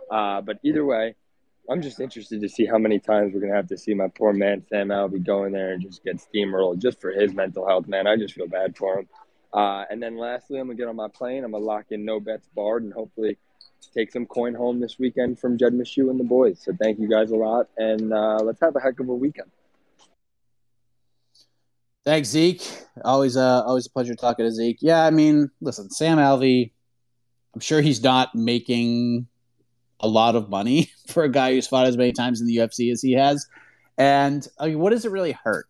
Uh, 0.09 0.41
but 0.41 0.59
either 0.63 0.85
way, 0.85 1.15
I'm 1.69 1.81
just 1.81 1.99
interested 1.99 2.41
to 2.41 2.49
see 2.49 2.65
how 2.65 2.79
many 2.79 2.99
times 2.99 3.33
we're 3.33 3.41
gonna 3.41 3.55
have 3.55 3.67
to 3.67 3.77
see 3.77 3.93
my 3.93 4.07
poor 4.07 4.33
man 4.33 4.63
Sam 4.69 4.87
Alvey 4.87 5.23
go 5.23 5.43
in 5.43 5.51
there 5.51 5.73
and 5.73 5.81
just 5.81 6.03
get 6.03 6.17
steamrolled 6.17 6.79
just 6.79 6.99
for 6.99 7.11
his 7.11 7.33
mental 7.33 7.67
health, 7.67 7.87
man. 7.87 8.07
I 8.07 8.15
just 8.15 8.33
feel 8.33 8.47
bad 8.47 8.75
for 8.75 8.99
him. 8.99 9.07
Uh, 9.53 9.85
and 9.89 10.01
then 10.01 10.17
lastly, 10.17 10.59
I'm 10.59 10.67
gonna 10.67 10.77
get 10.77 10.87
on 10.87 10.95
my 10.95 11.07
plane. 11.09 11.43
I'm 11.43 11.51
gonna 11.51 11.63
lock 11.63 11.85
in 11.91 12.05
no 12.05 12.19
bets 12.19 12.47
barred 12.55 12.83
and 12.83 12.93
hopefully 12.93 13.37
take 13.93 14.11
some 14.11 14.25
coin 14.25 14.55
home 14.55 14.79
this 14.79 14.97
weekend 14.97 15.39
from 15.39 15.57
Jed 15.57 15.73
Meshew 15.73 16.09
and 16.09 16.19
the 16.19 16.23
boys. 16.23 16.59
So 16.59 16.73
thank 16.81 16.99
you 16.99 17.07
guys 17.07 17.31
a 17.31 17.35
lot, 17.35 17.67
and 17.77 18.13
uh, 18.13 18.39
let's 18.41 18.59
have 18.61 18.75
a 18.75 18.79
heck 18.79 18.99
of 18.99 19.09
a 19.09 19.15
weekend. 19.15 19.51
Thanks, 22.05 22.29
Zeke. 22.29 22.63
Always, 23.03 23.37
uh, 23.37 23.63
always 23.63 23.85
a 23.85 23.89
pleasure 23.91 24.15
talking 24.15 24.45
to 24.45 24.51
Zeke. 24.51 24.77
Yeah, 24.81 25.05
I 25.05 25.11
mean, 25.11 25.51
listen, 25.61 25.89
Sam 25.91 26.17
Alvey. 26.17 26.71
I'm 27.53 27.61
sure 27.61 27.81
he's 27.81 28.03
not 28.03 28.33
making 28.33 29.27
a 29.99 30.07
lot 30.07 30.35
of 30.35 30.49
money 30.49 30.91
for 31.07 31.23
a 31.23 31.31
guy 31.31 31.53
who's 31.53 31.67
fought 31.67 31.87
as 31.87 31.97
many 31.97 32.11
times 32.11 32.41
in 32.41 32.47
the 32.47 32.57
UFC 32.57 32.91
as 32.91 33.01
he 33.01 33.13
has. 33.13 33.47
And 33.97 34.47
I 34.57 34.67
mean, 34.67 34.79
what 34.79 34.91
does 34.91 35.05
it 35.05 35.11
really 35.11 35.33
hurt? 35.33 35.67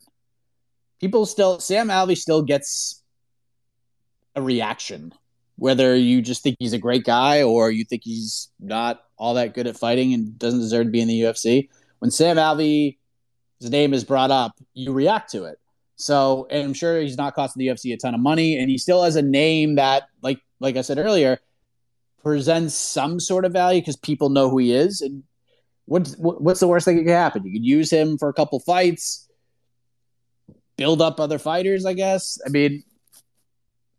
People 1.00 1.26
still, 1.26 1.60
Sam 1.60 1.88
Alvey 1.88 2.18
still 2.18 2.42
gets 2.42 3.02
a 4.36 4.42
reaction, 4.42 5.14
whether 5.56 5.96
you 5.96 6.22
just 6.22 6.44
think 6.44 6.58
he's 6.60 6.74
a 6.74 6.78
great 6.78 7.06
guy 7.06 7.44
or 7.44 7.72
you 7.72 7.86
think 7.86 8.04
he's 8.04 8.50
not 8.60 9.04
all 9.18 9.34
that 9.36 9.54
good 9.54 9.68
at 9.68 9.78
fighting 9.78 10.14
and 10.14 10.38
doesn't 10.38 10.60
deserve 10.60 10.86
to 10.86 10.92
be 10.92 11.02
in 11.02 11.08
the 11.08 11.22
UFC. 11.22 11.70
When 12.00 12.12
Sam 12.12 12.38
Alvey's 12.38 12.96
name 13.62 13.94
is 13.94 14.04
brought 14.04 14.32
up, 14.32 14.54
you 14.74 14.92
react 14.92 15.32
to 15.32 15.46
it. 15.46 15.58
So, 15.96 16.48
and 16.50 16.64
I'm 16.64 16.74
sure 16.74 17.02
he's 17.02 17.18
not 17.18 17.36
costing 17.36 17.60
the 17.60 17.68
UFC 17.68 17.94
a 17.94 17.98
ton 17.98 18.16
of 18.16 18.22
money, 18.22 18.58
and 18.58 18.70
he 18.70 18.78
still 18.78 19.04
has 19.04 19.18
a 19.18 19.22
name 19.22 19.76
that, 19.76 20.04
like, 20.22 20.40
like 20.62 20.78
I 20.78 20.82
said 20.82 20.98
earlier, 20.98 21.40
presents 22.24 22.76
some 22.76 23.20
sort 23.20 23.46
of 23.46 23.54
value 23.54 23.82
because 23.82 23.96
people 23.96 24.30
know 24.30 24.50
who 24.50 24.58
he 24.60 24.74
is. 24.74 25.02
And 25.02 25.24
what's 25.86 26.16
what's 26.18 26.60
the 26.60 26.68
worst 26.68 26.86
thing 26.86 26.98
that 26.98 27.04
could 27.04 27.12
happen? 27.12 27.46
You 27.46 27.54
could 27.54 27.66
use 27.66 27.92
him 27.92 28.18
for 28.18 28.30
a 28.30 28.34
couple 28.34 28.60
fights, 28.60 29.28
build 30.78 31.02
up 31.02 31.20
other 31.20 31.40
fighters. 31.40 31.86
I 31.86 31.94
guess. 31.94 32.40
I 32.46 32.50
mean, 32.50 32.84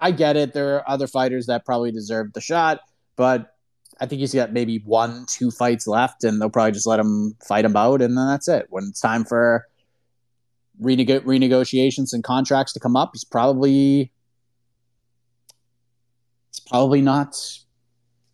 I 0.01 0.11
get 0.11 0.37
it. 0.37 0.53
There 0.53 0.77
are 0.77 0.89
other 0.89 1.07
fighters 1.07 1.47
that 1.47 1.65
probably 1.65 1.93
deserve 1.93 2.33
the 2.33 2.41
shot, 2.41 2.81
but 3.17 3.55
I 4.01 4.07
think 4.07 4.21
he's 4.21 4.35
got 4.35 4.53
maybe 4.53 4.79
one, 4.85 5.27
two 5.27 5.51
fights 5.51 5.87
left, 5.87 6.25
and 6.25 6.41
they'll 6.41 6.49
probably 6.49 6.73
just 6.73 6.87
let 6.87 6.99
him 6.99 7.37
fight 7.47 7.67
him 7.67 7.77
out, 7.77 8.01
and 8.01 8.17
then 8.17 8.27
that's 8.27 8.49
it. 8.49 8.67
When 8.71 8.85
it's 8.85 9.01
time 9.01 9.25
for 9.25 9.67
renego- 10.81 11.21
renegotiations 11.21 12.15
and 12.15 12.25
contracts 12.25 12.73
to 12.73 12.81
come 12.81 12.97
up, 12.97 13.11
he's 13.13 13.25
probably 13.25 14.11
it's 16.49 16.61
probably 16.61 17.03
not 17.03 17.37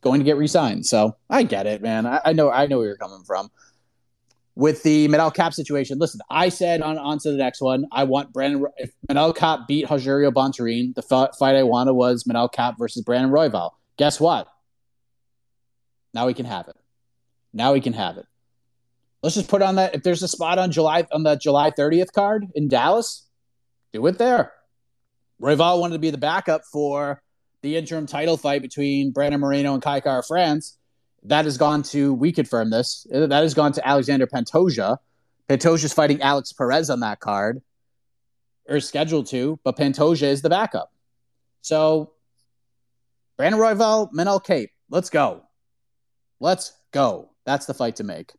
going 0.06 0.20
to 0.20 0.24
get 0.24 0.36
re-signed. 0.36 0.86
So 0.86 1.16
I 1.28 1.42
get 1.42 1.66
it, 1.66 1.82
man. 1.82 2.06
I, 2.06 2.20
I 2.26 2.32
know 2.32 2.48
I 2.48 2.66
know 2.66 2.78
where 2.78 2.86
you're 2.86 2.96
coming 2.96 3.24
from. 3.24 3.50
With 4.54 4.82
the 4.84 5.06
Manel 5.08 5.34
Kape 5.34 5.52
situation, 5.52 5.98
listen, 5.98 6.20
I 6.30 6.48
said 6.48 6.80
on, 6.80 6.96
on 6.96 7.18
to 7.18 7.30
the 7.30 7.36
next 7.36 7.60
one. 7.60 7.86
I 7.92 8.04
want 8.04 8.32
Brandon. 8.32 8.64
If 8.78 8.92
Manel 9.08 9.36
Kape 9.36 9.66
beat 9.66 9.86
Rogerio 9.88 10.32
Bontorin, 10.32 10.94
the 10.94 11.02
f- 11.10 11.36
fight 11.38 11.56
I 11.56 11.64
wanted 11.64 11.92
was 11.92 12.24
Manel 12.24 12.50
Kape 12.50 12.76
versus 12.78 13.02
Brandon 13.02 13.30
Royval. 13.30 13.72
Guess 13.98 14.20
what? 14.20 14.46
Now 16.14 16.26
we 16.26 16.34
can 16.34 16.46
have 16.46 16.68
it. 16.68 16.76
Now 17.52 17.72
we 17.72 17.80
can 17.80 17.92
have 17.92 18.16
it. 18.16 18.26
Let's 19.22 19.34
just 19.34 19.48
put 19.48 19.60
on 19.60 19.74
that. 19.74 19.94
If 19.94 20.04
there's 20.04 20.22
a 20.22 20.28
spot 20.28 20.58
on 20.58 20.70
July 20.70 21.04
on 21.12 21.24
the 21.24 21.34
July 21.34 21.70
30th 21.70 22.12
card 22.12 22.46
in 22.54 22.68
Dallas, 22.68 23.26
do 23.92 24.06
it 24.06 24.18
there. 24.18 24.52
Royval 25.42 25.80
wanted 25.80 25.94
to 25.94 25.98
be 25.98 26.10
the 26.10 26.18
backup 26.18 26.62
for 26.72 27.20
the 27.66 27.76
interim 27.76 28.06
title 28.06 28.36
fight 28.36 28.62
between 28.62 29.10
Brandon 29.10 29.40
Moreno 29.40 29.74
and 29.74 29.82
Kai 29.82 29.98
Kara-France. 29.98 30.78
That 31.24 31.46
has 31.46 31.58
gone 31.58 31.82
to, 31.84 32.14
we 32.14 32.30
confirm 32.30 32.70
this, 32.70 33.04
that 33.10 33.32
has 33.32 33.54
gone 33.54 33.72
to 33.72 33.86
Alexander 33.86 34.28
Pantoja. 34.28 34.98
Pantoja's 35.48 35.92
fighting 35.92 36.22
Alex 36.22 36.52
Perez 36.52 36.90
on 36.90 37.00
that 37.00 37.18
card, 37.18 37.60
or 38.68 38.78
scheduled 38.78 39.26
to, 39.30 39.58
but 39.64 39.76
Pantoja 39.76 40.22
is 40.22 40.42
the 40.42 40.48
backup. 40.48 40.92
So, 41.60 42.12
Brandon 43.36 43.60
Royval, 43.60 44.12
Manel 44.12 44.42
Kape, 44.42 44.70
let's 44.88 45.10
go. 45.10 45.42
Let's 46.38 46.72
go. 46.92 47.30
That's 47.46 47.66
the 47.66 47.74
fight 47.74 47.96
to 47.96 48.04
make. 48.04 48.32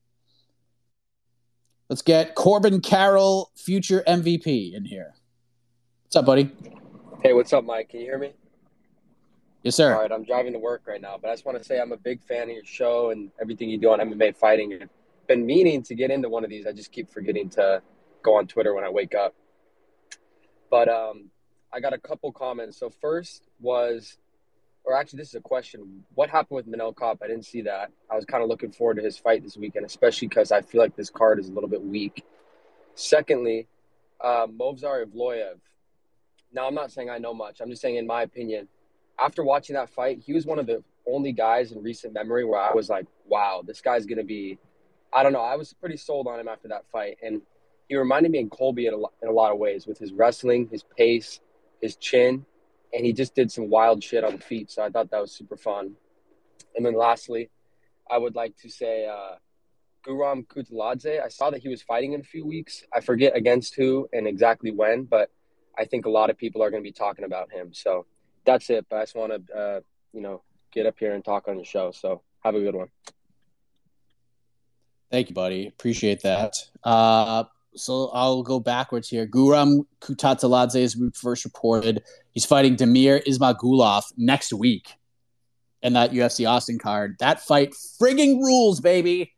Let's 1.89 2.01
get 2.01 2.33
Corbin 2.35 2.79
Carroll, 2.79 3.51
future 3.57 4.05
MVP, 4.07 4.73
in 4.73 4.85
here. 4.85 5.15
What's 6.05 6.15
up, 6.15 6.25
buddy? 6.25 6.49
Hey, 7.21 7.33
what's 7.33 7.51
up, 7.51 7.65
Mike? 7.65 7.89
Can 7.89 7.99
you 7.99 8.05
hear 8.05 8.19
me? 8.19 8.31
Yes, 9.67 9.75
sir. 9.75 9.93
All 9.93 9.99
right, 9.99 10.11
I'm 10.13 10.23
driving 10.23 10.53
to 10.53 10.59
work 10.59 10.83
right 10.87 11.01
now, 11.01 11.17
but 11.21 11.29
I 11.29 11.33
just 11.33 11.45
want 11.45 11.57
to 11.57 11.63
say 11.65 11.77
I'm 11.77 11.91
a 11.91 11.97
big 11.97 12.23
fan 12.23 12.43
of 12.43 12.55
your 12.55 12.63
show 12.63 13.09
and 13.09 13.29
everything 13.41 13.69
you 13.69 13.77
do 13.77 13.89
on 13.89 13.99
MMA 13.99 14.33
fighting. 14.37 14.79
I've 14.81 14.87
been 15.27 15.45
meaning 15.45 15.83
to 15.83 15.93
get 15.93 16.09
into 16.09 16.29
one 16.29 16.45
of 16.45 16.49
these. 16.49 16.65
I 16.65 16.71
just 16.71 16.93
keep 16.93 17.11
forgetting 17.11 17.49
to 17.49 17.81
go 18.23 18.37
on 18.37 18.47
Twitter 18.47 18.73
when 18.73 18.85
I 18.85 18.89
wake 18.89 19.13
up. 19.13 19.35
But 20.71 20.87
um, 20.87 21.31
I 21.73 21.81
got 21.81 21.91
a 21.91 21.97
couple 21.97 22.31
comments. 22.31 22.77
So 22.77 22.89
first 22.89 23.49
was, 23.59 24.17
or 24.85 24.95
actually, 24.95 25.17
this 25.17 25.27
is 25.27 25.35
a 25.35 25.41
question. 25.41 26.05
What 26.15 26.29
happened 26.29 26.55
with 26.55 26.67
Manel 26.71 26.97
Kape? 26.97 27.17
I 27.21 27.27
didn't 27.27 27.43
see 27.43 27.63
that. 27.63 27.91
I 28.09 28.15
was 28.15 28.23
kind 28.23 28.41
of 28.41 28.47
looking 28.47 28.71
forward 28.71 28.95
to 28.95 29.03
his 29.03 29.17
fight 29.17 29.43
this 29.43 29.57
weekend, 29.57 29.85
especially 29.85 30.29
because 30.29 30.53
I 30.53 30.61
feel 30.61 30.79
like 30.79 30.95
this 30.95 31.09
card 31.09 31.41
is 31.41 31.49
a 31.49 31.51
little 31.51 31.69
bit 31.69 31.83
weak. 31.83 32.23
Secondly, 32.95 33.67
uh, 34.23 34.47
Movsar 34.47 35.05
Evloev. 35.05 35.55
Now, 36.53 36.67
I'm 36.67 36.73
not 36.73 36.93
saying 36.93 37.09
I 37.09 37.17
know 37.17 37.33
much. 37.33 37.59
I'm 37.59 37.69
just 37.69 37.81
saying, 37.81 37.97
in 37.97 38.07
my 38.07 38.21
opinion, 38.21 38.69
after 39.19 39.43
watching 39.43 39.75
that 39.75 39.89
fight, 39.89 40.21
he 40.25 40.33
was 40.33 40.45
one 40.45 40.59
of 40.59 40.67
the 40.67 40.83
only 41.07 41.31
guys 41.31 41.71
in 41.71 41.81
recent 41.81 42.13
memory 42.13 42.45
where 42.45 42.59
I 42.59 42.73
was 42.73 42.89
like, 42.89 43.05
wow, 43.25 43.63
this 43.65 43.81
guy's 43.81 44.05
going 44.05 44.17
to 44.17 44.23
be, 44.23 44.57
I 45.13 45.23
don't 45.23 45.33
know. 45.33 45.41
I 45.41 45.55
was 45.55 45.73
pretty 45.73 45.97
sold 45.97 46.27
on 46.27 46.39
him 46.39 46.47
after 46.47 46.67
that 46.67 46.85
fight. 46.91 47.17
And 47.23 47.41
he 47.87 47.95
reminded 47.95 48.31
me 48.31 48.41
of 48.41 48.49
Colby 48.49 48.87
in 48.87 48.93
a, 48.93 48.97
in 48.97 49.29
a 49.29 49.31
lot 49.31 49.51
of 49.51 49.57
ways 49.57 49.87
with 49.87 49.97
his 49.97 50.11
wrestling, 50.11 50.67
his 50.71 50.83
pace, 50.83 51.39
his 51.81 51.95
chin. 51.95 52.45
And 52.93 53.05
he 53.05 53.13
just 53.13 53.35
did 53.35 53.51
some 53.51 53.69
wild 53.69 54.03
shit 54.03 54.23
on 54.23 54.37
the 54.37 54.41
feet. 54.41 54.71
So 54.71 54.83
I 54.83 54.89
thought 54.89 55.09
that 55.11 55.21
was 55.21 55.31
super 55.31 55.57
fun. 55.57 55.93
And 56.75 56.85
then 56.85 56.95
lastly, 56.95 57.49
I 58.09 58.17
would 58.17 58.35
like 58.35 58.55
to 58.57 58.69
say 58.69 59.07
uh, 59.07 59.35
Guram 60.05 60.45
Kutateladze. 60.47 61.21
I 61.23 61.27
saw 61.29 61.49
that 61.49 61.61
he 61.61 61.69
was 61.69 61.81
fighting 61.81 62.13
in 62.13 62.21
a 62.21 62.23
few 62.23 62.45
weeks. 62.45 62.83
I 62.93 63.01
forget 63.01 63.35
against 63.35 63.75
who 63.75 64.07
and 64.13 64.27
exactly 64.27 64.71
when, 64.71 65.03
but 65.03 65.29
I 65.77 65.85
think 65.85 66.05
a 66.05 66.09
lot 66.09 66.29
of 66.29 66.37
people 66.37 66.63
are 66.63 66.69
going 66.69 66.81
to 66.81 66.87
be 66.87 66.93
talking 66.93 67.25
about 67.25 67.51
him. 67.51 67.73
So 67.73 68.05
that's 68.47 68.71
it. 68.71 68.87
But 68.89 68.95
I 68.95 69.01
just 69.03 69.15
want 69.15 69.33
to, 69.47 69.55
uh, 69.55 69.79
you 70.11 70.21
know, 70.21 70.41
get 70.71 70.87
up 70.87 70.95
here 70.97 71.13
and 71.13 71.23
talk 71.23 71.47
on 71.47 71.57
the 71.57 71.63
show. 71.63 71.91
So 71.91 72.23
have 72.43 72.55
a 72.55 72.59
good 72.59 72.73
one. 72.73 72.87
Thank 75.11 75.29
you, 75.29 75.35
buddy. 75.35 75.67
Appreciate 75.67 76.21
that. 76.23 76.55
Uh, 76.83 77.43
so 77.75 78.09
I'll 78.13 78.41
go 78.43 78.59
backwards 78.59 79.07
here. 79.07 79.27
Guram 79.27 79.85
Kutateladze, 80.01 80.81
as 80.83 80.97
we 80.97 81.11
first 81.11 81.45
reported, 81.45 82.01
he's 82.31 82.45
fighting 82.45 82.75
Damir 82.75 83.23
Ismagulov 83.25 84.03
next 84.17 84.51
week. 84.51 84.95
and 85.83 85.95
that 85.95 86.11
UFC 86.11 86.49
Austin 86.49 86.79
card. 86.79 87.17
That 87.19 87.39
fight 87.39 87.71
frigging 88.01 88.39
rules, 88.39 88.79
baby. 88.81 89.33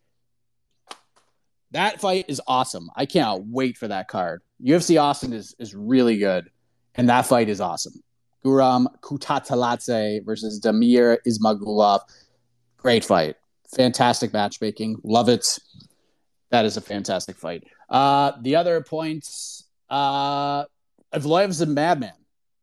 That 1.71 1.99
fight 1.99 2.25
is 2.29 2.41
awesome. 2.47 2.89
I 2.95 3.05
can't 3.05 3.43
wait 3.47 3.77
for 3.77 3.89
that 3.89 4.07
card. 4.07 4.41
UFC 4.63 4.99
Austin 4.99 5.33
is 5.33 5.53
is 5.59 5.75
really 5.75 6.17
good, 6.17 6.49
and 6.95 7.09
that 7.09 7.25
fight 7.27 7.49
is 7.49 7.59
awesome. 7.61 8.01
Guram 8.45 8.87
Kutateladze 9.01 10.23
versus 10.25 10.59
Damir 10.59 11.17
Ismagulov. 11.27 12.01
Great 12.77 13.03
fight. 13.03 13.35
Fantastic 13.75 14.33
matchmaking. 14.33 14.97
Love 15.03 15.29
it. 15.29 15.59
That 16.49 16.65
is 16.65 16.77
a 16.77 16.81
fantastic 16.81 17.37
fight. 17.37 17.63
Uh, 17.89 18.33
the 18.41 18.55
other 18.55 18.81
points, 18.81 19.67
uh, 19.89 20.63
Evloev's 21.13 21.61
a 21.61 21.65
madman. 21.65 22.13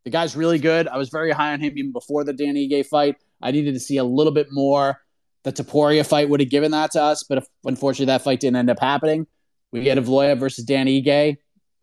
The 0.05 0.11
guy's 0.11 0.37
really 0.37 0.59
good. 0.59 0.89
I 0.89 0.99
was 0.99 1.09
very 1.09 1.33
high 1.33 1.53
on 1.53 1.61
him 1.61 1.77
even 1.77 1.93
before 1.93 2.25
the 2.25 2.33
Danny 2.33 2.69
Ige 2.69 2.87
fight. 2.87 3.17
I 3.43 3.51
needed 3.51 3.75
to 3.75 3.81
see 3.81 3.97
a 3.97 4.05
little 4.05 4.33
bit 4.33 4.49
more. 4.51 5.01
The 5.43 5.53
Topuria 5.53 6.07
fight 6.07 6.29
would 6.29 6.41
have 6.41 6.51
given 6.51 6.73
that 6.73 6.93
to 6.93 7.03
us, 7.03 7.23
but 7.23 7.39
if, 7.39 7.47
unfortunately 7.65 8.07
that 8.07 8.23
fight 8.23 8.41
didn't 8.41 8.57
end 8.57 8.71
up 8.71 8.81
happening. 8.81 9.27
We 9.73 9.83
get 9.83 9.99
Evloev 9.99 10.39
versus 10.39 10.65
Danny 10.65 11.03
Ige. 11.03 11.37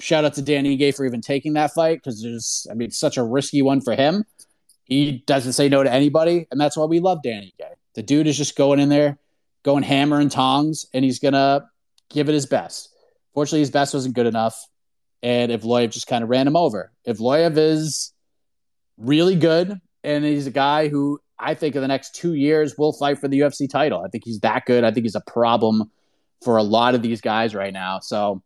Shout 0.03 0.25
out 0.25 0.33
to 0.33 0.41
Danny 0.41 0.77
Ige 0.77 0.93
for 0.93 1.05
even 1.05 1.21
taking 1.21 1.53
that 1.53 1.73
fight 1.73 1.99
because 1.99 2.21
there's, 2.21 2.67
I 2.69 2.73
mean, 2.73 2.91
such 2.91 3.15
a 3.15 3.23
risky 3.23 3.61
one 3.61 3.79
for 3.79 3.95
him. 3.95 4.25
He 4.83 5.23
doesn't 5.25 5.53
say 5.53 5.69
no 5.69 5.81
to 5.81 5.89
anybody, 5.89 6.45
and 6.51 6.59
that's 6.59 6.75
why 6.75 6.83
we 6.83 6.99
love 6.99 7.19
Danny 7.23 7.53
Ige. 7.57 7.67
The 7.95 8.03
dude 8.03 8.27
is 8.27 8.37
just 8.37 8.57
going 8.57 8.81
in 8.81 8.89
there, 8.89 9.17
going 9.63 9.83
hammer 9.83 10.19
and 10.19 10.29
tongs, 10.29 10.87
and 10.93 11.05
he's 11.05 11.19
gonna 11.19 11.69
give 12.09 12.27
it 12.27 12.33
his 12.33 12.45
best. 12.45 12.89
Fortunately, 13.33 13.61
his 13.61 13.71
best 13.71 13.93
wasn't 13.93 14.13
good 14.13 14.25
enough, 14.25 14.67
and 15.21 15.53
Evloev 15.53 15.91
just 15.91 16.07
kind 16.07 16.21
of 16.21 16.29
ran 16.29 16.47
him 16.47 16.57
over. 16.57 16.91
Evloev 17.07 17.55
is 17.55 18.11
really 18.97 19.37
good, 19.37 19.79
and 20.03 20.25
he's 20.25 20.47
a 20.47 20.51
guy 20.51 20.89
who 20.89 21.21
I 21.39 21.53
think 21.53 21.77
in 21.77 21.81
the 21.81 21.87
next 21.87 22.13
two 22.13 22.33
years 22.33 22.77
will 22.77 22.91
fight 22.91 23.19
for 23.19 23.29
the 23.29 23.39
UFC 23.39 23.69
title. 23.69 24.03
I 24.03 24.09
think 24.09 24.25
he's 24.25 24.41
that 24.41 24.65
good. 24.65 24.83
I 24.83 24.91
think 24.91 25.05
he's 25.05 25.15
a 25.15 25.23
problem 25.25 25.89
for 26.43 26.57
a 26.57 26.63
lot 26.63 26.93
of 26.93 27.01
these 27.01 27.21
guys 27.21 27.55
right 27.55 27.71
now. 27.71 27.99
So 27.99 28.43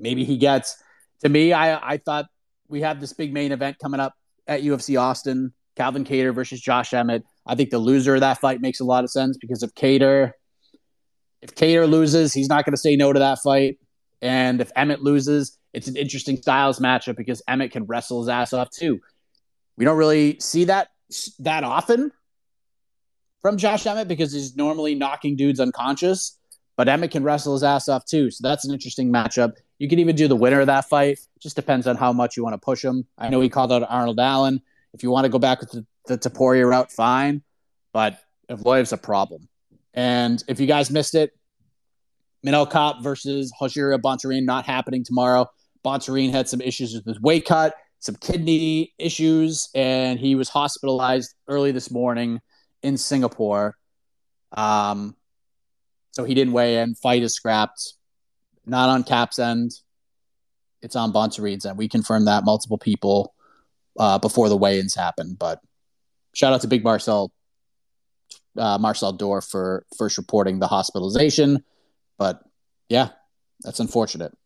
maybe 0.00 0.24
he 0.24 0.36
gets. 0.36 0.82
To 1.22 1.28
me, 1.28 1.52
I 1.52 1.92
I 1.92 1.96
thought 1.98 2.26
we 2.68 2.80
have 2.80 3.00
this 3.00 3.12
big 3.12 3.32
main 3.32 3.52
event 3.52 3.78
coming 3.78 4.00
up 4.00 4.14
at 4.46 4.62
UFC 4.62 5.00
Austin. 5.00 5.52
Calvin 5.76 6.04
Kattar 6.04 6.34
versus 6.34 6.60
Josh 6.60 6.92
Emmett. 6.92 7.24
I 7.46 7.54
think 7.54 7.70
the 7.70 7.78
loser 7.78 8.14
of 8.14 8.20
that 8.20 8.38
fight 8.38 8.60
makes 8.60 8.80
a 8.80 8.84
lot 8.84 9.04
of 9.04 9.10
sense 9.10 9.38
because 9.38 9.62
if 9.62 9.74
Kattar, 9.74 10.32
if 11.40 11.54
Kattar 11.54 11.88
loses, 11.88 12.34
he's 12.34 12.48
not 12.48 12.66
going 12.66 12.74
to 12.74 12.80
say 12.80 12.96
no 12.96 13.12
to 13.12 13.18
that 13.20 13.38
fight. 13.38 13.78
And 14.20 14.60
if 14.60 14.70
Emmett 14.76 15.02
loses, 15.02 15.56
it's 15.72 15.88
an 15.88 15.96
interesting 15.96 16.36
styles 16.36 16.80
matchup 16.80 17.16
because 17.16 17.40
Emmett 17.48 17.72
can 17.72 17.84
wrestle 17.84 18.20
his 18.20 18.28
ass 18.28 18.52
off 18.52 18.68
too. 18.70 19.00
We 19.76 19.84
don't 19.84 19.96
really 19.96 20.38
see 20.40 20.64
that 20.64 20.88
that 21.38 21.64
often 21.64 22.12
from 23.40 23.56
Josh 23.56 23.86
Emmett 23.86 24.08
because 24.08 24.32
he's 24.32 24.56
normally 24.56 24.94
knocking 24.94 25.36
dudes 25.36 25.60
unconscious, 25.60 26.38
but 26.76 26.88
Emmett 26.88 27.10
can 27.10 27.22
wrestle 27.22 27.54
his 27.54 27.62
ass 27.62 27.88
off 27.88 28.04
too. 28.04 28.30
So 28.30 28.46
that's 28.46 28.66
an 28.66 28.74
interesting 28.74 29.10
matchup. 29.10 29.52
You 29.80 29.88
can 29.88 29.98
even 29.98 30.14
do 30.14 30.28
the 30.28 30.36
winner 30.36 30.60
of 30.60 30.66
that 30.66 30.90
fight. 30.90 31.18
Just 31.40 31.56
depends 31.56 31.86
on 31.86 31.96
how 31.96 32.12
much 32.12 32.36
you 32.36 32.44
want 32.44 32.52
to 32.52 32.58
push 32.58 32.84
him. 32.84 33.06
I 33.16 33.30
know 33.30 33.40
he 33.40 33.48
called 33.48 33.72
out 33.72 33.82
Arnold 33.88 34.20
Allen. 34.20 34.60
If 34.92 35.02
you 35.02 35.10
want 35.10 35.24
to 35.24 35.30
go 35.30 35.38
back 35.38 35.60
with 35.60 35.70
the, 35.70 35.86
the 36.06 36.18
Topuria 36.18 36.68
route, 36.68 36.92
fine. 36.92 37.42
But 37.94 38.20
Evloev's 38.50 38.92
a 38.92 38.98
problem. 38.98 39.48
And 39.94 40.44
if 40.48 40.60
you 40.60 40.66
guys 40.66 40.90
missed 40.90 41.14
it, 41.14 41.32
Manel 42.46 42.70
Kape 42.70 43.02
versus 43.02 43.54
Rogerio 43.58 43.98
Bontorin 43.98 44.44
not 44.44 44.66
happening 44.66 45.02
tomorrow. 45.02 45.50
Bontorin 45.82 46.30
had 46.30 46.46
some 46.46 46.60
issues 46.60 46.94
with 46.94 47.06
his 47.06 47.18
weight 47.18 47.46
cut, 47.46 47.74
some 48.00 48.16
kidney 48.16 48.92
issues, 48.98 49.70
and 49.74 50.20
he 50.20 50.34
was 50.34 50.50
hospitalized 50.50 51.34
early 51.48 51.72
this 51.72 51.90
morning 51.90 52.42
in 52.82 52.98
Singapore. 52.98 53.78
Um, 54.52 55.16
so 56.10 56.24
he 56.24 56.34
didn't 56.34 56.52
weigh 56.52 56.82
in. 56.82 56.96
Fight 56.96 57.22
is 57.22 57.34
scrapped. 57.34 57.94
Not 58.66 58.88
on 58.88 59.04
Kape's 59.04 59.38
end. 59.38 59.72
It's 60.82 60.96
on 60.96 61.12
Bontorin's 61.12 61.66
end. 61.66 61.78
We 61.78 61.88
confirmed 61.88 62.26
that 62.26 62.44
multiple 62.44 62.78
people 62.78 63.34
uh, 63.98 64.18
before 64.18 64.48
the 64.48 64.56
weigh-ins 64.56 64.94
happened. 64.94 65.38
But 65.38 65.60
shout 66.34 66.52
out 66.52 66.60
to 66.62 66.68
Big 66.68 66.84
Marcel 66.84 67.32
uh, 68.56 68.78
Marcel 68.78 69.16
Dorff 69.16 69.50
for 69.50 69.84
first 69.96 70.18
reporting 70.18 70.58
the 70.58 70.66
hospitalization. 70.66 71.64
But 72.18 72.42
yeah, 72.88 73.10
that's 73.62 73.80
unfortunate. 73.80 74.36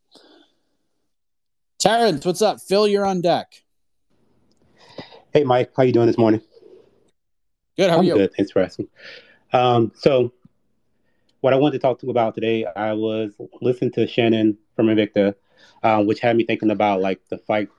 Terrence, 1.79 2.25
what's 2.25 2.41
up? 2.41 2.61
Phil, 2.61 2.87
you're 2.87 3.05
on 3.05 3.21
deck. 3.21 3.63
Hey, 5.33 5.43
Mike, 5.43 5.71
how 5.75 5.83
you 5.83 5.91
doing 5.91 6.07
this 6.07 6.17
morning? 6.17 6.41
Good. 7.77 7.89
How 7.89 7.97
are 7.97 7.99
I'm 7.99 8.05
you? 8.05 8.13
Good. 8.15 8.33
Thanks 8.35 8.51
for 8.51 8.61
asking. 8.61 8.87
Um, 9.51 9.91
so, 9.95 10.31
what 11.45 11.53
I 11.53 11.57
wanted 11.57 11.73
to 11.73 11.79
talk 11.79 11.99
to 11.99 12.09
about 12.09 12.33
today, 12.33 12.65
I 12.65 12.93
was 12.93 13.35
listening 13.61 13.91
to 13.91 14.07
Shannon 14.07 14.57
from 14.75 14.87
Invicta, 14.87 15.35
uh, 15.83 16.03
which 16.03 16.19
had 16.19 16.35
me 16.35 16.43
thinking 16.43 16.71
about 16.71 17.01
like 17.01 17.21
the 17.29 17.37
fight 17.37 17.69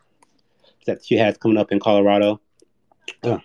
that 0.86 1.04
she 1.04 1.16
has 1.16 1.36
coming 1.36 1.58
up 1.58 1.72
in 1.72 1.80
Colorado. 1.80 2.40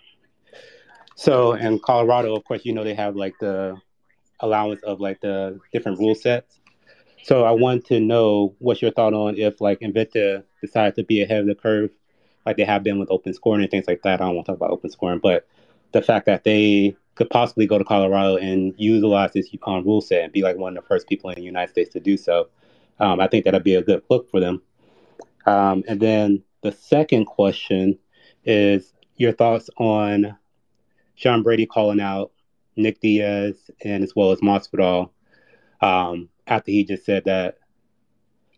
So, 1.15 1.53
in 1.53 1.77
Colorado, 1.79 2.35
of 2.35 2.43
course, 2.45 2.65
you 2.65 2.73
know 2.73 2.83
they 2.83 2.95
have 2.95 3.15
like 3.15 3.35
the 3.39 3.79
allowance 4.39 4.81
of 4.81 4.99
like 4.99 5.21
the 5.21 5.59
different 5.71 5.99
rule 5.99 6.15
sets. 6.15 6.59
So, 7.23 7.43
I 7.43 7.51
want 7.51 7.85
to 7.87 7.99
know 7.99 8.55
what's 8.57 8.81
your 8.81 8.91
thought 8.91 9.13
on 9.13 9.37
if 9.37 9.61
like 9.61 9.81
Invicta 9.81 10.43
decided 10.61 10.95
to 10.95 11.03
be 11.03 11.21
ahead 11.21 11.41
of 11.41 11.47
the 11.47 11.53
curve, 11.53 11.91
like 12.45 12.57
they 12.57 12.65
have 12.65 12.81
been 12.83 12.97
with 12.97 13.11
open 13.11 13.33
scoring 13.35 13.61
and 13.61 13.69
things 13.69 13.85
like 13.87 14.01
that. 14.01 14.19
I 14.21 14.25
don't 14.25 14.35
want 14.35 14.47
to 14.47 14.51
talk 14.51 14.57
about 14.57 14.71
open 14.71 14.89
scoring, 14.89 15.19
but 15.19 15.47
the 15.91 16.01
fact 16.01 16.25
that 16.25 16.43
they 16.43 16.95
could 17.15 17.29
possibly 17.29 17.67
go 17.67 17.77
to 17.77 17.83
Colorado 17.83 18.37
and 18.37 18.73
utilize 18.77 19.33
this 19.33 19.49
um, 19.63 19.83
rule 19.83 20.01
set 20.01 20.23
and 20.23 20.33
be 20.33 20.41
like 20.41 20.57
one 20.57 20.77
of 20.77 20.83
the 20.83 20.87
first 20.87 21.07
people 21.07 21.29
in 21.29 21.35
the 21.35 21.43
United 21.43 21.71
States 21.71 21.91
to 21.91 21.99
do 21.99 22.17
so. 22.17 22.47
Um, 22.99 23.19
I 23.19 23.27
think 23.27 23.45
that'd 23.45 23.63
be 23.63 23.75
a 23.75 23.81
good 23.81 24.03
look 24.09 24.29
for 24.29 24.39
them. 24.39 24.61
Um, 25.45 25.83
and 25.87 25.99
then 25.99 26.43
the 26.61 26.71
second 26.71 27.25
question 27.25 27.97
is 28.45 28.93
your 29.17 29.33
thoughts 29.33 29.69
on 29.77 30.37
Sean 31.15 31.43
Brady 31.43 31.65
calling 31.65 31.99
out 31.99 32.31
Nick 32.75 33.01
Diaz 33.01 33.69
and 33.83 34.03
as 34.03 34.15
well 34.15 34.31
as 34.31 34.39
Masvidal 34.39 35.09
um, 35.81 36.29
after 36.47 36.71
he 36.71 36.83
just 36.83 37.05
said 37.05 37.25
that 37.25 37.57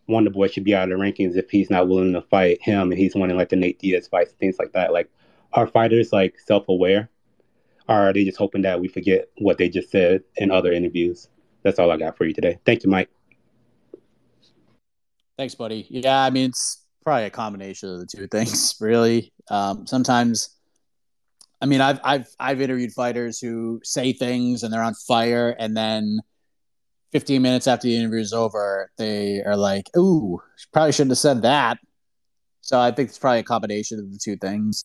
Wonder 0.06 0.30
Boy 0.30 0.48
should 0.48 0.64
be 0.64 0.74
out 0.74 0.90
of 0.90 0.98
the 0.98 1.02
rankings 1.02 1.36
if 1.36 1.50
he's 1.50 1.70
not 1.70 1.88
willing 1.88 2.12
to 2.12 2.22
fight 2.22 2.60
him 2.60 2.92
and 2.92 3.00
he's 3.00 3.14
wanting 3.14 3.36
like 3.36 3.48
the 3.48 3.56
Nate 3.56 3.78
Diaz 3.78 4.06
fights, 4.06 4.32
things 4.32 4.56
like 4.58 4.72
that. 4.72 4.92
Like, 4.92 5.10
are 5.54 5.66
fighters 5.66 6.12
like 6.12 6.38
self 6.38 6.68
aware? 6.68 7.08
Are 7.88 8.12
they 8.12 8.24
just 8.24 8.38
hoping 8.38 8.62
that 8.62 8.80
we 8.80 8.88
forget 8.88 9.28
what 9.38 9.58
they 9.58 9.68
just 9.68 9.90
said 9.90 10.22
in 10.36 10.50
other 10.50 10.72
interviews? 10.72 11.28
That's 11.62 11.78
all 11.78 11.90
I 11.90 11.96
got 11.96 12.16
for 12.16 12.24
you 12.24 12.34
today. 12.34 12.58
Thank 12.64 12.84
you, 12.84 12.90
Mike. 12.90 13.10
Thanks, 15.36 15.54
buddy. 15.54 15.86
Yeah, 15.90 16.22
I 16.22 16.30
mean, 16.30 16.50
it's 16.50 16.84
probably 17.02 17.24
a 17.24 17.30
combination 17.30 17.90
of 17.90 18.00
the 18.00 18.06
two 18.06 18.26
things, 18.28 18.76
really. 18.80 19.32
Um, 19.50 19.86
sometimes, 19.86 20.50
I 21.60 21.66
mean, 21.66 21.80
I've 21.80 22.00
I've 22.04 22.28
I've 22.38 22.60
interviewed 22.60 22.92
fighters 22.92 23.38
who 23.38 23.80
say 23.82 24.12
things 24.12 24.62
and 24.62 24.72
they're 24.72 24.82
on 24.82 24.94
fire, 24.94 25.54
and 25.58 25.76
then 25.76 26.20
15 27.12 27.42
minutes 27.42 27.66
after 27.66 27.86
the 27.86 27.96
interview 27.96 28.20
is 28.20 28.32
over, 28.32 28.90
they 28.96 29.42
are 29.42 29.56
like, 29.56 29.90
"Ooh, 29.96 30.40
probably 30.72 30.92
shouldn't 30.92 31.12
have 31.12 31.18
said 31.18 31.42
that." 31.42 31.78
So 32.60 32.80
I 32.80 32.90
think 32.92 33.10
it's 33.10 33.18
probably 33.18 33.40
a 33.40 33.44
combination 33.44 33.98
of 33.98 34.10
the 34.10 34.18
two 34.18 34.36
things 34.36 34.84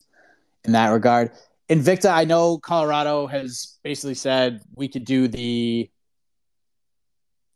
in 0.64 0.72
that 0.72 0.88
regard. 0.88 1.32
Invicta, 1.70 2.10
I 2.10 2.24
know 2.24 2.58
Colorado 2.58 3.28
has 3.28 3.78
basically 3.84 4.14
said 4.14 4.60
we 4.74 4.88
could 4.88 5.04
do 5.04 5.28
the 5.28 5.88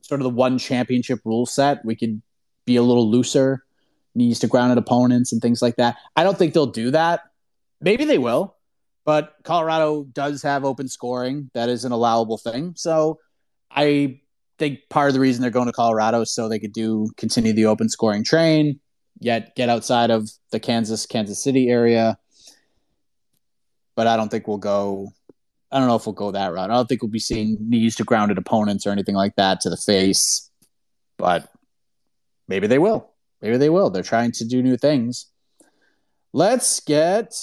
sort 0.02 0.20
of 0.20 0.24
the 0.24 0.30
one 0.30 0.56
championship 0.56 1.18
rule 1.24 1.46
set. 1.46 1.84
We 1.84 1.96
could 1.96 2.22
be 2.64 2.76
a 2.76 2.82
little 2.82 3.10
looser, 3.10 3.64
knees 4.14 4.38
to 4.38 4.46
grounded 4.46 4.78
opponents 4.78 5.32
and 5.32 5.42
things 5.42 5.60
like 5.60 5.76
that. 5.76 5.96
I 6.14 6.22
don't 6.22 6.38
think 6.38 6.54
they'll 6.54 6.66
do 6.66 6.92
that. 6.92 7.22
Maybe 7.80 8.04
they 8.04 8.18
will, 8.18 8.56
but 9.04 9.34
Colorado 9.42 10.04
does 10.04 10.42
have 10.42 10.64
open 10.64 10.86
scoring. 10.86 11.50
That 11.52 11.68
is 11.68 11.84
an 11.84 11.90
allowable 11.90 12.38
thing. 12.38 12.74
So 12.76 13.18
I 13.68 14.20
think 14.60 14.78
part 14.90 15.08
of 15.08 15.14
the 15.14 15.20
reason 15.20 15.42
they're 15.42 15.50
going 15.50 15.66
to 15.66 15.72
Colorado 15.72 16.20
is 16.20 16.32
so 16.32 16.48
they 16.48 16.60
could 16.60 16.72
do 16.72 17.10
continue 17.16 17.52
the 17.52 17.66
open 17.66 17.88
scoring 17.88 18.22
train, 18.22 18.78
yet 19.18 19.56
get 19.56 19.68
outside 19.68 20.12
of 20.12 20.30
the 20.52 20.60
Kansas 20.60 21.04
Kansas 21.04 21.42
City 21.42 21.68
area. 21.68 22.16
But 23.96 24.06
I 24.06 24.16
don't 24.16 24.28
think 24.28 24.48
we'll 24.48 24.58
go. 24.58 25.12
I 25.70 25.78
don't 25.78 25.88
know 25.88 25.96
if 25.96 26.06
we'll 26.06 26.14
go 26.14 26.30
that 26.30 26.52
route. 26.52 26.70
I 26.70 26.74
don't 26.74 26.88
think 26.88 27.02
we'll 27.02 27.10
be 27.10 27.18
seeing 27.18 27.56
knees 27.60 27.96
to 27.96 28.04
grounded 28.04 28.38
opponents 28.38 28.86
or 28.86 28.90
anything 28.90 29.14
like 29.14 29.36
that 29.36 29.60
to 29.62 29.70
the 29.70 29.76
face. 29.76 30.50
But 31.16 31.48
maybe 32.48 32.66
they 32.66 32.78
will. 32.78 33.10
Maybe 33.40 33.56
they 33.56 33.70
will. 33.70 33.90
They're 33.90 34.02
trying 34.02 34.32
to 34.32 34.44
do 34.44 34.62
new 34.62 34.76
things. 34.76 35.26
Let's 36.32 36.80
get 36.80 37.34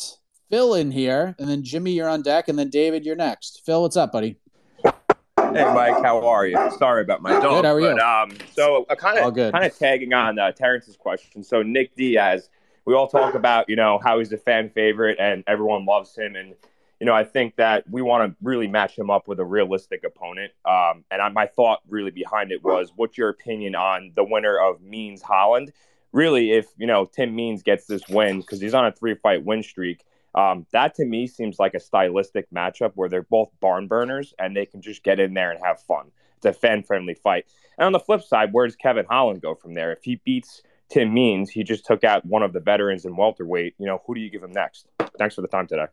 Phil 0.50 0.74
in 0.76 0.92
here, 0.92 1.36
and 1.40 1.48
then 1.48 1.64
Jimmy, 1.64 1.92
you're 1.92 2.10
on 2.10 2.22
deck, 2.22 2.50
and 2.50 2.60
then 2.60 2.70
David, 2.70 3.06
you're 3.06 3.16
next. 3.16 3.62
Phil, 3.66 3.82
what's 3.82 3.96
up, 3.96 4.12
buddy? 4.12 4.38
Hey, 4.84 5.66
Mike, 5.74 6.02
how 6.04 6.26
are 6.28 6.46
you? 6.46 6.58
Sorry 6.78 7.02
about 7.02 7.22
my 7.22 7.32
dog. 7.32 7.42
Good, 7.42 7.66
how 7.66 7.74
are 7.74 7.80
you? 7.80 7.96
But, 7.96 8.02
um, 8.02 8.38
so 8.54 8.86
uh, 8.90 8.96
kind 8.96 9.20
of 9.20 9.34
kind 9.36 9.66
of 9.66 9.78
tagging 9.78 10.14
on 10.14 10.40
uh, 10.40 10.52
Terrence's 10.52 10.96
question. 10.96 11.44
So 11.44 11.62
Nick 11.62 11.96
Diaz, 11.96 12.50
we 12.86 12.94
all 12.94 13.08
talk 13.08 13.36
about 13.36 13.70
you 13.70 13.76
know 13.76 14.00
how 14.04 14.20
he's 14.20 14.32
a 14.32 14.38
fan 14.38 14.70
favorite 14.70 15.18
and 15.20 15.44
everyone 15.48 15.86
loves 15.86 16.16
him, 16.16 16.36
and 16.36 16.56
you 17.02 17.08
know, 17.08 17.16
I 17.16 17.24
think 17.24 17.56
that 17.56 17.90
we 17.90 18.04
want 18.04 18.30
to 18.30 18.36
really 18.44 18.68
match 18.68 18.96
him 18.96 19.10
up 19.10 19.28
with 19.28 19.40
a 19.40 19.44
realistic 19.44 20.04
opponent. 20.04 20.52
Um, 20.66 21.04
and 21.10 21.20
I, 21.20 21.30
my 21.30 21.48
thought 21.48 21.80
really 21.90 22.12
behind 22.12 22.52
it 22.52 22.64
was, 22.64 22.94
what's 22.96 23.18
your 23.18 23.30
opinion 23.30 23.74
on 23.74 24.12
the 24.16 24.24
winner 24.24 24.60
of 24.60 24.82
Means 24.84 25.24
Holland? 25.24 25.74
Really, 26.12 26.52
if 26.52 26.68
you 26.78 26.86
know 26.86 27.06
Tim 27.06 27.36
Means 27.36 27.64
gets 27.64 27.88
this 27.88 28.08
win 28.08 28.42
because 28.42 28.62
he's 28.62 28.76
on 28.76 28.86
a 28.86 28.92
three-fight 28.92 29.44
win 29.44 29.64
streak, 29.64 30.04
um, 30.36 30.68
that 30.74 30.94
to 30.96 31.06
me 31.06 31.26
seems 31.26 31.58
like 31.58 31.74
a 31.74 31.80
stylistic 31.80 32.48
matchup 32.52 32.92
where 32.94 33.10
they're 33.10 33.24
both 33.24 33.50
barn 33.60 33.88
burners 33.88 34.36
and 34.38 34.56
they 34.56 34.68
can 34.68 34.84
just 34.84 35.04
get 35.04 35.20
in 35.20 35.34
there 35.34 35.50
and 35.50 35.60
have 35.64 35.82
fun. 35.82 36.12
It's 36.38 36.46
a 36.46 36.54
fan-friendly 36.54 37.16
fight. 37.16 37.46
And 37.80 37.88
on 37.88 37.94
the 37.94 38.00
flip 38.00 38.22
side, 38.22 38.54
where 38.54 38.68
does 38.68 38.76
Kevin 38.76 39.06
Holland 39.10 39.42
go 39.42 39.56
from 39.56 39.74
there? 39.74 39.92
If 39.92 40.04
he 40.04 40.22
beats 40.24 40.62
Tim 40.92 41.14
Means, 41.14 41.50
he 41.50 41.64
just 41.64 41.86
took 41.86 42.04
out 42.04 42.26
one 42.26 42.44
of 42.44 42.54
the 42.54 42.60
veterans 42.60 43.06
in 43.06 43.16
welterweight. 43.16 43.76
You 43.78 43.86
know, 43.86 44.02
who 44.06 44.14
do 44.14 44.22
you 44.22 44.30
give 44.30 44.44
him 44.44 44.52
next? 44.52 44.88
Thanks 45.18 45.36
for 45.36 45.42
the 45.42 45.48
time 45.48 45.68
today. 45.68 45.86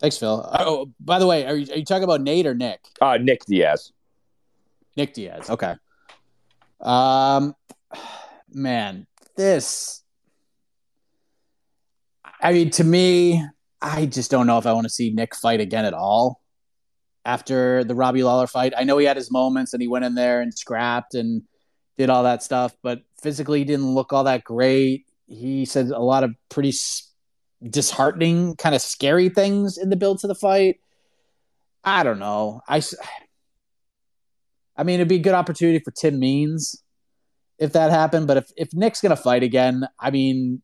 Thanks, 0.00 0.16
Phil. 0.16 0.48
Oh, 0.58 0.90
by 0.98 1.18
the 1.18 1.26
way, 1.26 1.44
are 1.44 1.54
you, 1.54 1.70
are 1.72 1.76
you 1.76 1.84
talking 1.84 2.04
about 2.04 2.22
Nate 2.22 2.46
or 2.46 2.54
Nick? 2.54 2.80
Uh, 3.00 3.18
Nick 3.18 3.44
Diaz. 3.44 3.92
Nick 4.96 5.12
Diaz. 5.12 5.50
Okay. 5.50 5.74
Um, 6.80 7.54
man, 8.50 9.06
this. 9.36 10.02
I 12.40 12.54
mean, 12.54 12.70
to 12.70 12.84
me, 12.84 13.44
I 13.82 14.06
just 14.06 14.30
don't 14.30 14.46
know 14.46 14.56
if 14.56 14.66
I 14.66 14.72
want 14.72 14.84
to 14.84 14.90
see 14.90 15.10
Nick 15.10 15.34
fight 15.34 15.60
again 15.60 15.84
at 15.84 15.92
all 15.92 16.40
after 17.26 17.84
the 17.84 17.94
Robbie 17.94 18.22
Lawler 18.22 18.46
fight. 18.46 18.72
I 18.76 18.84
know 18.84 18.96
he 18.96 19.04
had 19.04 19.18
his 19.18 19.30
moments 19.30 19.74
and 19.74 19.82
he 19.82 19.88
went 19.88 20.06
in 20.06 20.14
there 20.14 20.40
and 20.40 20.52
scrapped 20.52 21.14
and 21.14 21.42
did 22.00 22.08
all 22.08 22.22
that 22.22 22.42
stuff, 22.42 22.74
but 22.82 23.02
physically 23.20 23.62
didn't 23.62 23.94
look 23.94 24.10
all 24.10 24.24
that 24.24 24.42
great. 24.42 25.04
He 25.26 25.66
said 25.66 25.88
a 25.88 25.98
lot 25.98 26.24
of 26.24 26.34
pretty 26.48 26.72
disheartening, 27.62 28.56
kind 28.56 28.74
of 28.74 28.80
scary 28.80 29.28
things 29.28 29.76
in 29.76 29.90
the 29.90 29.96
build 29.96 30.20
to 30.20 30.26
the 30.26 30.34
fight. 30.34 30.80
I 31.84 32.02
don't 32.02 32.18
know. 32.18 32.62
I, 32.66 32.80
I 34.78 34.82
mean, 34.82 34.94
it'd 34.94 35.08
be 35.08 35.16
a 35.16 35.18
good 35.18 35.34
opportunity 35.34 35.78
for 35.78 35.90
Tim 35.90 36.18
Means 36.18 36.82
if 37.58 37.74
that 37.74 37.90
happened. 37.90 38.26
But 38.26 38.38
if, 38.38 38.50
if 38.56 38.72
Nick's 38.72 39.02
going 39.02 39.14
to 39.14 39.22
fight 39.22 39.42
again, 39.42 39.86
I 39.98 40.10
mean, 40.10 40.62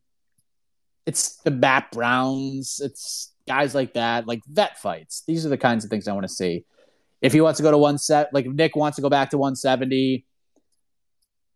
it's 1.05 1.35
the 1.43 1.51
Matt 1.51 1.91
Browns, 1.91 2.81
it's 2.83 3.31
guys 3.47 3.75
like 3.75 3.93
that, 3.93 4.27
like 4.27 4.41
vet 4.47 4.79
fights. 4.79 5.21
These 5.27 5.45
are 5.45 5.49
the 5.49 5.57
kinds 5.57 5.83
of 5.83 5.91
things 5.91 6.07
I 6.07 6.13
want 6.13 6.27
to 6.27 6.33
see. 6.33 6.65
If 7.21 7.31
he 7.31 7.41
wants 7.41 7.57
to 7.57 7.63
go 7.63 7.69
to 7.69 7.77
one 7.77 7.99
set, 7.99 8.33
like 8.33 8.47
if 8.47 8.53
Nick 8.53 8.75
wants 8.75 8.95
to 8.95 9.03
go 9.03 9.09
back 9.09 9.29
to 9.29 9.37
170, 9.37 10.25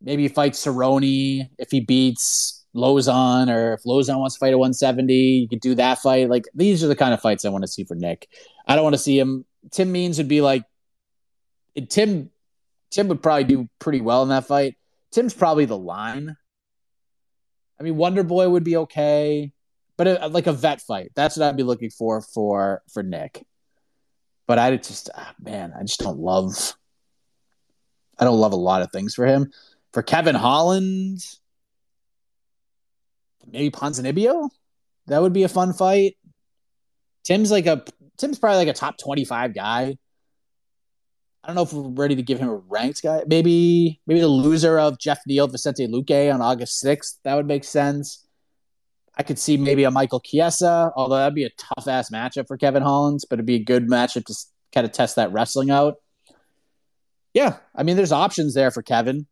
maybe 0.01 0.27
fight 0.27 0.53
Cerrone 0.53 1.49
if 1.57 1.71
he 1.71 1.79
beats 1.79 2.65
Lauzon, 2.75 3.49
or 3.49 3.73
if 3.73 3.83
Lauzon 3.83 4.19
wants 4.19 4.35
to 4.35 4.39
fight 4.39 4.53
at 4.53 4.59
170, 4.59 5.13
you 5.13 5.47
could 5.47 5.59
do 5.59 5.75
that 5.75 5.99
fight. 5.99 6.29
Like 6.29 6.45
these 6.53 6.83
are 6.83 6.87
the 6.87 6.95
kind 6.95 7.13
of 7.13 7.21
fights 7.21 7.45
I 7.45 7.49
want 7.49 7.63
to 7.63 7.67
see 7.67 7.83
for 7.83 7.95
Nick. 7.95 8.27
I 8.65 8.75
don't 8.75 8.83
want 8.83 8.95
to 8.95 9.01
see 9.01 9.17
him. 9.17 9.45
Tim 9.71 9.91
Means 9.91 10.17
would 10.17 10.27
be 10.27 10.41
like 10.41 10.63
Tim. 11.89 12.29
Tim 12.89 13.07
would 13.07 13.23
probably 13.23 13.45
do 13.45 13.69
pretty 13.79 14.01
well 14.01 14.23
in 14.23 14.29
that 14.29 14.47
fight. 14.47 14.75
Tim's 15.11 15.33
probably 15.33 15.65
the 15.65 15.77
line. 15.77 16.35
I 17.79 17.83
mean, 17.83 17.97
Wonder 17.97 18.23
Boy 18.23 18.47
would 18.47 18.63
be 18.63 18.77
okay, 18.77 19.51
but 19.97 20.07
a, 20.07 20.27
like 20.27 20.47
a 20.47 20.53
vet 20.53 20.81
fight. 20.81 21.11
That's 21.15 21.37
what 21.37 21.47
I'd 21.47 21.57
be 21.57 21.63
looking 21.63 21.89
for 21.89 22.21
for 22.21 22.81
for 22.93 23.03
Nick. 23.03 23.45
But 24.47 24.59
I 24.59 24.75
just, 24.75 25.09
ah, 25.15 25.33
man, 25.41 25.73
I 25.77 25.83
just 25.83 25.99
don't 25.99 26.19
love. 26.19 26.75
I 28.19 28.25
don't 28.25 28.39
love 28.39 28.51
a 28.51 28.57
lot 28.57 28.81
of 28.81 28.91
things 28.91 29.15
for 29.15 29.25
him. 29.25 29.51
For 29.93 30.01
Kevin 30.01 30.35
Holland, 30.35 31.19
maybe 33.45 33.71
Ponzinibbio. 33.71 34.49
That 35.07 35.21
would 35.21 35.33
be 35.33 35.43
a 35.43 35.49
fun 35.49 35.73
fight. 35.73 36.15
Tim's 37.23 37.51
like 37.51 37.65
a 37.65 37.83
Tim's 38.17 38.39
probably 38.39 38.57
like 38.57 38.67
a 38.69 38.73
top 38.73 38.97
twenty 38.97 39.25
five 39.25 39.53
guy. 39.53 39.97
I 41.43 41.47
don't 41.47 41.55
know 41.55 41.63
if 41.63 41.73
we're 41.73 41.89
ready 41.89 42.15
to 42.15 42.23
give 42.23 42.39
him 42.39 42.49
a 42.49 42.55
ranked 42.55 43.01
guy. 43.01 43.23
Maybe 43.27 43.99
maybe 44.07 44.21
the 44.21 44.27
loser 44.27 44.79
of 44.79 44.99
Geoff 44.99 45.19
Neal 45.27 45.47
Vicente 45.47 45.87
Luque 45.87 46.33
on 46.33 46.41
August 46.41 46.79
sixth. 46.79 47.19
That 47.23 47.35
would 47.35 47.47
make 47.47 47.63
sense. 47.63 48.25
I 49.17 49.23
could 49.23 49.39
see 49.39 49.57
maybe 49.57 49.83
a 49.83 49.91
Michael 49.91 50.21
Chiesa, 50.21 50.91
although 50.95 51.17
that'd 51.17 51.35
be 51.35 51.43
a 51.43 51.49
tough 51.57 51.87
ass 51.87 52.11
matchup 52.11 52.47
for 52.47 52.57
Kevin 52.57 52.81
Hollands, 52.81 53.25
but 53.25 53.35
it'd 53.35 53.45
be 53.45 53.55
a 53.55 53.63
good 53.63 53.87
matchup 53.87 54.25
to 54.25 54.35
kind 54.73 54.85
of 54.85 54.93
test 54.93 55.17
that 55.17 55.33
wrestling 55.33 55.69
out. 55.69 55.95
Yeah, 57.33 57.57
I 57.75 57.83
mean, 57.83 57.97
there's 57.97 58.13
options 58.13 58.53
there 58.53 58.71
for 58.71 58.81
Kevin. 58.81 59.27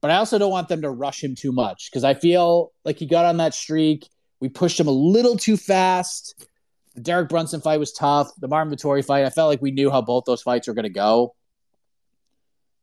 But 0.00 0.10
I 0.10 0.16
also 0.16 0.38
don't 0.38 0.50
want 0.50 0.68
them 0.68 0.82
to 0.82 0.90
rush 0.90 1.22
him 1.22 1.34
too 1.34 1.52
much 1.52 1.90
because 1.90 2.04
I 2.04 2.14
feel 2.14 2.72
like 2.84 2.98
he 2.98 3.06
got 3.06 3.26
on 3.26 3.36
that 3.36 3.54
streak. 3.54 4.08
We 4.40 4.48
pushed 4.48 4.80
him 4.80 4.88
a 4.88 4.92
little 4.92 5.36
too 5.36 5.56
fast. 5.56 6.46
The 6.94 7.02
Derek 7.02 7.28
Brunson 7.28 7.60
fight 7.60 7.78
was 7.78 7.92
tough. 7.92 8.30
The 8.38 8.48
Marvin 8.48 8.74
Vettori 8.74 9.04
fight, 9.04 9.24
I 9.24 9.30
felt 9.30 9.50
like 9.50 9.60
we 9.60 9.70
knew 9.70 9.90
how 9.90 10.00
both 10.00 10.24
those 10.24 10.42
fights 10.42 10.68
were 10.68 10.74
going 10.74 10.84
to 10.84 10.88
go. 10.88 11.34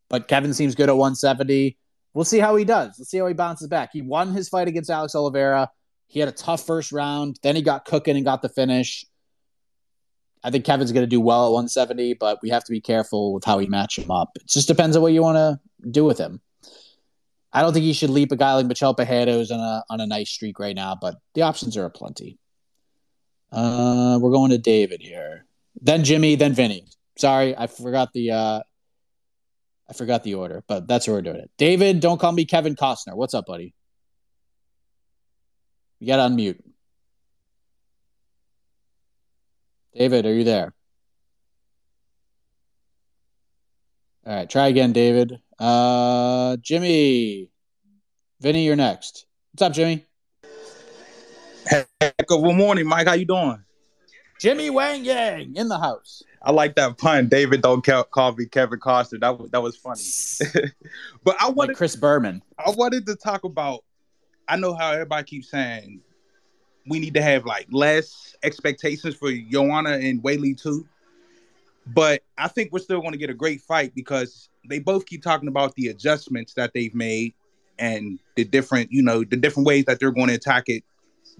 But 0.09 0.27
Kevin 0.27 0.53
seems 0.53 0.75
good 0.75 0.89
at 0.89 0.95
170. 0.95 1.77
We'll 2.13 2.23
see 2.23 2.39
how 2.39 2.55
he 2.55 2.65
does. 2.65 2.95
Let's 2.97 3.09
see 3.09 3.17
how 3.17 3.27
he 3.27 3.33
bounces 3.33 3.67
back. 3.67 3.89
He 3.91 4.01
won 4.01 4.33
his 4.33 4.47
fight 4.47 4.67
against 4.67 4.89
Alex 4.89 5.13
Oliveira. 5.15 5.69
He 6.07 6.19
had 6.19 6.29
a 6.29 6.33
tough 6.33 6.65
first 6.65 6.91
round. 6.91 7.37
Then 7.43 7.55
he 7.55 7.61
got 7.61 7.85
cooking 7.85 8.15
and 8.15 8.23
got 8.23 8.41
the 8.41 8.49
finish. 8.49 9.05
I 10.43 10.51
think 10.51 10.65
Kevin's 10.65 10.91
going 10.91 11.03
to 11.03 11.09
do 11.09 11.19
well 11.19 11.47
at 11.47 11.51
170, 11.51 12.13
but 12.13 12.39
we 12.41 12.49
have 12.49 12.63
to 12.63 12.71
be 12.71 12.79
careful 12.79 13.33
with 13.33 13.43
how 13.43 13.57
we 13.57 13.65
match 13.65 13.97
him 13.97 14.09
up. 14.09 14.29
It 14.35 14.47
just 14.47 14.67
depends 14.67 14.95
on 14.95 15.01
what 15.01 15.11
you 15.11 15.21
want 15.21 15.35
to 15.35 15.89
do 15.89 16.05
with 16.05 16.17
him. 16.17 16.39
I 17.57 17.61
don't 17.61 17.73
think 17.73 17.85
he 17.85 17.93
should 17.93 18.11
leap 18.11 18.31
a 18.31 18.35
guy 18.35 18.53
like 18.53 18.67
Michel 18.67 18.93
who's 18.93 19.49
on 19.49 19.59
a 19.59 19.83
on 19.89 19.99
a 19.99 20.05
nice 20.05 20.29
streak 20.29 20.59
right 20.59 20.75
now, 20.75 20.95
but 20.95 21.15
the 21.33 21.41
options 21.41 21.75
are 21.75 21.85
aplenty. 21.85 22.37
Uh, 23.51 24.19
we're 24.21 24.29
going 24.29 24.51
to 24.51 24.59
David 24.59 25.01
here, 25.01 25.43
then 25.81 26.03
Jimmy, 26.03 26.35
then 26.35 26.53
Vinny. 26.53 26.85
Sorry, 27.17 27.57
I 27.57 27.65
forgot 27.65 28.13
the 28.13 28.29
uh, 28.29 28.61
I 29.89 29.93
forgot 29.93 30.23
the 30.23 30.35
order, 30.35 30.63
but 30.67 30.87
that's 30.87 31.07
where 31.07 31.15
we're 31.15 31.23
doing 31.23 31.37
it. 31.37 31.49
David, 31.57 31.99
don't 31.99 32.19
call 32.19 32.31
me 32.31 32.45
Kevin 32.45 32.75
Costner. 32.75 33.15
What's 33.15 33.33
up, 33.33 33.47
buddy? 33.47 33.73
You 35.99 36.05
got 36.05 36.17
to 36.17 36.31
unmute. 36.31 36.61
David, 39.95 40.27
are 40.27 40.33
you 40.35 40.43
there? 40.43 40.75
All 44.27 44.35
right, 44.35 44.47
try 44.47 44.67
again, 44.67 44.93
David. 44.93 45.39
Uh, 45.59 46.57
Jimmy, 46.57 47.49
Vinny, 48.39 48.65
you're 48.65 48.75
next. 48.75 49.25
What's 49.51 49.63
up, 49.63 49.73
Jimmy? 49.73 50.05
Heck 51.69 51.85
of 52.29 52.43
a 52.43 52.53
morning, 52.53 52.85
Mike. 52.85 53.07
How 53.07 53.13
you 53.13 53.25
doing? 53.25 53.63
Jimmy 54.39 54.69
Wang 54.69 55.03
Yang 55.03 55.55
in 55.55 55.67
the 55.67 55.79
house. 55.79 56.21
I 56.43 56.51
like 56.51 56.75
that 56.75 56.97
pun. 56.97 57.27
David, 57.27 57.61
don't 57.63 57.83
call 57.83 58.33
me 58.33 58.45
Kevin 58.45 58.79
Costner. 58.79 59.19
That 59.19 59.51
that 59.51 59.61
was 59.61 59.75
funny. 59.75 60.03
but 61.23 61.35
I 61.41 61.49
wanted 61.49 61.69
like 61.69 61.77
Chris 61.77 61.95
Berman. 61.95 62.43
I 62.57 62.69
wanted 62.71 63.05
to 63.07 63.15
talk 63.15 63.43
about. 63.43 63.83
I 64.47 64.55
know 64.55 64.75
how 64.75 64.91
everybody 64.91 65.23
keeps 65.23 65.49
saying 65.49 66.01
we 66.87 66.99
need 66.99 67.13
to 67.15 67.21
have 67.21 67.45
like 67.45 67.67
less 67.69 68.35
expectations 68.43 69.15
for 69.15 69.31
Joanna 69.31 69.91
and 69.91 70.21
Weili 70.23 70.59
too. 70.59 70.85
But 71.87 72.21
I 72.37 72.47
think 72.47 72.71
we're 72.71 72.79
still 72.79 72.99
going 73.01 73.13
to 73.13 73.17
get 73.17 73.29
a 73.29 73.33
great 73.33 73.61
fight 73.61 73.93
because 73.95 74.49
they 74.67 74.79
both 74.79 75.05
keep 75.05 75.23
talking 75.23 75.47
about 75.47 75.75
the 75.75 75.87
adjustments 75.87 76.53
that 76.53 76.73
they've 76.73 76.95
made 76.95 77.33
and 77.79 78.19
the 78.35 78.43
different, 78.43 78.91
you 78.91 79.01
know, 79.01 79.23
the 79.23 79.37
different 79.37 79.67
ways 79.67 79.85
that 79.85 79.99
they're 79.99 80.11
going 80.11 80.27
to 80.27 80.33
attack 80.33 80.65
it 80.67 80.83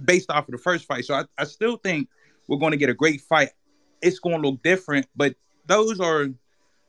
based 0.04 0.30
off 0.30 0.48
of 0.48 0.52
the 0.52 0.58
first 0.58 0.86
fight. 0.86 1.06
So 1.06 1.16
I, 1.16 1.26
I 1.38 1.44
still 1.46 1.78
think 1.78 2.10
we're 2.48 2.58
going 2.58 2.72
to 2.72 2.78
get 2.78 2.90
a 2.90 2.94
great 2.94 3.22
fight. 3.22 3.50
It's 4.02 4.20
going 4.20 4.42
to 4.42 4.50
look 4.50 4.62
different, 4.64 5.08
but 5.16 5.36
those 5.66 6.00
are 6.00 6.28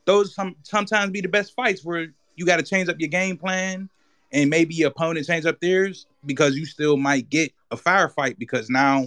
those 0.04 0.34
some 0.34 0.56
sometimes 0.62 1.10
be 1.10 1.20
the 1.20 1.28
best 1.28 1.54
fights 1.54 1.84
where 1.84 2.08
you 2.36 2.46
got 2.46 2.56
to 2.56 2.62
change 2.62 2.88
up 2.88 2.96
your 2.98 3.08
game 3.08 3.36
plan 3.36 3.88
and 4.32 4.48
maybe 4.50 4.74
your 4.74 4.88
opponent 4.88 5.26
change 5.26 5.46
up 5.46 5.60
theirs 5.60 6.06
because 6.24 6.56
you 6.56 6.64
still 6.64 6.96
might 6.96 7.28
get 7.28 7.52
a 7.70 7.76
firefight 7.76 8.38
because 8.38 8.70
now 8.70 9.04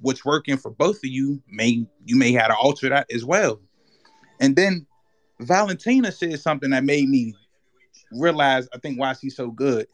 what's 0.00 0.24
working 0.24 0.56
for 0.56 0.70
both 0.70 0.96
of 0.96 1.04
you 1.10 1.42
may 1.48 1.84
you 2.04 2.16
may 2.16 2.32
have 2.32 2.48
to 2.48 2.56
alter 2.56 2.88
that 2.88 3.06
as 3.12 3.24
well. 3.24 3.60
And 4.40 4.54
then 4.54 4.86
Valentina 5.40 6.10
said 6.12 6.38
something 6.40 6.70
that 6.70 6.84
made 6.84 7.08
me 7.08 7.34
realize 8.12 8.68
I 8.74 8.78
think 8.78 8.98
why 8.98 9.12
she's 9.12 9.36
so 9.36 9.50
good. 9.50 9.86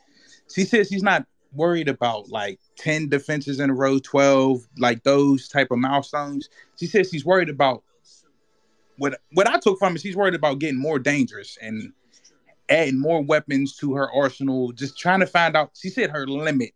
She 0.54 0.64
says 0.64 0.88
she's 0.88 1.02
not 1.02 1.26
worried 1.52 1.88
about 1.88 2.28
like 2.28 2.58
10 2.78 3.08
defenses 3.08 3.60
in 3.60 3.70
a 3.70 3.74
row, 3.74 3.98
12, 3.98 4.66
like 4.78 5.02
those 5.04 5.48
type 5.48 5.70
of 5.70 5.78
milestones. 5.78 6.48
She 6.78 6.86
says 6.86 7.10
she's 7.10 7.24
worried 7.24 7.48
about 7.48 7.82
what 8.96 9.20
what 9.32 9.48
I 9.48 9.58
took 9.58 9.78
from 9.78 9.96
it, 9.96 10.00
she's 10.00 10.16
worried 10.16 10.34
about 10.34 10.60
getting 10.60 10.78
more 10.78 10.98
dangerous 10.98 11.58
and 11.60 11.92
adding 12.68 12.98
more 12.98 13.22
weapons 13.22 13.76
to 13.76 13.94
her 13.94 14.10
arsenal, 14.12 14.72
just 14.72 14.98
trying 14.98 15.20
to 15.20 15.26
find 15.26 15.56
out. 15.56 15.70
She 15.74 15.90
said 15.90 16.10
her 16.10 16.26
limit 16.26 16.72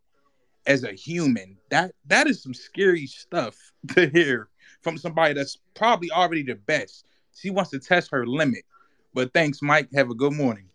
as 0.67 0.85
a 0.85 0.93
human. 0.93 1.57
That 1.71 1.93
that 2.07 2.27
is 2.27 2.43
some 2.43 2.55
scary 2.55 3.07
stuff 3.07 3.57
to 3.95 4.09
hear 4.09 4.49
from 4.83 4.99
somebody 4.99 5.35
that's 5.35 5.59
probably 5.75 6.11
already 6.11 6.43
the 6.43 6.55
best. 6.55 7.07
She 7.39 7.51
wants 7.51 7.71
to 7.71 7.79
test 7.79 8.11
her 8.13 8.27
limit. 8.27 8.65
But 9.15 9.33
thanks, 9.33 9.63
Mike. 9.63 9.89
Have 9.95 10.11
a 10.11 10.15
good 10.15 10.33
morning. 10.33 10.69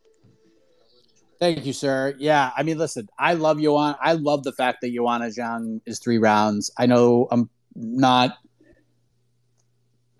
Thank 1.39 1.65
you, 1.65 1.73
sir. 1.73 2.15
Yeah, 2.19 2.51
I 2.55 2.63
mean, 2.63 2.77
listen, 2.77 3.09
I 3.19 3.33
love 3.33 3.59
Joanna. 3.59 3.97
I 4.01 4.13
love 4.13 4.43
the 4.43 4.53
fact 4.53 4.79
that 4.81 4.93
Joanna 4.93 5.25
Zhang 5.25 5.81
is 5.85 5.99
three 5.99 6.17
rounds. 6.17 6.71
I 6.77 6.85
know 6.85 7.27
I'm 7.31 7.49
not 7.75 8.37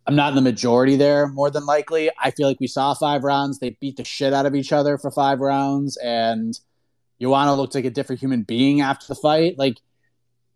I'm 0.05 0.15
not 0.15 0.29
in 0.29 0.35
the 0.35 0.41
majority 0.41 0.97
there. 0.97 1.27
More 1.27 1.49
than 1.49 1.65
likely, 1.65 2.09
I 2.21 2.31
feel 2.31 2.47
like 2.47 2.59
we 2.59 2.67
saw 2.67 2.93
five 2.93 3.23
rounds. 3.23 3.59
They 3.59 3.77
beat 3.79 3.95
the 3.95 4.03
shit 4.03 4.33
out 4.33 4.45
of 4.45 4.53
each 4.53 4.73
other 4.73 4.97
for 4.97 5.11
five 5.11 5.39
rounds, 5.39 5.95
and 5.97 6.59
Joanna 7.21 7.55
looked 7.55 7.75
like 7.75 7.85
a 7.85 7.89
different 7.89 8.19
human 8.19 8.43
being 8.43 8.81
after 8.81 9.07
the 9.07 9.15
fight. 9.15 9.57
Like 9.57 9.77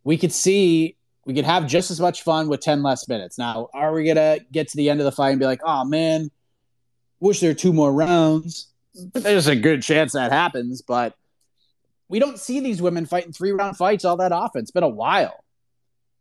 we 0.04 0.18
could 0.18 0.34
see 0.34 0.97
we 1.28 1.34
could 1.34 1.44
have 1.44 1.68
just 1.68 1.92
as 1.92 2.00
much 2.00 2.24
fun 2.24 2.48
with 2.48 2.62
10 2.62 2.82
less 2.82 3.06
minutes. 3.10 3.38
Now, 3.38 3.70
are 3.74 3.92
we 3.92 4.06
going 4.06 4.16
to 4.16 4.40
get 4.50 4.70
to 4.70 4.78
the 4.78 4.90
end 4.90 5.02
of 5.02 5.04
the 5.04 5.12
fight 5.12 5.32
and 5.32 5.40
be 5.40 5.46
like, 5.46 5.60
oh 5.62 5.84
man, 5.84 6.32
wish 7.20 7.42
there 7.42 7.50
were 7.50 7.54
two 7.54 7.74
more 7.74 7.92
rounds? 7.92 8.68
There's 8.96 9.48
a 9.48 9.56
good 9.56 9.84
chance 9.84 10.14
that 10.14 10.32
happens, 10.32 10.82
but 10.82 11.16
we 12.08 12.20
don't 12.20 12.40
see 12.40 12.62
these 12.62 12.82
women 12.82 13.06
fighting 13.06 13.34
three 13.34 13.52
round 13.52 13.76
fights 13.76 14.06
all 14.06 14.16
that 14.18 14.32
often. 14.32 14.62
It's 14.62 14.72
been 14.72 14.84
a 14.84 14.88
while. 14.88 15.44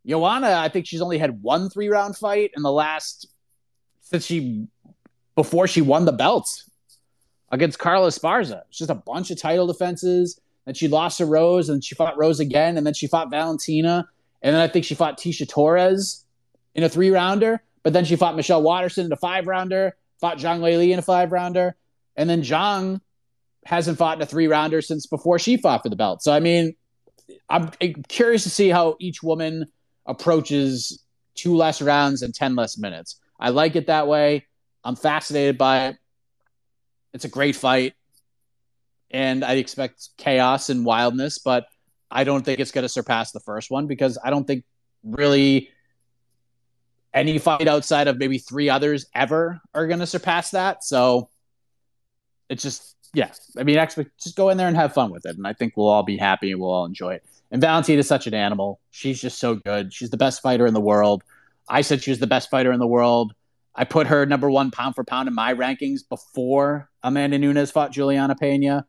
Joanna, 0.04 0.54
I 0.54 0.68
think 0.68 0.88
she's 0.88 1.00
only 1.00 1.18
had 1.18 1.40
one 1.40 1.70
three 1.70 1.88
round 1.88 2.16
fight 2.16 2.50
in 2.56 2.64
the 2.64 2.72
last 2.72 3.28
since 4.00 4.26
she 4.26 4.66
before 5.36 5.68
she 5.68 5.82
won 5.82 6.04
the 6.04 6.12
belt 6.12 6.64
against 7.52 7.78
Carla 7.78 8.08
Esparza. 8.08 8.62
It's 8.70 8.78
just 8.78 8.90
a 8.90 8.94
bunch 8.96 9.30
of 9.30 9.40
title 9.40 9.68
defenses. 9.68 10.40
And 10.66 10.76
she 10.76 10.88
lost 10.88 11.18
to 11.18 11.26
Rose, 11.26 11.68
and 11.68 11.82
she 11.84 11.94
fought 11.94 12.18
Rose 12.18 12.40
again, 12.40 12.76
and 12.76 12.84
then 12.84 12.92
she 12.92 13.06
fought 13.06 13.30
Valentina, 13.30 14.08
and 14.42 14.54
then 14.54 14.62
I 14.62 14.68
think 14.68 14.84
she 14.84 14.94
fought 14.94 15.18
Tecia 15.18 15.48
Torres 15.48 16.24
in 16.74 16.84
a 16.84 16.88
three 16.88 17.10
rounder. 17.10 17.62
But 17.82 17.92
then 17.92 18.04
she 18.04 18.16
fought 18.16 18.34
Michelle 18.34 18.62
Waterson 18.62 19.06
in 19.06 19.12
a 19.12 19.16
five 19.16 19.46
rounder, 19.46 19.96
fought 20.20 20.38
Zhang 20.38 20.60
Weili 20.60 20.92
in 20.92 20.98
a 20.98 21.02
five 21.02 21.30
rounder, 21.30 21.76
and 22.16 22.28
then 22.28 22.42
Zhang 22.42 23.00
hasn't 23.64 23.98
fought 23.98 24.18
in 24.18 24.22
a 24.22 24.26
three 24.26 24.48
rounder 24.48 24.82
since 24.82 25.06
before 25.06 25.38
she 25.38 25.56
fought 25.56 25.82
for 25.82 25.88
the 25.88 25.96
belt. 25.96 26.22
So 26.22 26.32
I 26.32 26.40
mean, 26.40 26.74
I'm 27.48 27.70
curious 28.08 28.42
to 28.42 28.50
see 28.50 28.68
how 28.68 28.96
each 28.98 29.22
woman 29.22 29.66
approaches 30.04 31.02
two 31.34 31.54
less 31.54 31.80
rounds 31.82 32.22
and 32.22 32.34
10 32.34 32.56
less 32.56 32.78
minutes. 32.78 33.20
I 33.38 33.50
like 33.50 33.76
it 33.76 33.86
that 33.86 34.08
way. 34.08 34.46
I'm 34.82 34.96
fascinated 34.96 35.58
by 35.58 35.88
it. 35.88 35.96
It's 37.12 37.24
a 37.24 37.28
great 37.28 37.56
fight. 37.56 37.94
And 39.10 39.44
I 39.44 39.54
expect 39.54 40.08
chaos 40.16 40.70
and 40.70 40.84
wildness, 40.84 41.38
but 41.38 41.66
I 42.16 42.24
don't 42.24 42.42
think 42.42 42.60
it's 42.60 42.70
going 42.70 42.82
to 42.82 42.88
surpass 42.88 43.32
the 43.32 43.40
first 43.40 43.70
one 43.70 43.86
because 43.86 44.16
I 44.24 44.30
don't 44.30 44.46
think 44.46 44.64
really 45.02 45.68
any 47.12 47.36
fight 47.38 47.68
outside 47.68 48.08
of 48.08 48.16
maybe 48.16 48.38
three 48.38 48.70
others 48.70 49.04
ever 49.14 49.60
are 49.74 49.86
going 49.86 49.98
to 49.98 50.06
surpass 50.06 50.52
that. 50.52 50.82
So 50.82 51.28
it's 52.48 52.62
just, 52.62 52.96
yeah. 53.12 53.32
I 53.58 53.64
mean, 53.64 53.76
expect, 53.76 54.18
just 54.18 54.34
go 54.34 54.48
in 54.48 54.56
there 54.56 54.66
and 54.66 54.74
have 54.78 54.94
fun 54.94 55.10
with 55.10 55.26
it. 55.26 55.36
And 55.36 55.46
I 55.46 55.52
think 55.52 55.76
we'll 55.76 55.88
all 55.88 56.04
be 56.04 56.16
happy 56.16 56.52
and 56.52 56.58
we'll 56.58 56.70
all 56.70 56.86
enjoy 56.86 57.12
it. 57.16 57.24
And 57.50 57.60
Valentina 57.60 57.98
is 57.98 58.08
such 58.08 58.26
an 58.26 58.32
animal. 58.32 58.80
She's 58.92 59.20
just 59.20 59.38
so 59.38 59.56
good. 59.56 59.92
She's 59.92 60.08
the 60.08 60.16
best 60.16 60.40
fighter 60.40 60.66
in 60.66 60.72
the 60.72 60.80
world. 60.80 61.22
I 61.68 61.82
said 61.82 62.02
she 62.02 62.10
was 62.10 62.18
the 62.18 62.26
best 62.26 62.48
fighter 62.48 62.72
in 62.72 62.80
the 62.80 62.86
world. 62.86 63.34
I 63.74 63.84
put 63.84 64.06
her 64.06 64.24
number 64.24 64.50
one 64.50 64.70
pound 64.70 64.94
for 64.94 65.04
pound 65.04 65.28
in 65.28 65.34
my 65.34 65.52
rankings 65.52 66.00
before 66.08 66.88
Amanda 67.02 67.38
Nunes 67.38 67.70
fought 67.70 67.92
Juliana 67.92 68.36
Pena. 68.36 68.86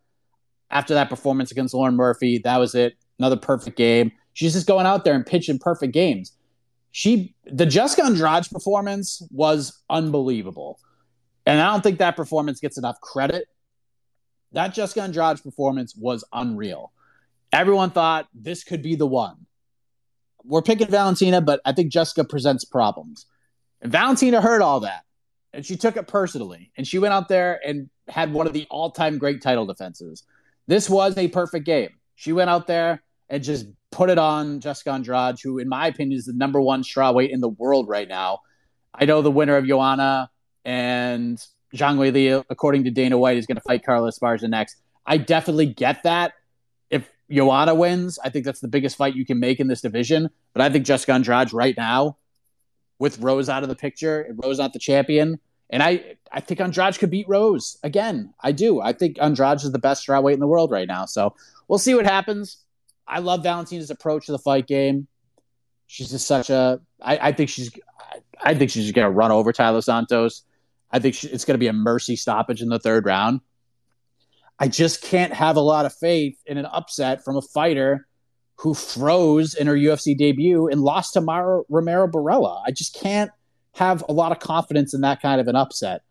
After 0.72 0.94
that 0.94 1.10
performance 1.10 1.52
against 1.52 1.74
Lauren 1.74 1.98
Murphy, 1.98 2.40
that 2.46 2.56
was 2.56 2.74
it. 2.74 2.96
Another 3.20 3.38
perfect 3.38 3.78
game. 3.78 4.12
She's 4.34 4.54
just 4.54 4.68
going 4.68 4.86
out 4.86 5.04
there 5.04 5.16
and 5.16 5.26
pitching 5.26 5.60
perfect 5.60 5.94
games. 5.94 6.34
She 6.92 7.36
the 7.46 7.66
Jessica 7.66 8.04
Andrade 8.06 8.50
performance 8.52 9.22
was 9.32 9.82
unbelievable. 9.90 10.80
And 11.46 11.62
I 11.62 11.72
don't 11.72 11.82
think 11.82 12.00
that 12.00 12.16
performance 12.16 12.60
gets 12.60 12.78
enough 12.78 13.00
credit. 13.02 13.48
That 14.52 14.74
Jessica 14.74 15.02
Andrade 15.02 15.42
performance 15.44 15.96
was 15.96 16.24
unreal. 16.34 16.92
Everyone 17.54 17.90
thought 17.92 18.28
this 18.34 18.64
could 18.64 18.82
be 18.82 18.96
the 18.96 19.08
one. 19.08 19.46
We're 20.44 20.62
picking 20.62 20.88
Valentina, 20.88 21.42
but 21.42 21.62
I 21.66 21.74
think 21.74 21.92
Jessica 21.92 22.24
presents 22.24 22.66
problems. 22.66 23.26
And 23.82 23.92
Valentina 23.92 24.42
heard 24.42 24.62
all 24.62 24.82
that 24.82 25.04
and 25.58 25.66
she 25.66 25.76
took 25.76 25.98
it 25.98 26.08
personally. 26.08 26.72
And 26.78 26.88
she 26.88 27.00
went 27.00 27.14
out 27.14 27.30
there 27.30 27.60
and 27.66 27.90
had 28.08 28.32
one 28.32 28.48
of 28.48 28.54
the 28.54 28.68
all 28.70 28.92
time 28.92 29.18
great 29.18 29.42
title 29.42 29.66
defenses. 29.66 30.24
This 30.68 30.90
was 30.90 31.18
a 31.18 31.28
perfect 31.28 31.66
game. 31.66 31.90
She 32.16 32.32
went 32.32 32.50
out 32.50 32.68
there 32.68 33.02
and 33.30 33.44
just 33.44 33.68
put 33.92 34.10
it 34.10 34.18
on 34.18 34.60
Jessica 34.60 34.92
Andrade, 34.92 35.40
who, 35.42 35.60
in 35.60 35.70
my 35.70 35.88
opinion, 35.88 36.18
is 36.18 36.26
the 36.26 36.34
number 36.34 36.62
one 36.62 36.84
strawweight 36.84 37.30
in 37.30 37.42
the 37.42 37.50
world 37.50 37.88
right 37.88 38.08
now. 38.08 38.40
I 38.94 39.06
know 39.06 39.22
the 39.22 39.32
winner 39.32 39.58
of 39.58 39.66
Joanna 39.66 40.30
and 40.66 41.38
Zhang 41.76 41.98
Weili, 41.98 42.44
according 42.50 42.86
to 42.86 42.92
Dana 42.92 43.18
White, 43.18 43.38
is 43.38 43.46
going 43.46 43.58
to 43.58 43.62
fight 43.62 43.86
Carla 43.86 44.12
Esparza 44.12 44.50
next. 44.50 44.78
I 45.06 45.18
definitely 45.18 45.68
get 45.68 46.04
that. 46.04 46.34
If 46.90 47.10
Joanna 47.30 47.76
wins, 47.76 48.20
I 48.24 48.30
think 48.30 48.46
that's 48.46 48.60
the 48.60 48.68
biggest 48.68 48.98
fight 48.98 49.16
you 49.16 49.26
can 49.26 49.40
make 49.40 49.60
in 49.60 49.68
this 49.68 49.82
division. 49.82 50.30
But 50.54 50.62
I 50.62 50.70
think 50.70 50.86
Jessica 50.86 51.14
Andrade 51.14 51.54
right 51.54 51.76
now 51.78 52.18
with 53.00 53.20
Rose 53.20 53.50
out 53.50 53.64
of 53.64 53.70
the 53.70 53.76
picture 53.76 54.34
Rose 54.44 54.58
not 54.58 54.74
the 54.74 54.80
champion. 54.80 55.40
And 55.70 55.84
I, 55.84 56.16
I 56.32 56.40
think 56.40 56.62
Andrade 56.62 56.98
could 56.98 57.10
beat 57.10 57.28
Rose 57.28 57.78
again. 57.84 58.34
I 58.42 58.54
do. 58.54 58.82
I 58.82 58.94
think 58.94 59.18
Andrade 59.22 59.58
is 59.58 59.72
the 59.72 59.80
best 59.80 60.08
strawweight 60.08 60.34
in 60.34 60.40
the 60.40 60.48
world 60.48 60.72
right 60.72 60.88
now. 60.88 61.06
So 61.06 61.36
we'll 61.68 61.80
see 61.80 61.94
what 61.94 62.06
happens. 62.06 62.58
I 63.08 63.20
love 63.20 63.44
Valentina's 63.44 63.90
approach 63.90 64.26
to 64.26 64.32
the 64.32 64.40
fight 64.40 64.68
game. 64.68 65.08
She's 65.88 66.10
just 66.10 66.28
such 66.28 66.50
a. 66.50 66.82
I, 67.02 67.18
I 67.30 67.32
think 67.32 67.50
she's. 67.50 67.72
I 68.42 68.54
think 68.54 68.72
she's 68.72 68.92
going 68.92 69.06
to 69.06 69.12
run 69.12 69.32
over 69.32 69.54
Taila 69.54 69.84
Santos. 69.84 70.44
I 70.92 71.00
think 71.00 71.16
she, 71.16 71.28
it's 71.28 71.46
going 71.46 71.56
to 71.56 71.60
be 71.60 71.68
a 71.68 71.74
mercy 71.74 72.16
stoppage 72.16 72.62
in 72.62 72.70
the 72.70 72.80
third 72.80 73.06
round. 73.06 73.42
I 74.60 74.68
just 74.68 75.02
can't 75.02 75.34
have 75.34 75.56
a 75.56 75.62
lot 75.62 75.86
of 75.86 75.94
faith 75.94 76.38
in 76.46 76.58
an 76.58 76.66
upset 76.66 77.24
from 77.24 77.38
a 77.38 77.42
fighter 77.42 78.08
who 78.58 78.74
froze 78.74 79.54
in 79.54 79.68
her 79.68 79.76
UFC 79.76 80.18
debut 80.18 80.68
and 80.68 80.82
lost 80.82 81.14
to 81.14 81.22
Mara 81.22 81.62
Romero 81.70 82.08
Borella. 82.08 82.62
I 82.66 82.72
just 82.72 82.96
can't 82.96 83.32
have 83.76 84.04
a 84.10 84.14
lot 84.14 84.32
of 84.32 84.40
confidence 84.40 84.94
in 84.94 85.02
that 85.02 85.22
kind 85.22 85.40
of 85.40 85.48
an 85.48 85.56
upset. 85.56 86.02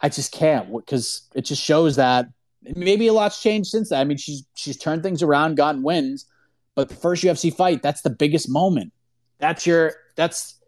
I 0.00 0.10
just 0.10 0.32
can't 0.32 0.70
because 0.76 1.22
it 1.34 1.42
just 1.42 1.62
shows 1.62 1.96
that 1.96 2.26
maybe 2.74 3.06
a 3.06 3.12
lot's 3.12 3.40
changed 3.40 3.70
since 3.70 3.90
that. 3.90 4.00
I 4.00 4.04
mean, 4.04 4.16
she's 4.16 4.44
she's 4.54 4.76
turned 4.76 5.02
things 5.02 5.22
around, 5.22 5.56
gotten 5.56 5.82
wins, 5.82 6.26
but 6.74 6.88
the 6.88 6.94
first 6.94 7.22
UFC 7.22 7.54
fight, 7.54 7.82
that's 7.82 8.02
the 8.02 8.10
biggest 8.10 8.48
moment. 8.48 8.92
That's 9.38 9.66
your 9.66 9.94
that's 10.16 10.60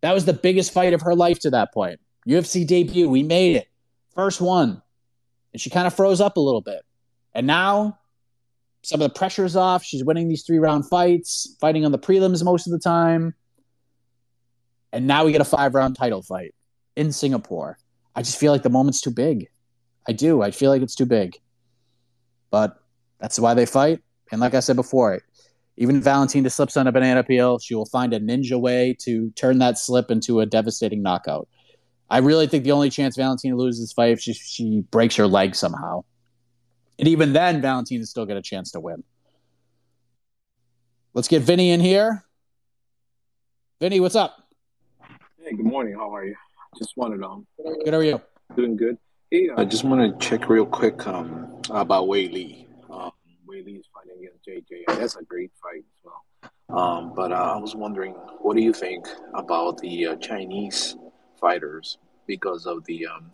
that 0.00 0.12
was 0.12 0.24
the 0.24 0.32
biggest 0.32 0.72
fight 0.72 0.92
of 0.92 1.02
her 1.02 1.14
life 1.14 1.38
to 1.40 1.50
that 1.50 1.72
point. 1.72 2.00
UFC 2.26 2.66
debut, 2.66 3.08
we 3.08 3.22
made 3.22 3.56
it. 3.56 3.68
First 4.14 4.40
one. 4.40 4.82
And 5.52 5.60
she 5.60 5.70
kind 5.70 5.86
of 5.86 5.94
froze 5.94 6.20
up 6.20 6.36
a 6.36 6.40
little 6.40 6.60
bit. 6.60 6.82
And 7.34 7.46
now 7.46 7.98
some 8.82 9.00
of 9.00 9.12
the 9.12 9.18
pressure's 9.18 9.56
off. 9.56 9.82
She's 9.82 10.04
winning 10.04 10.28
these 10.28 10.44
three 10.44 10.58
round 10.58 10.88
fights, 10.88 11.56
fighting 11.60 11.84
on 11.84 11.92
the 11.92 11.98
prelims 11.98 12.44
most 12.44 12.66
of 12.66 12.72
the 12.72 12.78
time. 12.78 13.34
And 14.92 15.06
now 15.06 15.24
we 15.24 15.32
get 15.32 15.40
a 15.40 15.44
five 15.44 15.74
round 15.74 15.96
title 15.96 16.22
fight 16.22 16.54
in 16.96 17.12
Singapore. 17.12 17.78
I 18.14 18.22
just 18.22 18.38
feel 18.38 18.52
like 18.52 18.62
the 18.62 18.70
moment's 18.70 19.00
too 19.00 19.10
big. 19.10 19.48
I 20.08 20.12
do. 20.12 20.42
I 20.42 20.50
feel 20.50 20.70
like 20.70 20.82
it's 20.82 20.94
too 20.94 21.06
big. 21.06 21.38
But 22.50 22.80
that's 23.20 23.38
why 23.38 23.54
they 23.54 23.66
fight. 23.66 24.00
And 24.32 24.40
like 24.40 24.54
I 24.54 24.60
said 24.60 24.76
before, 24.76 25.20
even 25.76 26.00
Valentina 26.00 26.50
slips 26.50 26.76
on 26.76 26.86
a 26.86 26.92
banana 26.92 27.22
peel, 27.22 27.58
she 27.58 27.74
will 27.74 27.86
find 27.86 28.12
a 28.12 28.20
ninja 28.20 28.60
way 28.60 28.96
to 29.00 29.30
turn 29.30 29.58
that 29.58 29.78
slip 29.78 30.10
into 30.10 30.40
a 30.40 30.46
devastating 30.46 31.02
knockout. 31.02 31.48
I 32.10 32.18
really 32.18 32.46
think 32.46 32.64
the 32.64 32.72
only 32.72 32.90
chance 32.90 33.16
Valentina 33.16 33.56
loses 33.56 33.80
this 33.80 33.92
fight 33.92 34.10
if 34.10 34.20
she, 34.20 34.32
she 34.32 34.82
breaks 34.90 35.16
her 35.16 35.26
leg 35.26 35.54
somehow. 35.54 36.04
And 36.98 37.08
even 37.08 37.32
then, 37.32 37.62
Valentina 37.62 38.04
still 38.04 38.26
get 38.26 38.36
a 38.36 38.42
chance 38.42 38.72
to 38.72 38.80
win. 38.80 39.04
Let's 41.14 41.28
get 41.28 41.42
Vinny 41.42 41.70
in 41.70 41.80
here. 41.80 42.24
Vinny, 43.80 44.00
what's 44.00 44.16
up? 44.16 44.36
Hey, 45.42 45.54
good 45.56 45.64
morning. 45.64 45.94
How 45.94 46.14
are 46.14 46.24
you? 46.24 46.34
Just 46.78 46.96
wanted 46.96 47.18
to. 47.18 47.26
um. 47.26 47.46
Good. 47.56 47.94
How 47.94 48.00
are 48.00 48.04
you? 48.04 48.20
Doing 48.54 48.76
good. 48.76 48.98
I 49.32 49.64
just 49.64 49.84
want 49.84 50.20
to 50.20 50.28
check 50.28 50.48
real 50.48 50.66
quick 50.66 51.06
um 51.06 51.62
about 51.70 52.06
Weili. 52.08 52.66
Um, 52.90 53.12
Weili 53.48 53.78
is 53.78 53.86
fighting 53.94 54.18
against 54.18 54.44
JJ, 54.44 54.98
that's 54.98 55.16
a 55.16 55.22
great 55.22 55.52
fight 55.62 55.84
as 55.84 56.04
well. 56.04 56.76
Um, 56.76 57.12
but 57.14 57.30
uh, 57.30 57.54
I 57.54 57.56
was 57.58 57.76
wondering, 57.76 58.12
what 58.40 58.56
do 58.56 58.62
you 58.62 58.72
think 58.72 59.06
about 59.34 59.78
the 59.78 60.06
uh, 60.06 60.16
Chinese 60.16 60.96
fighters 61.40 61.98
because 62.26 62.66
of 62.66 62.84
the 62.86 63.06
um, 63.06 63.30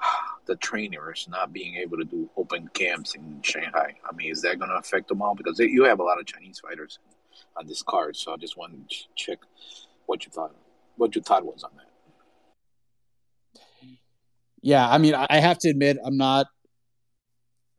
the 0.46 0.56
trainers 0.56 1.26
not 1.30 1.52
being 1.52 1.76
able 1.76 1.98
to 1.98 2.04
do 2.04 2.30
open 2.36 2.68
camps 2.68 3.14
in 3.14 3.40
Shanghai. 3.42 3.94
I 4.08 4.14
mean, 4.14 4.30
is 4.30 4.42
that 4.42 4.58
going 4.58 4.70
to 4.70 4.76
affect 4.76 5.08
them 5.08 5.22
all? 5.22 5.34
Because 5.34 5.56
they, 5.56 5.66
you 5.66 5.84
have 5.84 6.00
a 6.00 6.02
lot 6.02 6.18
of 6.18 6.26
Chinese 6.26 6.60
fighters 6.60 6.98
on 7.56 7.66
this 7.66 7.82
card, 7.82 8.16
so 8.16 8.32
I 8.32 8.36
just 8.36 8.56
wanted 8.56 8.88
to 8.88 8.96
check 9.16 9.38
what 10.06 10.24
you 10.24 10.32
thought, 10.32 10.54
what 10.96 11.14
your 11.14 11.24
thought 11.24 11.44
was 11.44 11.62
on 11.62 11.70
that. 11.76 11.93
Yeah, 14.64 14.88
I 14.88 14.96
mean, 14.96 15.14
I 15.14 15.40
have 15.40 15.58
to 15.58 15.68
admit, 15.68 15.98
I'm 16.02 16.16
not 16.16 16.46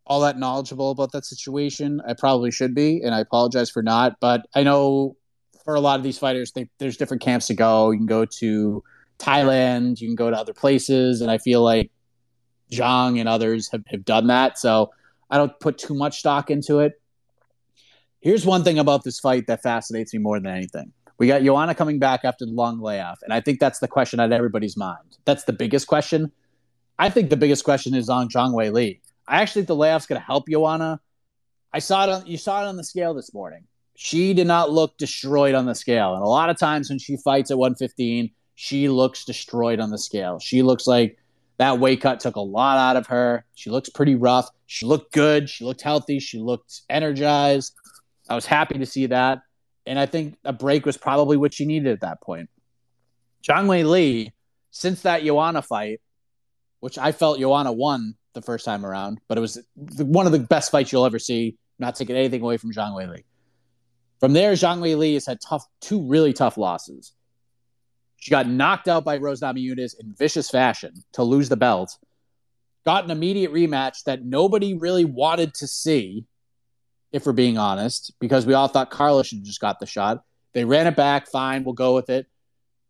all 0.06 0.22
that 0.22 0.38
knowledgeable 0.38 0.92
about 0.92 1.14
that 1.14 1.26
situation. 1.26 2.00
I 2.08 2.14
probably 2.14 2.52
should 2.52 2.76
be, 2.76 3.02
and 3.02 3.16
I 3.16 3.22
apologize 3.22 3.72
for 3.72 3.82
not. 3.82 4.18
But 4.22 4.46
I 4.54 4.62
know 4.62 5.18
for 5.64 5.74
a 5.74 5.80
lot 5.80 5.98
of 5.98 6.04
these 6.04 6.20
fighters, 6.20 6.52
they, 6.52 6.70
there's 6.78 6.96
different 6.96 7.24
camps 7.24 7.48
to 7.48 7.56
go. 7.56 7.90
You 7.90 7.98
can 7.98 8.06
go 8.06 8.26
to 8.26 8.84
Thailand, 9.18 10.00
you 10.00 10.08
can 10.08 10.16
go 10.16 10.30
to 10.30 10.38
other 10.38 10.54
places, 10.54 11.22
and 11.22 11.32
I 11.32 11.40
feel 11.40 11.64
like 11.64 11.90
Zhang 12.72 13.20
and 13.20 13.28
others 13.28 13.68
have, 13.72 13.82
have 13.88 14.06
done 14.06 14.28
that. 14.28 14.60
So 14.60 14.92
I 15.32 15.38
don't 15.40 15.60
put 15.60 15.80
too 15.80 15.96
much 15.96 16.20
stock 16.20 16.52
into 16.52 16.82
it. 16.82 17.02
Here's 18.20 18.46
one 18.46 18.64
thing 18.64 18.78
about 18.78 19.04
this 19.04 19.20
fight 19.20 19.48
that 19.48 19.64
fascinates 19.64 20.14
me 20.14 20.20
more 20.20 20.40
than 20.40 20.56
anything. 20.56 20.94
We 21.18 21.26
got 21.26 21.42
Joanna 21.42 21.74
coming 21.74 21.98
back 21.98 22.22
after 22.26 22.46
the 22.46 22.52
long 22.52 22.80
layoff, 22.80 23.24
and 23.24 23.34
I 23.34 23.42
think 23.42 23.60
that's 23.60 23.80
the 23.80 23.88
question 23.88 24.20
on 24.20 24.32
everybody's 24.32 24.78
mind. 24.78 25.18
That's 25.26 25.46
the 25.46 25.54
biggest 25.54 25.88
question. 25.88 26.32
I 26.98 27.10
think 27.10 27.30
the 27.30 27.38
biggest 27.38 27.64
question 27.64 27.94
is 27.94 28.10
on 28.10 28.30
Zhang 28.30 28.54
Weili. 28.54 29.02
I 29.28 29.42
actually 29.42 29.62
think 29.62 29.68
the 29.68 29.76
layoff's 29.76 30.06
going 30.06 30.20
to 30.20 30.26
help 30.26 30.48
Joanna. 30.50 31.00
I 31.74 31.80
saw 31.80 32.04
it 32.04 32.10
on 32.10 32.26
you 32.26 32.38
saw 32.38 32.64
it 32.64 32.68
on 32.68 32.78
the 32.78 32.84
scale 32.84 33.14
this 33.14 33.34
morning. 33.34 33.66
She 33.96 34.34
did 34.34 34.48
not 34.48 34.72
look 34.72 34.98
destroyed 34.98 35.56
on 35.56 35.66
the 35.66 35.76
scale, 35.76 36.14
and 36.16 36.24
a 36.24 36.28
lot 36.28 36.50
of 36.50 36.58
times 36.58 36.90
when 36.90 37.00
she 37.00 37.18
fights 37.18 37.52
at 37.52 37.58
115, 37.58 38.32
she 38.56 38.88
looks 38.88 39.26
destroyed 39.26 39.80
on 39.80 39.90
the 39.90 39.98
scale. 39.98 40.40
She 40.40 40.62
looks 40.62 40.88
like 40.88 41.18
that 41.58 41.80
weight 41.80 42.02
cut 42.02 42.20
took 42.20 42.36
a 42.36 42.42
lot 42.42 42.78
out 42.78 42.98
of 42.98 43.08
her. 43.08 43.46
She 43.56 43.70
looks 43.70 43.90
pretty 43.90 44.16
rough. 44.16 44.50
She 44.68 44.86
looked 44.86 45.14
good. 45.14 45.50
She 45.50 45.64
looked 45.64 45.82
healthy. 45.82 46.20
She 46.20 46.40
looked 46.40 46.82
energized. 46.90 47.74
I 48.30 48.36
was 48.36 48.46
happy 48.46 48.80
to 48.80 48.86
see 48.86 49.08
that. 49.08 49.42
And 49.86 50.00
I 50.00 50.06
think 50.06 50.38
a 50.44 50.52
break 50.52 50.86
was 50.86 50.98
probably 50.98 51.38
what 51.38 51.54
she 51.54 51.66
needed 51.66 51.92
at 51.92 52.02
that 52.02 52.22
point. 52.22 52.50
Zhang 53.48 53.68
Weili, 53.68 54.32
since 54.72 55.04
that 55.04 55.24
Joanna 55.24 55.62
fight, 55.62 56.02
which 56.86 57.00
I 57.00 57.14
felt 57.14 57.40
Joanna 57.40 57.72
won 57.72 58.14
the 58.36 58.44
first 58.44 58.64
time 58.64 58.86
around, 58.86 59.20
but 59.28 59.40
it 59.40 59.42
was 59.42 59.60
one 59.76 60.28
of 60.28 60.32
the 60.32 60.38
best 60.38 60.70
fights 60.70 60.92
you'll 60.92 61.08
ever 61.08 61.18
see. 61.18 61.58
Not 61.80 61.96
taking 61.96 62.16
anything 62.16 62.44
away 62.44 62.58
from 62.58 62.72
Zhang 62.72 62.92
Weili. 62.92 63.24
From 64.20 64.34
there, 64.34 64.54
Zhang 64.54 64.82
Weili 64.82 65.16
has 65.16 65.26
had 65.26 65.40
tough, 65.42 65.66
two 65.82 66.08
really 66.08 66.32
tough 66.32 66.60
losses. 66.60 67.14
She 68.18 68.30
got 68.30 68.48
knocked 68.48 68.88
out 68.88 69.04
by 69.04 69.18
Rose 69.18 69.42
Namajunas 69.42 70.00
in 70.00 70.14
vicious 70.14 70.48
fashion 70.48 70.94
to 71.14 71.24
lose 71.24 71.50
the 71.50 71.58
belt. 71.58 71.98
Got 72.86 73.06
an 73.06 73.10
immediate 73.10 73.52
rematch 73.52 74.04
that 74.04 74.24
nobody 74.24 74.76
really 74.76 75.06
wanted 75.06 75.56
to 75.56 75.66
see 75.66 76.28
if 77.12 77.26
we're 77.26 77.34
being 77.34 77.58
honest, 77.58 78.14
because 78.20 78.46
we 78.46 78.54
all 78.54 78.68
thought 78.68 78.92
Carla 78.92 79.26
should 79.26 79.44
just 79.44 79.60
got 79.60 79.80
the 79.80 79.88
shot. 79.88 80.24
They 80.54 80.66
ran 80.66 80.86
it 80.86 80.96
back, 80.96 81.30
fine, 81.32 81.64
we'll 81.64 81.74
go 81.74 81.96
with 81.96 82.12
it. 82.12 82.28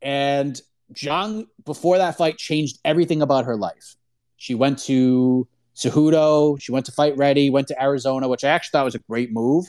And 0.01 0.61
Zhang, 0.93 1.47
before 1.65 1.97
that 1.97 2.17
fight, 2.17 2.37
changed 2.37 2.79
everything 2.85 3.21
about 3.21 3.45
her 3.45 3.55
life. 3.55 3.95
She 4.37 4.55
went 4.55 4.79
to 4.83 5.47
Cejudo, 5.75 6.61
she 6.61 6.71
went 6.71 6.85
to 6.85 6.91
Fight 6.91 7.17
Ready, 7.17 7.49
went 7.49 7.67
to 7.67 7.81
Arizona, 7.81 8.27
which 8.27 8.43
I 8.43 8.49
actually 8.49 8.71
thought 8.71 8.85
was 8.85 8.95
a 8.95 8.99
great 8.99 9.31
move 9.31 9.65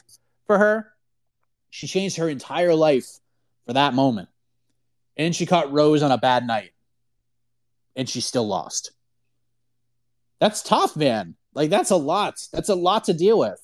for 0.46 0.58
her. 0.58 0.92
She 1.70 1.86
changed 1.86 2.16
her 2.16 2.28
entire 2.28 2.74
life 2.74 3.06
for 3.66 3.72
that 3.72 3.94
moment. 3.94 4.28
And 5.16 5.34
she 5.34 5.46
caught 5.46 5.72
Rose 5.72 6.02
on 6.02 6.12
a 6.12 6.18
bad 6.18 6.46
night. 6.46 6.70
And 7.96 8.08
she 8.08 8.20
still 8.20 8.46
lost. 8.46 8.92
That's 10.38 10.62
tough, 10.62 10.96
man. 10.96 11.34
Like, 11.54 11.70
that's 11.70 11.90
a 11.90 11.96
lot. 11.96 12.34
That's 12.52 12.68
a 12.68 12.74
lot 12.74 13.04
to 13.04 13.14
deal 13.14 13.38
with. 13.38 13.58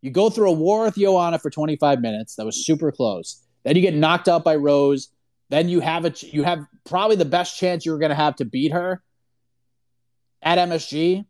You 0.00 0.10
go 0.10 0.30
through 0.30 0.50
a 0.50 0.52
war 0.52 0.84
with 0.84 0.94
Joanna 0.94 1.38
for 1.40 1.50
25 1.50 2.00
minutes. 2.00 2.36
That 2.36 2.46
was 2.46 2.64
super 2.64 2.92
close. 2.92 3.42
Then 3.64 3.74
you 3.74 3.82
get 3.82 3.94
knocked 3.94 4.28
out 4.28 4.44
by 4.44 4.54
Rose. 4.54 5.08
Then 5.48 5.68
you 5.68 5.80
have 5.80 6.04
a 6.04 6.12
you 6.20 6.42
have 6.42 6.66
probably 6.84 7.16
the 7.16 7.24
best 7.24 7.58
chance 7.58 7.86
you're 7.86 7.98
going 7.98 8.10
to 8.10 8.16
have 8.16 8.36
to 8.36 8.44
beat 8.44 8.72
her 8.72 9.02
at 10.42 10.58
MSG, 10.58 11.24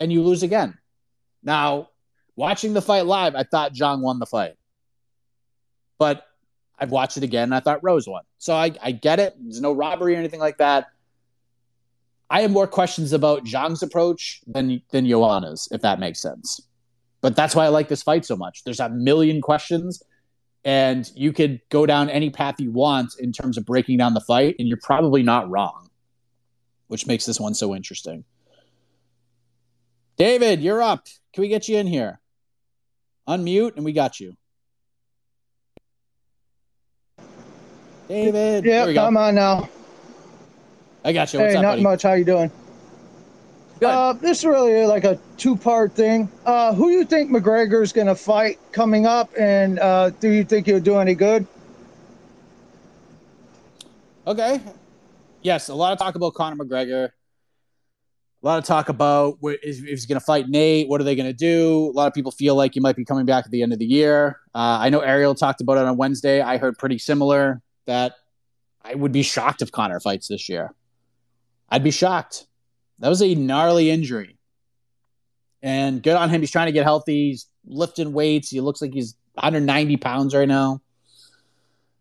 and 0.00 0.12
you 0.12 0.22
lose 0.22 0.42
again. 0.42 0.76
Now, 1.42 1.88
watching 2.36 2.74
the 2.74 2.82
fight 2.82 3.06
live, 3.06 3.34
I 3.34 3.44
thought 3.44 3.74
Zhang 3.74 4.00
won 4.00 4.18
the 4.18 4.26
fight, 4.26 4.54
but 5.98 6.24
I've 6.78 6.90
watched 6.90 7.16
it 7.16 7.22
again, 7.22 7.44
and 7.44 7.54
I 7.54 7.60
thought 7.60 7.82
Rose 7.82 8.08
won. 8.08 8.22
So 8.38 8.54
I, 8.54 8.72
I 8.82 8.92
get 8.92 9.18
it. 9.18 9.34
There's 9.40 9.60
no 9.60 9.72
robbery 9.72 10.14
or 10.14 10.18
anything 10.18 10.40
like 10.40 10.58
that. 10.58 10.86
I 12.30 12.42
have 12.42 12.50
more 12.50 12.66
questions 12.66 13.12
about 13.12 13.44
Zhang's 13.44 13.82
approach 13.82 14.40
than 14.46 14.82
than 14.90 15.06
Joanna's, 15.06 15.68
if 15.72 15.80
that 15.82 15.98
makes 15.98 16.20
sense. 16.20 16.60
But 17.20 17.34
that's 17.34 17.54
why 17.54 17.64
I 17.64 17.68
like 17.68 17.88
this 17.88 18.02
fight 18.02 18.24
so 18.24 18.36
much. 18.36 18.64
There's 18.64 18.80
a 18.80 18.88
million 18.88 19.40
questions, 19.40 20.02
and 20.64 21.10
you 21.14 21.32
could 21.32 21.60
go 21.70 21.86
down 21.86 22.10
any 22.10 22.30
path 22.30 22.56
you 22.58 22.70
want 22.70 23.14
in 23.18 23.32
terms 23.32 23.56
of 23.56 23.64
breaking 23.64 23.98
down 23.98 24.14
the 24.14 24.20
fight, 24.20 24.56
and 24.58 24.68
you're 24.68 24.78
probably 24.82 25.22
not 25.22 25.48
wrong, 25.48 25.88
which 26.88 27.06
makes 27.06 27.26
this 27.26 27.40
one 27.40 27.54
so 27.54 27.74
interesting. 27.74 28.24
David, 30.16 30.60
you're 30.60 30.82
up. 30.82 31.06
Can 31.32 31.42
we 31.42 31.48
get 31.48 31.68
you 31.68 31.78
in 31.78 31.86
here? 31.86 32.20
Unmute, 33.28 33.76
and 33.76 33.84
we 33.84 33.92
got 33.92 34.18
you. 34.18 34.36
David, 38.08 38.64
yeah, 38.64 38.84
I'm 39.06 39.16
on 39.16 39.34
now. 39.34 39.68
I 41.04 41.12
got 41.12 41.32
you. 41.32 41.40
What's 41.40 41.52
hey, 41.52 41.58
up, 41.58 41.62
not 41.62 41.70
buddy? 41.72 41.82
much. 41.82 42.02
How 42.02 42.14
you 42.14 42.24
doing? 42.24 42.50
Uh, 43.82 44.12
this 44.12 44.38
is 44.38 44.44
really 44.44 44.86
like 44.86 45.04
a 45.04 45.18
two-part 45.36 45.92
thing. 45.92 46.30
Uh, 46.44 46.74
who 46.74 46.90
you 46.90 47.04
think 47.04 47.30
McGregor 47.30 47.82
is 47.82 47.92
going 47.92 48.06
to 48.06 48.14
fight 48.14 48.58
coming 48.72 49.06
up, 49.06 49.30
and 49.38 49.78
uh, 49.78 50.10
do 50.10 50.30
you 50.30 50.44
think 50.44 50.66
he'll 50.66 50.80
do 50.80 50.98
any 50.98 51.14
good? 51.14 51.46
Okay. 54.26 54.60
Yes, 55.42 55.68
a 55.68 55.74
lot 55.74 55.92
of 55.92 55.98
talk 55.98 56.14
about 56.16 56.34
Conor 56.34 56.62
McGregor. 56.64 57.10
A 58.42 58.46
lot 58.46 58.58
of 58.58 58.64
talk 58.64 58.88
about 58.88 59.38
what, 59.40 59.58
is, 59.62 59.78
if 59.78 59.86
he's 59.86 60.06
going 60.06 60.18
to 60.18 60.24
fight 60.24 60.48
Nate. 60.48 60.88
What 60.88 61.00
are 61.00 61.04
they 61.04 61.16
going 61.16 61.28
to 61.28 61.32
do? 61.32 61.90
A 61.90 61.94
lot 61.94 62.06
of 62.06 62.14
people 62.14 62.30
feel 62.30 62.54
like 62.54 62.74
he 62.74 62.80
might 62.80 62.96
be 62.96 63.04
coming 63.04 63.26
back 63.26 63.46
at 63.46 63.50
the 63.50 63.62
end 63.62 63.72
of 63.72 63.78
the 63.78 63.86
year. 63.86 64.40
Uh, 64.54 64.78
I 64.80 64.90
know 64.90 65.00
Ariel 65.00 65.34
talked 65.34 65.60
about 65.60 65.78
it 65.78 65.84
on 65.84 65.96
Wednesday. 65.96 66.40
I 66.40 66.58
heard 66.58 66.78
pretty 66.78 66.98
similar 66.98 67.62
that 67.86 68.14
I 68.82 68.94
would 68.94 69.12
be 69.12 69.22
shocked 69.22 69.62
if 69.62 69.72
Conor 69.72 70.00
fights 70.00 70.28
this 70.28 70.48
year. 70.48 70.74
I'd 71.68 71.84
be 71.84 71.90
shocked. 71.90 72.47
That 72.98 73.08
was 73.08 73.22
a 73.22 73.34
gnarly 73.34 73.90
injury. 73.90 74.38
And 75.62 76.02
good 76.02 76.16
on 76.16 76.30
him. 76.30 76.40
He's 76.40 76.50
trying 76.50 76.66
to 76.66 76.72
get 76.72 76.84
healthy. 76.84 77.30
He's 77.30 77.46
lifting 77.66 78.12
weights. 78.12 78.50
He 78.50 78.60
looks 78.60 78.80
like 78.80 78.92
he's 78.92 79.16
190 79.34 79.96
pounds 79.96 80.34
right 80.34 80.48
now. 80.48 80.80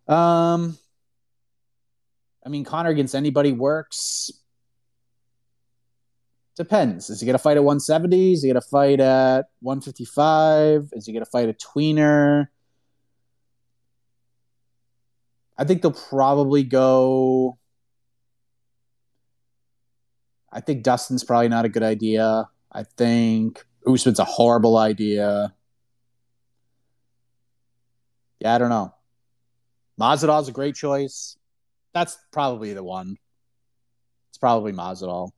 Um, 0.08 0.78
I 2.46 2.50
mean, 2.50 2.64
Conor 2.64 2.90
against 2.90 3.16
anybody 3.16 3.52
works. 3.52 4.32
Depends. 6.56 7.10
Is 7.10 7.20
he 7.20 7.26
going 7.26 7.36
to 7.36 7.40
fight 7.40 7.58
at 7.58 7.64
170? 7.64 8.34
Is 8.34 8.42
he 8.42 8.50
going 8.50 8.60
to 8.60 8.68
fight 8.68 9.00
at 9.00 9.46
155? 9.62 10.90
Is 10.94 11.06
he 11.06 11.14
going 11.14 11.24
to 11.24 11.30
fight 11.30 11.50
a 11.50 11.54
tweener? 11.54 12.48
I 15.58 15.64
think 15.66 15.82
they'll 15.82 15.92
probably 15.92 16.64
go. 16.64 17.58
I 20.58 20.60
think 20.60 20.82
Dustin's 20.82 21.24
probably 21.24 21.50
not 21.50 21.66
a 21.66 21.70
good 21.70 21.84
idea. 21.84 22.50
I 22.72 22.82
think 22.82 23.64
Usman's 23.86 24.18
a 24.18 24.24
horrible 24.24 24.76
idea. 24.76 25.54
Yeah, 28.40 28.56
I 28.56 28.58
don't 28.58 28.72
know. 28.72 28.92
Masvidal's 30.02 30.50
a 30.50 30.52
great 30.52 30.74
choice. 30.74 31.38
That's 31.94 32.18
probably 32.32 32.74
the 32.74 32.84
one. 32.84 33.18
It's 34.30 34.40
probably 34.40 34.74
Masvidal. 34.74 35.30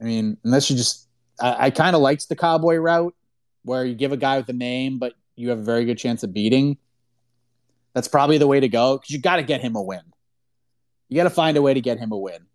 I 0.00 0.04
mean, 0.04 0.38
unless 0.42 0.70
you 0.70 0.76
just, 0.76 1.06
I, 1.38 1.66
I 1.66 1.70
kind 1.70 1.94
of 1.94 2.00
liked 2.00 2.30
the 2.30 2.36
cowboy 2.36 2.76
route 2.76 3.14
where 3.62 3.84
you 3.84 3.94
give 3.94 4.12
a 4.12 4.16
guy 4.16 4.38
with 4.38 4.48
a 4.48 4.54
name, 4.54 4.98
but 4.98 5.12
you 5.36 5.50
have 5.50 5.58
a 5.58 5.62
very 5.62 5.84
good 5.84 5.98
chance 5.98 6.22
of 6.22 6.32
beating. 6.32 6.78
That's 7.92 8.08
probably 8.08 8.38
the 8.38 8.46
way 8.46 8.60
to 8.60 8.68
go 8.68 8.96
because 8.96 9.10
you 9.10 9.20
got 9.20 9.36
to 9.36 9.42
get 9.42 9.60
him 9.60 9.76
a 9.76 9.82
win. 9.82 10.13
You 11.08 11.16
got 11.16 11.24
to 11.24 11.30
find 11.30 11.56
a 11.56 11.62
way 11.62 11.74
to 11.74 11.80
get 11.80 11.98
him 11.98 12.12
a 12.12 12.18
win. 12.18 12.46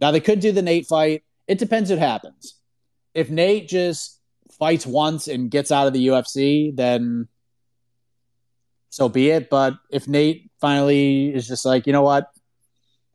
Now 0.00 0.10
they 0.10 0.20
could 0.20 0.40
do 0.40 0.52
the 0.52 0.62
Nate 0.62 0.86
fight. 0.86 1.24
It 1.46 1.58
depends 1.58 1.90
what 1.90 1.98
happens. 1.98 2.56
If 3.14 3.30
Nate 3.30 3.68
just 3.68 4.20
fights 4.58 4.86
once 4.86 5.28
and 5.28 5.50
gets 5.50 5.72
out 5.72 5.86
of 5.86 5.92
the 5.92 6.08
UFC, 6.08 6.74
then 6.74 7.28
so 8.90 9.08
be 9.08 9.30
it. 9.30 9.50
But 9.50 9.74
if 9.90 10.06
Nate 10.06 10.50
finally 10.60 11.34
is 11.34 11.48
just 11.48 11.64
like, 11.64 11.86
you 11.86 11.92
know 11.92 12.02
what, 12.02 12.28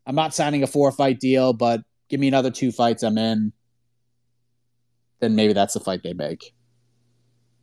I'm 0.05 0.15
not 0.15 0.33
signing 0.33 0.63
a 0.63 0.67
four 0.67 0.91
fight 0.91 1.19
deal, 1.19 1.53
but 1.53 1.81
give 2.09 2.19
me 2.19 2.27
another 2.27 2.51
two 2.51 2.71
fights, 2.71 3.03
I'm 3.03 3.17
in. 3.17 3.53
Then 5.19 5.35
maybe 5.35 5.53
that's 5.53 5.73
the 5.73 5.79
fight 5.79 6.01
they 6.03 6.13
make. 6.13 6.53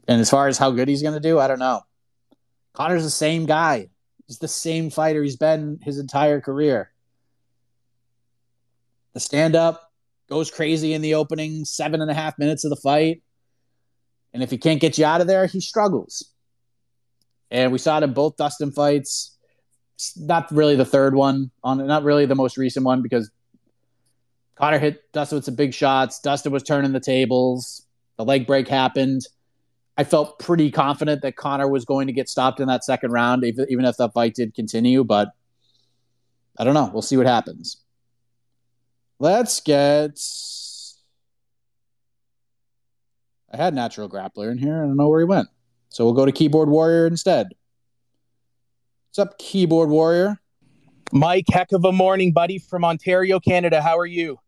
And 0.09 0.21
as 0.21 0.31
far 0.31 0.49
as 0.49 0.59
how 0.59 0.71
good 0.71 0.89
he's 0.89 1.03
going 1.03 1.15
to 1.15 1.21
do, 1.21 1.39
I 1.39 1.49
don't 1.49 1.59
know. 1.59 1.81
Conor's 2.73 3.05
the 3.05 3.11
same 3.11 3.47
guy. 3.47 3.89
He's 4.27 4.39
the 4.39 4.49
same 4.49 4.91
fighter 4.91 5.23
he's 5.23 5.37
been 5.37 5.79
his 5.83 5.99
entire 5.99 6.41
career. 6.41 6.93
The 9.17 9.21
stand 9.21 9.57
up 9.57 9.93
goes 10.29 10.51
crazy 10.51 10.93
in 10.93 11.01
the 11.01 11.15
opening 11.15 11.65
seven 11.65 12.03
and 12.03 12.11
a 12.11 12.13
half 12.13 12.39
minutes 12.39 12.65
of 12.65 12.69
the 12.69 12.77
fight. 12.77 13.23
And 14.35 14.43
if 14.43 14.51
he 14.51 14.59
can't 14.59 14.79
get 14.79 14.99
you 14.99 15.07
out 15.07 15.23
of 15.23 15.27
there, 15.27 15.47
he 15.47 15.59
struggles. 15.59 16.35
And 17.51 17.73
we 17.73 17.79
saw 17.79 17.97
it 17.97 18.03
in 18.03 18.13
both 18.13 18.37
Dustin 18.37 18.73
fights. 18.73 19.35
Not 20.19 20.53
really 20.53 20.77
the 20.77 20.85
third 20.85 21.15
one, 21.15 21.51
on 21.65 21.87
not 21.87 22.03
really 22.03 22.27
the 22.27 22.35
most 22.35 22.59
recent 22.59 22.85
one 22.85 23.01
because 23.01 23.31
Conor 24.55 24.79
hit 24.79 25.01
Dustin 25.15 25.37
with 25.37 25.47
some 25.47 25.55
big 25.55 25.73
shots. 25.73 26.21
Dustin 26.21 26.53
was 26.53 26.63
turning 26.63 26.93
the 26.93 27.01
tables. 27.01 27.87
The 28.19 28.25
leg 28.27 28.47
break 28.47 28.69
happened. 28.69 29.23
I 29.97 30.05
felt 30.05 30.39
pretty 30.39 30.71
confident 30.71 31.23
that 31.23 31.37
Conor 31.37 31.69
was 31.69 31.87
going 31.87 32.09
to 32.09 32.13
get 32.13 32.29
stopped 32.29 32.61
in 32.61 32.69
that 32.69 32.85
second 32.85 33.13
round, 33.13 33.45
even 33.45 33.87
if 33.87 33.97
that 33.97 34.13
fight 34.13 34.35
did 34.35 34.53
continue. 34.53 35.05
But 35.05 35.31
I 36.59 36.65
don't 36.65 36.75
know. 36.75 36.91
We'll 36.93 37.01
see 37.01 37.17
what 37.17 37.27
happens. 37.27 37.79
Let's 39.19 39.61
get. 39.61 40.21
I 43.53 43.57
had 43.57 43.75
natural 43.75 44.09
grappler 44.09 44.51
in 44.51 44.59
here. 44.59 44.83
I 44.83 44.87
don't 44.87 44.97
know 44.97 45.09
where 45.09 45.21
he 45.21 45.25
went. 45.25 45.49
So 45.89 46.05
we'll 46.05 46.15
go 46.15 46.27
to 46.27 46.33
Keyboard 46.33 46.69
Warrior 46.69 47.07
instead. 47.07 47.49
What's 49.09 49.19
up, 49.19 49.39
Keyboard 49.39 49.89
Warrior? 49.89 50.39
Mike, 51.13 51.47
heck 51.49 51.73
of 51.73 51.85
a 51.85 51.93
morning, 51.93 52.33
buddy, 52.33 52.59
from 52.59 52.85
Ontario, 52.85 53.41
Canada. 53.41 53.81
How 53.81 53.97
are 53.99 54.07
you? 54.07 54.39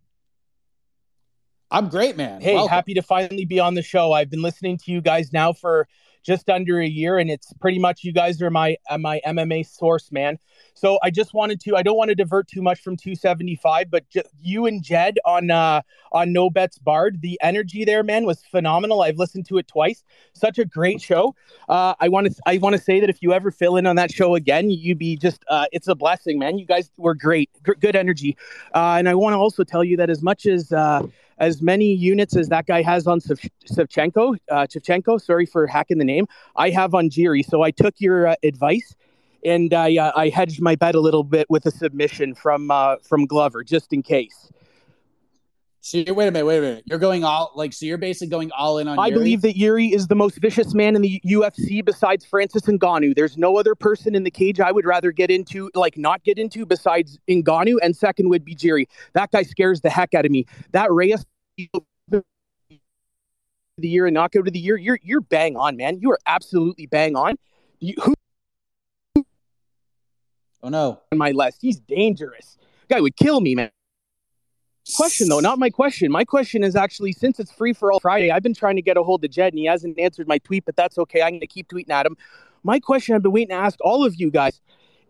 I'm 1.70 1.88
great, 1.88 2.16
man. 2.16 2.40
Hey, 2.40 2.54
Welcome. 2.54 2.70
happy 2.70 2.94
to 2.94 3.02
finally 3.02 3.44
be 3.44 3.60
on 3.60 3.74
the 3.74 3.82
show. 3.82 4.12
I've 4.12 4.30
been 4.30 4.42
listening 4.42 4.78
to 4.78 4.92
you 4.92 5.00
guys 5.00 5.32
now 5.32 5.52
for 5.52 5.86
just 6.28 6.50
under 6.50 6.78
a 6.78 6.86
year, 6.86 7.16
and 7.18 7.30
it's 7.30 7.54
pretty 7.54 7.78
much 7.78 8.04
you 8.04 8.12
guys 8.12 8.42
are 8.42 8.50
my 8.50 8.76
uh, 8.90 8.98
my 8.98 9.18
MMA 9.26 9.66
source, 9.66 10.12
man. 10.12 10.38
So 10.74 10.98
I 11.02 11.10
just 11.10 11.32
wanted 11.32 11.58
to. 11.62 11.74
I 11.74 11.82
don't 11.82 11.96
want 11.96 12.10
to 12.10 12.14
divert 12.14 12.48
too 12.48 12.60
much 12.60 12.80
from 12.82 12.98
275, 12.98 13.90
but 13.90 14.06
ju- 14.10 14.20
you 14.42 14.66
and 14.66 14.82
Jed 14.82 15.18
on 15.24 15.50
uh 15.50 15.80
on 16.12 16.34
No 16.34 16.50
Bets 16.50 16.78
Barred, 16.78 17.22
the 17.22 17.40
energy 17.42 17.82
there, 17.86 18.02
man, 18.02 18.26
was 18.26 18.42
phenomenal. 18.44 19.00
I've 19.00 19.16
listened 19.16 19.46
to 19.46 19.56
it 19.56 19.68
twice. 19.68 20.04
Such 20.34 20.58
a 20.58 20.66
great 20.66 21.00
show. 21.00 21.34
Uh, 21.66 21.94
I 21.98 22.10
want 22.10 22.26
to 22.26 22.42
I 22.44 22.58
want 22.58 22.76
to 22.76 22.82
say 22.82 23.00
that 23.00 23.08
if 23.08 23.22
you 23.22 23.32
ever 23.32 23.50
fill 23.50 23.78
in 23.78 23.86
on 23.86 23.96
that 23.96 24.12
show 24.12 24.34
again, 24.34 24.70
you'd 24.70 24.98
be 24.98 25.16
just 25.16 25.42
uh, 25.48 25.64
it's 25.72 25.88
a 25.88 25.94
blessing, 25.94 26.38
man. 26.38 26.58
You 26.58 26.66
guys 26.66 26.90
were 26.98 27.14
great, 27.14 27.48
G- 27.64 27.72
good 27.80 27.96
energy. 27.96 28.36
Uh, 28.74 28.96
and 28.98 29.08
I 29.08 29.14
want 29.14 29.32
to 29.32 29.38
also 29.38 29.64
tell 29.64 29.82
you 29.82 29.96
that 29.96 30.10
as 30.10 30.22
much 30.22 30.44
as 30.44 30.72
uh, 30.72 31.06
as 31.38 31.62
many 31.62 31.92
units 31.92 32.36
as 32.36 32.48
that 32.48 32.66
guy 32.66 32.82
has 32.82 33.06
on 33.06 33.20
Sav- 33.20 33.40
Savchenko, 33.70 34.36
uh, 34.50 35.18
sorry 35.18 35.46
for 35.46 35.66
hacking 35.66 35.98
the 35.98 36.04
name, 36.04 36.26
I 36.56 36.70
have 36.70 36.94
on 36.94 37.10
Jiri. 37.10 37.44
So 37.44 37.62
I 37.62 37.70
took 37.70 37.94
your 37.98 38.28
uh, 38.28 38.34
advice 38.42 38.94
and 39.44 39.72
I 39.72 39.96
uh, 39.96 40.12
I 40.16 40.28
hedged 40.28 40.60
my 40.60 40.74
bet 40.74 40.94
a 40.94 41.00
little 41.00 41.24
bit 41.24 41.48
with 41.48 41.66
a 41.66 41.70
submission 41.70 42.34
from 42.34 42.70
uh, 42.70 42.96
from 43.02 43.26
Glover 43.26 43.62
just 43.64 43.92
in 43.92 44.02
case. 44.02 44.50
So 45.80 45.98
wait 46.12 46.26
a 46.26 46.30
minute, 46.32 46.44
wait 46.44 46.58
a 46.58 46.60
minute. 46.60 46.82
You're 46.86 46.98
going 46.98 47.22
all 47.24 47.52
like 47.54 47.72
so. 47.72 47.86
You're 47.86 47.98
basically 47.98 48.28
going 48.28 48.50
all 48.52 48.78
in 48.78 48.88
on. 48.88 48.98
I 48.98 49.06
Yuri? 49.06 49.18
believe 49.18 49.42
that 49.42 49.56
Yuri 49.56 49.86
is 49.88 50.08
the 50.08 50.16
most 50.16 50.38
vicious 50.38 50.74
man 50.74 50.96
in 50.96 51.02
the 51.02 51.20
UFC 51.24 51.84
besides 51.84 52.24
Francis 52.24 52.62
Ngannou. 52.62 53.14
There's 53.14 53.38
no 53.38 53.56
other 53.56 53.74
person 53.74 54.14
in 54.14 54.24
the 54.24 54.30
cage 54.30 54.58
I 54.60 54.72
would 54.72 54.84
rather 54.84 55.12
get 55.12 55.30
into, 55.30 55.70
like 55.74 55.96
not 55.96 56.24
get 56.24 56.36
into, 56.38 56.66
besides 56.66 57.18
Ngannou. 57.28 57.76
And 57.80 57.96
second 57.96 58.28
would 58.28 58.44
be 58.44 58.56
Jiri. 58.56 58.86
That 59.14 59.30
guy 59.30 59.42
scares 59.44 59.80
the 59.80 59.90
heck 59.90 60.14
out 60.14 60.24
of 60.26 60.32
me. 60.32 60.46
That 60.72 60.90
Reyes 60.90 61.24
the 63.78 63.88
year 63.88 64.06
and 64.06 64.14
knockout 64.14 64.46
of 64.46 64.52
the 64.52 64.58
year, 64.58 64.76
you're 64.76 64.98
you're 65.02 65.20
bang 65.20 65.56
on, 65.56 65.76
man. 65.76 66.00
You 66.00 66.10
are 66.10 66.18
absolutely 66.26 66.86
bang 66.86 67.16
on. 67.16 67.36
You, 67.80 67.94
who 68.02 68.14
Oh 70.62 70.68
no. 70.68 71.00
on 71.12 71.18
my 71.18 71.30
list? 71.30 71.58
He's 71.62 71.78
dangerous. 71.78 72.58
Guy 72.88 73.00
would 73.00 73.16
kill 73.16 73.40
me, 73.40 73.54
man. 73.54 73.70
Question 74.96 75.28
though, 75.28 75.40
not 75.40 75.58
my 75.58 75.70
question. 75.70 76.10
My 76.10 76.24
question 76.24 76.64
is 76.64 76.74
actually 76.74 77.12
since 77.12 77.38
it's 77.38 77.52
free 77.52 77.72
for 77.72 77.92
all 77.92 78.00
Friday, 78.00 78.30
I've 78.30 78.42
been 78.42 78.54
trying 78.54 78.76
to 78.76 78.82
get 78.82 78.96
a 78.96 79.02
hold 79.02 79.24
of 79.24 79.30
Jed 79.30 79.52
and 79.52 79.58
he 79.58 79.66
hasn't 79.66 79.98
answered 79.98 80.26
my 80.26 80.38
tweet, 80.38 80.64
but 80.64 80.76
that's 80.76 80.98
okay. 80.98 81.22
I'm 81.22 81.32
going 81.32 81.40
to 81.40 81.46
keep 81.46 81.68
tweeting 81.68 81.90
at 81.90 82.06
him. 82.06 82.16
My 82.64 82.80
question 82.80 83.14
I've 83.14 83.22
been 83.22 83.32
waiting 83.32 83.50
to 83.50 83.54
ask 83.54 83.78
all 83.80 84.04
of 84.04 84.16
you 84.16 84.30
guys 84.30 84.60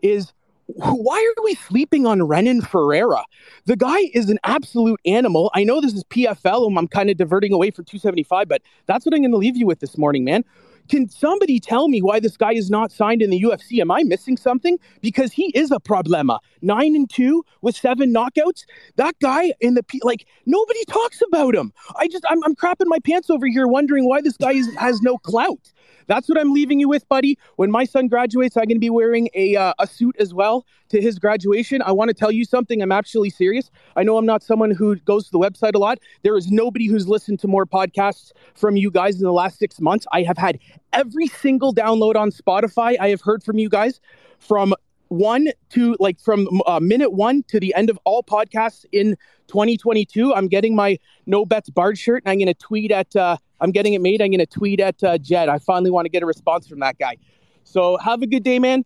is 0.01 0.33
why 0.75 1.33
are 1.37 1.43
we 1.43 1.55
sleeping 1.55 2.05
on 2.05 2.21
Renan 2.23 2.61
Ferreira? 2.61 3.23
The 3.65 3.75
guy 3.75 3.99
is 4.13 4.29
an 4.29 4.37
absolute 4.43 4.99
animal. 5.05 5.49
I 5.55 5.63
know 5.63 5.81
this 5.81 5.93
is 5.93 6.03
PFL 6.03 6.67
and 6.67 6.77
I'm 6.77 6.87
kind 6.87 7.09
of 7.09 7.17
diverting 7.17 7.53
away 7.53 7.71
from 7.71 7.85
275, 7.85 8.47
but 8.47 8.61
that's 8.85 9.05
what 9.05 9.15
I'm 9.15 9.21
going 9.21 9.31
to 9.31 9.37
leave 9.37 9.57
you 9.57 9.65
with 9.65 9.79
this 9.79 9.97
morning, 9.97 10.23
man. 10.23 10.43
Can 10.89 11.07
somebody 11.09 11.59
tell 11.59 11.87
me 11.87 12.01
why 12.01 12.19
this 12.19 12.35
guy 12.35 12.53
is 12.53 12.69
not 12.69 12.91
signed 12.91 13.21
in 13.21 13.29
the 13.29 13.41
UFC? 13.41 13.79
Am 13.79 13.91
I 13.91 14.03
missing 14.03 14.37
something? 14.37 14.77
Because 15.01 15.31
he 15.31 15.51
is 15.55 15.71
a 15.71 15.79
problema. 15.79 16.39
Nine 16.61 16.95
and 16.95 17.09
two 17.09 17.45
with 17.61 17.75
seven 17.75 18.13
knockouts. 18.13 18.63
That 18.95 19.15
guy 19.21 19.53
in 19.61 19.75
the 19.75 19.83
like 20.03 20.25
nobody 20.45 20.83
talks 20.85 21.21
about 21.27 21.55
him. 21.55 21.71
I 21.95 22.07
just 22.07 22.25
I'm, 22.29 22.43
I'm 22.43 22.55
crapping 22.55 22.87
my 22.87 22.99
pants 22.99 23.29
over 23.29 23.47
here, 23.47 23.67
wondering 23.67 24.07
why 24.07 24.21
this 24.21 24.37
guy 24.37 24.53
is, 24.53 24.73
has 24.75 25.01
no 25.01 25.17
clout. 25.17 25.71
That's 26.07 26.27
what 26.27 26.39
I'm 26.39 26.53
leaving 26.53 26.79
you 26.79 26.89
with, 26.89 27.07
buddy. 27.07 27.37
When 27.55 27.71
my 27.71 27.85
son 27.85 28.07
graduates, 28.07 28.57
I'm 28.57 28.65
going 28.65 28.75
to 28.75 28.79
be 28.79 28.89
wearing 28.89 29.29
a 29.33 29.55
uh, 29.55 29.73
a 29.79 29.87
suit 29.87 30.15
as 30.19 30.33
well 30.33 30.65
to 30.89 31.01
his 31.01 31.19
graduation. 31.19 31.81
I 31.81 31.91
want 31.91 32.09
to 32.09 32.13
tell 32.13 32.31
you 32.31 32.45
something. 32.45 32.81
I'm 32.81 32.91
actually 32.91 33.29
serious. 33.29 33.69
I 33.95 34.03
know 34.03 34.17
I'm 34.17 34.25
not 34.25 34.43
someone 34.43 34.71
who 34.71 34.95
goes 34.97 35.25
to 35.25 35.31
the 35.31 35.39
website 35.39 35.75
a 35.75 35.79
lot. 35.79 35.99
There 36.23 36.37
is 36.37 36.51
nobody 36.51 36.87
who's 36.87 37.07
listened 37.07 37.39
to 37.41 37.47
more 37.47 37.65
podcasts 37.65 38.31
from 38.55 38.75
you 38.75 38.91
guys 38.91 39.15
in 39.15 39.23
the 39.23 39.33
last 39.33 39.59
six 39.59 39.79
months. 39.79 40.05
I 40.11 40.23
have 40.23 40.37
had 40.37 40.59
every 40.93 41.27
single 41.27 41.73
download 41.73 42.15
on 42.15 42.31
Spotify. 42.31 42.97
I 42.99 43.09
have 43.09 43.21
heard 43.21 43.43
from 43.43 43.57
you 43.57 43.69
guys 43.69 43.99
from 44.39 44.73
one 45.09 45.49
to 45.69 45.95
like 45.99 46.19
from 46.19 46.47
uh, 46.65 46.79
minute 46.79 47.11
one 47.11 47.43
to 47.47 47.59
the 47.59 47.73
end 47.75 47.89
of 47.89 47.99
all 48.05 48.23
podcasts 48.23 48.85
in 48.91 49.17
2022. 49.47 50.33
I'm 50.33 50.47
getting 50.47 50.75
my 50.75 50.97
no 51.25 51.45
bets 51.45 51.69
Bar 51.69 51.95
shirt 51.95 52.23
and 52.25 52.31
I'm 52.31 52.37
going 52.37 52.47
to 52.47 52.53
tweet 52.53 52.91
at, 52.91 53.15
uh, 53.15 53.37
I'm 53.61 53.71
getting 53.71 53.93
it 53.93 54.01
made. 54.01 54.21
I'm 54.21 54.29
going 54.29 54.39
to 54.39 54.45
tweet 54.45 54.79
at 54.79 55.03
uh, 55.03 55.17
Jed. 55.17 55.49
I 55.49 55.59
finally 55.59 55.91
want 55.91 56.05
to 56.05 56.09
get 56.09 56.23
a 56.23 56.25
response 56.25 56.67
from 56.67 56.79
that 56.79 56.97
guy. 56.97 57.17
So 57.63 57.97
have 57.97 58.21
a 58.21 58.27
good 58.27 58.43
day, 58.43 58.59
man. 58.59 58.83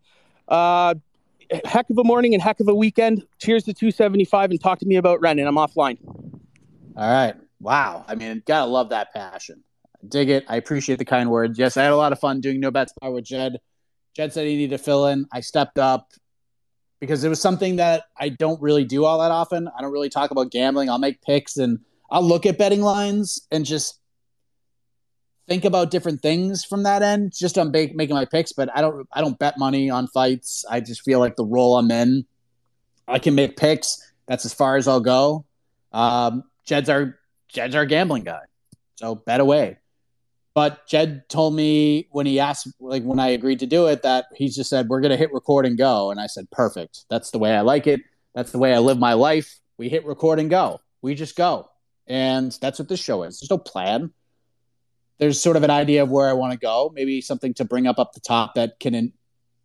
Uh, 0.48 0.94
heck 1.64 1.88
of 1.90 1.98
a 1.98 2.04
morning 2.04 2.34
and 2.34 2.42
heck 2.42 2.60
of 2.60 2.68
a 2.68 2.74
weekend. 2.74 3.26
Cheers 3.38 3.64
to 3.64 3.74
275 3.74 4.50
and 4.50 4.60
talk 4.60 4.78
to 4.80 4.86
me 4.86 4.96
about 4.96 5.20
Renan. 5.20 5.46
I'm 5.46 5.56
offline. 5.56 5.98
All 6.96 7.10
right. 7.10 7.34
Wow. 7.60 8.04
I 8.06 8.14
mean, 8.14 8.42
gotta 8.46 8.70
love 8.70 8.90
that 8.90 9.12
passion. 9.12 9.62
Dig 10.06 10.28
it. 10.28 10.44
I 10.48 10.56
appreciate 10.56 10.98
the 10.98 11.04
kind 11.04 11.30
words. 11.30 11.58
Yes, 11.58 11.76
I 11.76 11.82
had 11.82 11.92
a 11.92 11.96
lot 11.96 12.12
of 12.12 12.20
fun 12.20 12.40
doing 12.40 12.60
No 12.60 12.70
Bets 12.70 12.92
Bar 13.00 13.10
with 13.10 13.24
Jed. 13.24 13.58
Jed 14.14 14.32
said 14.32 14.46
he 14.46 14.56
needed 14.56 14.76
to 14.76 14.82
fill 14.82 15.06
in. 15.06 15.26
I 15.32 15.40
stepped 15.40 15.78
up 15.78 16.12
because 17.00 17.24
it 17.24 17.28
was 17.28 17.40
something 17.40 17.76
that 17.76 18.04
I 18.18 18.28
don't 18.28 18.60
really 18.60 18.84
do 18.84 19.04
all 19.04 19.18
that 19.20 19.30
often. 19.30 19.68
I 19.76 19.82
don't 19.82 19.92
really 19.92 20.10
talk 20.10 20.30
about 20.30 20.50
gambling. 20.50 20.90
I'll 20.90 20.98
make 20.98 21.22
picks 21.22 21.56
and 21.56 21.80
I'll 22.10 22.22
look 22.22 22.46
at 22.46 22.58
betting 22.58 22.82
lines 22.82 23.46
and 23.50 23.64
just 23.64 23.98
think 25.48 25.64
about 25.64 25.90
different 25.90 26.22
things 26.22 26.64
from 26.64 26.84
that 26.84 27.02
end. 27.02 27.32
Just 27.36 27.58
on 27.58 27.70
ba- 27.70 27.90
making 27.94 28.14
my 28.14 28.24
picks, 28.24 28.52
but 28.52 28.68
I 28.74 28.80
don't. 28.80 29.06
I 29.12 29.20
don't 29.20 29.38
bet 29.38 29.58
money 29.58 29.90
on 29.90 30.08
fights. 30.08 30.64
I 30.70 30.80
just 30.80 31.02
feel 31.02 31.18
like 31.18 31.36
the 31.36 31.44
role 31.44 31.76
I'm 31.76 31.90
in, 31.90 32.24
I 33.08 33.18
can 33.18 33.34
make 33.34 33.56
picks. 33.56 34.12
That's 34.26 34.44
as 34.44 34.54
far 34.54 34.76
as 34.76 34.88
I'll 34.88 35.00
go. 35.00 35.44
Um, 35.92 36.44
Jed's 36.64 36.88
our 36.88 37.18
Jed's 37.48 37.74
our 37.74 37.86
gambling 37.86 38.24
guy, 38.24 38.42
so 38.96 39.14
bet 39.14 39.40
away. 39.40 39.78
But 40.54 40.86
Jed 40.86 41.28
told 41.28 41.54
me 41.54 42.06
when 42.12 42.26
he 42.26 42.38
asked, 42.38 42.68
like 42.78 43.02
when 43.02 43.18
I 43.18 43.28
agreed 43.30 43.58
to 43.58 43.66
do 43.66 43.86
it, 43.88 44.02
that 44.02 44.26
he 44.36 44.48
just 44.48 44.70
said, 44.70 44.88
We're 44.88 45.00
going 45.00 45.10
to 45.10 45.16
hit 45.16 45.32
record 45.32 45.66
and 45.66 45.76
go. 45.76 46.12
And 46.12 46.20
I 46.20 46.28
said, 46.28 46.48
Perfect. 46.52 47.04
That's 47.10 47.32
the 47.32 47.38
way 47.38 47.54
I 47.54 47.62
like 47.62 47.88
it. 47.88 48.00
That's 48.34 48.52
the 48.52 48.58
way 48.58 48.72
I 48.72 48.78
live 48.78 48.98
my 48.98 49.14
life. 49.14 49.58
We 49.78 49.88
hit 49.88 50.06
record 50.06 50.38
and 50.38 50.48
go. 50.48 50.80
We 51.02 51.16
just 51.16 51.34
go. 51.34 51.68
And 52.06 52.56
that's 52.60 52.78
what 52.78 52.88
this 52.88 53.02
show 53.02 53.24
is. 53.24 53.40
There's 53.40 53.50
no 53.50 53.58
plan. 53.58 54.12
There's 55.18 55.40
sort 55.40 55.56
of 55.56 55.62
an 55.62 55.70
idea 55.70 56.02
of 56.02 56.10
where 56.10 56.28
I 56.28 56.32
want 56.32 56.52
to 56.52 56.58
go, 56.58 56.90
maybe 56.94 57.20
something 57.20 57.54
to 57.54 57.64
bring 57.64 57.86
up 57.86 57.98
up 57.98 58.12
the 58.12 58.20
top 58.20 58.54
that 58.54 58.80
can 58.80 58.94
in, 58.94 59.12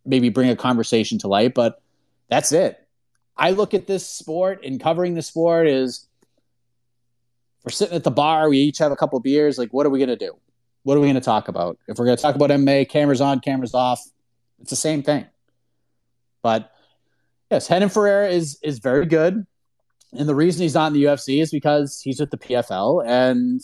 maybe 0.04 0.28
bring 0.28 0.50
a 0.50 0.56
conversation 0.56 1.18
to 1.18 1.28
light, 1.28 1.54
but 1.54 1.82
that's 2.28 2.52
it. 2.52 2.86
I 3.36 3.50
look 3.50 3.74
at 3.74 3.86
this 3.86 4.06
sport 4.06 4.64
and 4.64 4.80
covering 4.80 5.14
the 5.14 5.22
sport 5.22 5.66
is 5.66 6.06
we're 7.64 7.70
sitting 7.70 7.96
at 7.96 8.04
the 8.04 8.10
bar, 8.10 8.48
we 8.48 8.58
each 8.58 8.78
have 8.78 8.92
a 8.92 8.96
couple 8.96 9.18
beers. 9.20 9.58
Like, 9.58 9.72
what 9.72 9.86
are 9.86 9.90
we 9.90 9.98
going 9.98 10.08
to 10.08 10.16
do? 10.16 10.32
What 10.82 10.96
are 10.96 11.00
we 11.00 11.06
going 11.06 11.14
to 11.14 11.20
talk 11.20 11.48
about? 11.48 11.78
If 11.88 11.98
we're 11.98 12.06
going 12.06 12.16
to 12.16 12.22
talk 12.22 12.34
about 12.34 12.50
MMA, 12.50 12.88
cameras 12.88 13.20
on, 13.20 13.40
cameras 13.40 13.74
off, 13.74 14.02
it's 14.60 14.70
the 14.70 14.76
same 14.76 15.02
thing. 15.02 15.26
But 16.42 16.72
yes, 17.50 17.70
Renan 17.70 17.90
Ferreira 17.90 18.28
is 18.28 18.58
is 18.62 18.78
very 18.78 19.04
good, 19.04 19.46
and 20.12 20.28
the 20.28 20.34
reason 20.34 20.62
he's 20.62 20.74
not 20.74 20.88
in 20.88 20.92
the 20.94 21.04
UFC 21.04 21.42
is 21.42 21.50
because 21.50 22.00
he's 22.02 22.18
with 22.18 22.30
the 22.30 22.38
PFL, 22.38 23.06
and 23.06 23.60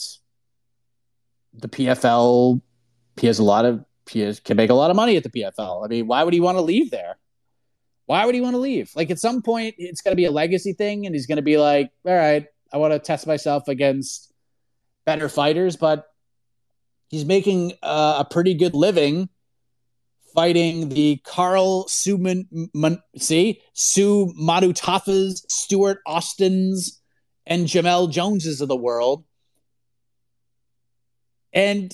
the 1.59 1.69
PFL 1.69 2.61
he 3.21 3.27
has 3.27 3.39
a 3.39 3.45
lot 3.45 3.65
of 3.65 3.85
he 4.09 4.21
has, 4.21 4.41
can 4.41 4.57
make 4.57 4.71
a 4.71 4.75
lot 4.75 4.91
of 4.91 4.97
money 4.97 5.17
at 5.17 5.25
the 5.25 5.31
PFL. 5.31 5.85
I 5.85 5.89
mean, 5.89 6.07
why 6.07 6.23
would 6.23 6.35
he 6.35 6.41
want 6.41 6.59
to 6.59 6.63
leave 6.63 6.91
there? 6.91 7.19
Why 8.05 8.25
would 8.25 8.35
he 8.35 8.41
want 8.41 8.55
to 8.55 8.59
leave? 8.59 8.93
Like 8.95 9.11
at 9.11 9.19
some 9.19 9.43
point, 9.43 9.75
it's 9.79 10.01
going 10.01 10.13
to 10.13 10.17
be 10.17 10.27
a 10.27 10.31
legacy 10.31 10.75
thing, 10.75 11.07
and 11.07 11.15
he's 11.15 11.27
going 11.27 11.37
to 11.37 11.43
be 11.43 11.59
like, 11.59 11.91
all 12.05 12.15
right, 12.15 12.47
I 12.73 12.77
want 12.77 12.93
to 12.93 13.01
test 13.01 13.27
myself 13.27 13.67
against 13.67 14.33
better 15.05 15.29
fighters, 15.29 15.77
but 15.77 16.07
he's 17.09 17.25
making 17.25 17.73
uh, 17.83 18.25
a 18.25 18.33
pretty 18.33 18.55
good 18.55 18.75
living 18.75 19.29
fighting 20.37 20.91
the 20.91 21.19
Carl 21.25 21.87
Suman, 21.89 22.47
Man, 22.75 23.03
see, 23.17 23.63
Sue 23.73 24.33
Stuart 25.49 25.99
Austins, 26.07 27.01
and 27.47 27.67
Jamelle 27.67 28.11
Joneses 28.11 28.61
of 28.61 28.69
the 28.69 28.77
world. 28.77 29.25
And 31.57 31.93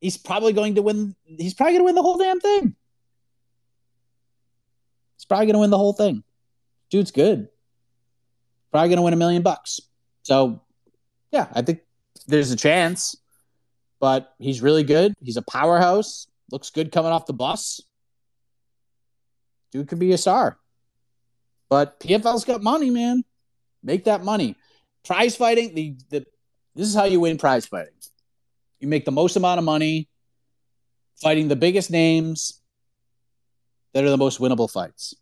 he's 0.00 0.18
probably 0.18 0.52
going 0.52 0.74
to 0.74 0.82
win. 0.82 1.14
He's 1.24 1.54
probably 1.54 1.74
going 1.74 1.82
to 1.82 1.84
win 1.84 1.94
the 1.94 2.02
whole 2.02 2.18
damn 2.18 2.40
thing. 2.40 2.74
He's 5.16 5.24
probably 5.24 5.46
going 5.46 5.54
to 5.54 5.60
win 5.60 5.70
the 5.70 5.78
whole 5.78 5.92
thing. 5.92 6.24
Dude's 6.90 7.12
good. 7.12 7.48
Probably 8.72 8.88
going 8.88 8.96
to 8.96 9.02
win 9.02 9.14
a 9.14 9.16
million 9.16 9.42
bucks. 9.42 9.80
So, 10.24 10.62
yeah, 11.30 11.46
I 11.52 11.62
think 11.62 11.82
there's 12.26 12.50
a 12.50 12.56
chance 12.56 13.16
but 14.04 14.34
he's 14.38 14.60
really 14.60 14.82
good. 14.82 15.14
He's 15.18 15.38
a 15.38 15.42
powerhouse. 15.42 16.26
Looks 16.50 16.68
good 16.68 16.92
coming 16.92 17.10
off 17.10 17.24
the 17.24 17.32
bus. 17.32 17.80
Dude 19.72 19.88
could 19.88 19.98
be 19.98 20.12
a 20.12 20.18
star. 20.18 20.58
But 21.70 22.00
PFL's 22.00 22.44
got 22.44 22.62
money, 22.62 22.90
man. 22.90 23.24
Make 23.82 24.04
that 24.04 24.22
money. 24.22 24.56
Prize 25.06 25.36
fighting, 25.36 25.74
the, 25.74 25.96
the 26.10 26.26
this 26.74 26.86
is 26.86 26.94
how 26.94 27.04
you 27.04 27.18
win 27.18 27.38
prize 27.38 27.64
fighting. 27.64 27.94
You 28.80 28.88
make 28.88 29.04
the 29.04 29.12
most 29.12 29.36
amount 29.36 29.58
of 29.58 29.64
money 29.64 30.08
fighting 31.16 31.48
the 31.48 31.56
biggest 31.56 31.90
names 31.90 32.60
that 33.92 34.04
are 34.04 34.10
the 34.10 34.16
most 34.16 34.40
winnable 34.40 34.70
fights. 34.70 35.14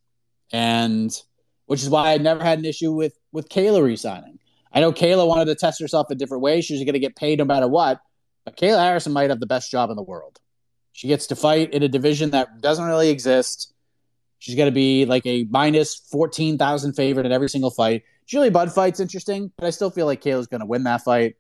And 0.52 1.16
which 1.66 1.82
is 1.82 1.88
why 1.88 2.12
I 2.12 2.18
never 2.18 2.42
had 2.42 2.58
an 2.58 2.64
issue 2.64 2.92
with 2.92 3.16
with 3.32 3.48
Kayla 3.48 3.82
resigning. 3.82 4.38
I 4.72 4.80
know 4.80 4.92
Kayla 4.92 5.26
wanted 5.26 5.46
to 5.46 5.54
test 5.54 5.80
herself 5.80 6.08
a 6.10 6.14
different 6.14 6.42
way. 6.42 6.60
She 6.60 6.74
was 6.74 6.82
going 6.82 6.94
to 6.94 6.98
get 6.98 7.16
paid 7.16 7.38
no 7.38 7.44
matter 7.44 7.68
what. 7.68 8.00
But 8.44 8.56
Kayla 8.56 8.78
Harrison 8.78 9.12
might 9.12 9.30
have 9.30 9.40
the 9.40 9.46
best 9.46 9.70
job 9.70 9.90
in 9.90 9.96
the 9.96 10.02
world. 10.02 10.40
She 10.92 11.08
gets 11.08 11.26
to 11.28 11.36
fight 11.36 11.72
in 11.72 11.82
a 11.82 11.88
division 11.88 12.30
that 12.30 12.60
doesn't 12.60 12.84
really 12.84 13.08
exist. 13.08 13.72
She's 14.38 14.54
going 14.54 14.66
to 14.66 14.74
be 14.74 15.04
like 15.04 15.24
a 15.26 15.44
minus 15.44 15.94
14,000 16.10 16.94
favorite 16.94 17.26
in 17.26 17.32
every 17.32 17.48
single 17.48 17.70
fight. 17.70 18.02
Julia 18.26 18.50
Budd 18.50 18.72
fight's 18.72 18.98
interesting, 19.00 19.52
but 19.56 19.66
I 19.66 19.70
still 19.70 19.90
feel 19.90 20.06
like 20.06 20.20
Kayla's 20.22 20.46
going 20.46 20.60
to 20.60 20.66
win 20.66 20.84
that 20.84 21.02
fight. 21.02 21.36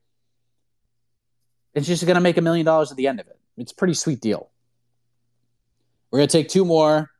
And 1.74 1.84
she's 1.84 2.02
going 2.04 2.14
to 2.14 2.20
make 2.20 2.36
a 2.36 2.42
million 2.42 2.66
dollars 2.66 2.90
at 2.90 2.96
the 2.96 3.06
end 3.06 3.20
of 3.20 3.26
it. 3.26 3.38
It's 3.56 3.72
a 3.72 3.74
pretty 3.74 3.94
sweet 3.94 4.20
deal. 4.20 4.50
We're 6.10 6.18
going 6.18 6.28
to 6.28 6.38
take 6.38 6.48
two 6.48 6.64
more 6.64 7.10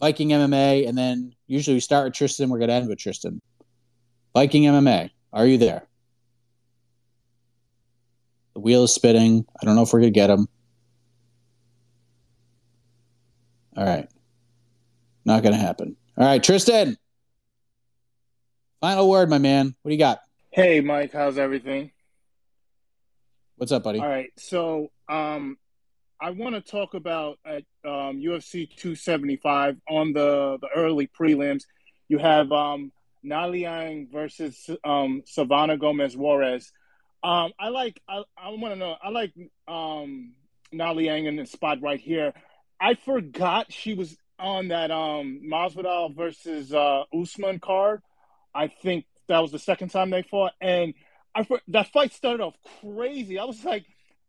Viking 0.00 0.30
MMA, 0.30 0.88
and 0.88 0.96
then 0.96 1.34
usually 1.46 1.74
we 1.76 1.80
start 1.80 2.04
with 2.06 2.14
Tristan. 2.14 2.48
We're 2.48 2.58
going 2.58 2.68
to 2.68 2.74
end 2.74 2.88
with 2.88 2.98
Tristan. 2.98 3.40
Viking 4.34 4.64
MMA, 4.64 5.10
are 5.32 5.46
you 5.46 5.58
there? 5.58 5.86
The 8.54 8.60
wheel 8.60 8.84
is 8.84 8.94
spinning. 8.94 9.44
I 9.60 9.66
don't 9.66 9.76
know 9.76 9.82
if 9.82 9.92
we're 9.92 10.00
going 10.00 10.12
to 10.12 10.18
get 10.18 10.30
him. 10.30 10.48
All 13.76 13.84
right. 13.84 14.08
Not 15.24 15.42
going 15.42 15.54
to 15.54 15.60
happen. 15.60 15.96
All 16.16 16.26
right, 16.26 16.42
Tristan. 16.42 16.96
Final 18.80 19.08
word, 19.08 19.28
my 19.28 19.38
man. 19.38 19.74
What 19.82 19.90
do 19.90 19.94
you 19.94 19.98
got? 19.98 20.20
Hey, 20.50 20.80
Mike. 20.80 21.12
How's 21.12 21.38
everything? 21.38 21.92
What's 23.60 23.72
up, 23.72 23.82
buddy? 23.82 23.98
All 23.98 24.08
right. 24.08 24.30
So, 24.38 24.90
um, 25.06 25.58
I 26.18 26.30
want 26.30 26.54
to 26.54 26.62
talk 26.62 26.94
about 26.94 27.38
at 27.44 27.64
um, 27.84 28.16
UFC 28.18 28.66
275 28.74 29.76
on 29.86 30.14
the 30.14 30.56
the 30.62 30.68
early 30.74 31.08
prelims. 31.08 31.64
You 32.08 32.16
have 32.16 32.50
um, 32.52 32.90
Na 33.22 33.44
Liang 33.44 34.08
versus 34.10 34.70
um, 34.82 35.24
Silvana 35.26 35.78
Gomez 35.78 36.16
Juarez. 36.16 36.72
Um, 37.22 37.52
I 37.60 37.68
like. 37.68 38.00
I, 38.08 38.22
I 38.34 38.48
want 38.48 38.72
to 38.72 38.76
know. 38.76 38.96
I 39.02 39.10
like 39.10 39.34
um, 39.68 40.32
Na 40.72 40.92
Liang 40.92 41.26
in 41.26 41.36
the 41.36 41.44
spot 41.44 41.82
right 41.82 42.00
here. 42.00 42.32
I 42.80 42.94
forgot 42.94 43.70
she 43.70 43.92
was 43.92 44.16
on 44.38 44.68
that 44.68 44.90
um, 44.90 45.42
Masvidal 45.44 46.16
versus 46.16 46.72
uh, 46.72 47.02
Usman 47.12 47.58
card. 47.58 48.00
I 48.54 48.68
think 48.68 49.04
that 49.28 49.40
was 49.40 49.52
the 49.52 49.58
second 49.58 49.90
time 49.90 50.08
they 50.08 50.22
fought, 50.22 50.52
and 50.62 50.94
I 51.34 51.46
that 51.68 51.92
fight 51.92 52.12
started 52.12 52.42
off 52.42 52.54
crazy. 52.80 53.38
I 53.38 53.44
was 53.44 53.64
like 53.64 53.84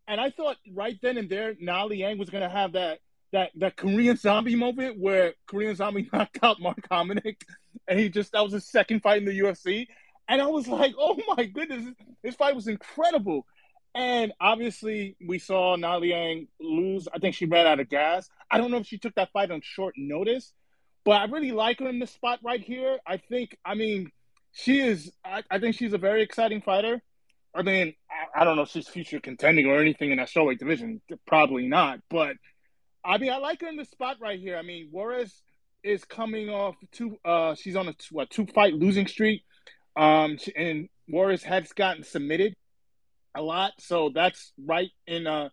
and 0.08 0.20
I 0.20 0.30
thought 0.30 0.58
right 0.74 0.97
then 1.02 1.18
and 1.18 1.30
there, 1.30 1.56
Na 1.60 1.86
Liang 1.86 2.18
was 2.18 2.30
going 2.30 2.43
to 2.43 2.49
have 2.49 2.74
that 2.74 2.99
that 3.32 3.52
that 3.56 3.78
Korean 3.78 4.18
Zombie 4.18 4.56
moment 4.56 4.99
where 4.99 5.34
Korean 5.47 5.76
Zombie 5.76 6.10
knocked 6.14 6.39
out 6.43 6.60
Mark 6.60 6.88
Hominick, 6.89 7.41
and 7.88 7.99
he 7.99 8.10
just 8.10 8.34
that 8.34 8.43
was 8.43 8.54
his 8.54 8.68
second 8.68 9.02
fight 9.02 9.20
in 9.20 9.26
the 9.26 9.39
UFC, 9.39 9.88
and 10.28 10.41
I 10.41 10.47
was 10.47 10.68
like, 10.68 10.93
oh 10.99 11.18
my 11.36 11.45
goodness, 11.45 11.86
this 12.24 12.36
fight 12.36 12.56
was 12.56 12.68
incredible. 12.68 13.45
And 13.93 14.32
obviously, 14.39 15.18
we 15.26 15.38
saw 15.38 15.76
Na 15.76 15.97
Liang 15.97 16.47
lose. 16.62 17.10
I 17.14 17.20
think 17.20 17.36
she 17.36 17.45
ran 17.45 17.68
out 17.68 17.82
of 17.82 17.89
gas. 17.89 18.30
I 18.49 18.58
don't 18.58 18.72
know 18.72 18.78
if 18.78 18.88
she 18.88 18.97
took 18.97 19.16
that 19.16 19.32
fight 19.34 19.52
on 19.52 19.62
short 19.62 19.95
notice, 19.97 20.54
but 21.04 21.22
I 21.22 21.26
really 21.26 21.52
like 21.52 21.80
her 21.80 21.89
in 21.89 21.99
this 21.99 22.12
spot 22.12 22.39
right 22.41 22.62
here. 22.62 22.99
I 23.06 23.18
think, 23.18 23.58
I 23.66 23.76
mean, 23.76 24.10
she 24.52 24.80
is. 24.80 25.12
I, 25.24 25.43
I 25.49 25.60
think 25.60 25.76
she's 25.76 25.93
a 25.93 25.97
very 25.97 26.22
exciting 26.22 26.62
fighter. 26.62 27.02
I 27.54 27.64
mean, 27.64 27.93
I, 28.10 28.41
I, 28.41 28.43
don't 28.45 28.56
know 28.56 28.62
if 28.62 28.70
she's 28.70 28.88
future 28.88 29.20
contending 29.20 29.66
or 29.68 29.78
anything 29.78 30.12
in 30.12 30.18
that 30.18 30.30
strawweight 30.30 30.60
division. 30.60 31.02
Probably 31.28 31.68
not. 31.68 31.99
But 32.10 32.38
I 33.04 33.18
mean, 33.18 33.32
I 33.32 33.38
like 33.38 33.62
her 33.62 33.68
in 33.68 33.76
the 33.76 33.86
spot 33.86 34.18
right 34.22 34.39
here. 34.39 34.58
I 34.58 34.62
mean, 34.62 34.89
Juarez 34.91 35.41
is 35.84 36.06
coming 36.06 36.49
off 36.49 36.76
two. 36.91 37.18
Uh, 37.26 37.56
she's 37.56 37.76
on 37.76 37.88
a 37.88 37.93
two, 37.93 38.16
what, 38.16 38.30
two 38.30 38.45
fight 38.47 38.74
losing 38.74 39.08
streak. 39.08 39.43
Um, 39.95 40.38
and 40.56 40.88
Juarez 41.08 41.43
has 41.43 41.72
gotten 41.74 42.04
submitted 42.04 42.56
a 43.36 43.41
lot, 43.41 43.74
so 43.80 44.12
that's 44.14 44.54
right 44.58 44.91
in 45.08 45.28
uh, 45.28 45.49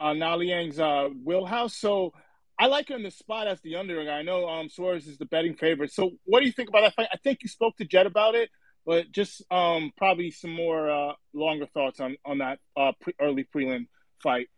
uh 0.00 0.12
Na 0.14 0.34
Liang's 0.34 0.80
uh 0.80 1.08
wheelhouse. 1.24 1.76
So 1.76 2.12
I 2.60 2.66
like 2.66 2.88
her 2.90 2.94
in 2.94 3.02
the 3.02 3.10
spot 3.10 3.48
as 3.48 3.58
the 3.62 3.76
underdog. 3.76 4.08
I 4.08 4.20
know 4.20 4.46
um 4.46 4.68
Suarez 4.68 5.06
is 5.06 5.16
the 5.16 5.24
betting 5.24 5.54
favorite. 5.54 5.92
So 5.92 6.10
what 6.24 6.40
do 6.40 6.46
you 6.46 6.52
think 6.52 6.68
about 6.68 6.82
that 6.82 6.94
fight? 6.94 7.08
I 7.10 7.16
think 7.16 7.38
you 7.42 7.48
spoke 7.48 7.76
to 7.78 7.86
Jed 7.86 8.06
about 8.06 8.34
it. 8.34 8.50
But 8.86 9.12
just 9.12 9.42
um, 9.50 9.92
probably 9.96 10.30
some 10.30 10.52
more 10.52 10.90
uh, 10.90 11.12
longer 11.34 11.66
thoughts 11.66 12.00
on 12.00 12.16
on 12.24 12.38
that 12.38 12.58
uh, 12.76 12.92
pre- 13.00 13.14
early 13.20 13.46
prelim 13.54 13.86
fight. 14.22 14.48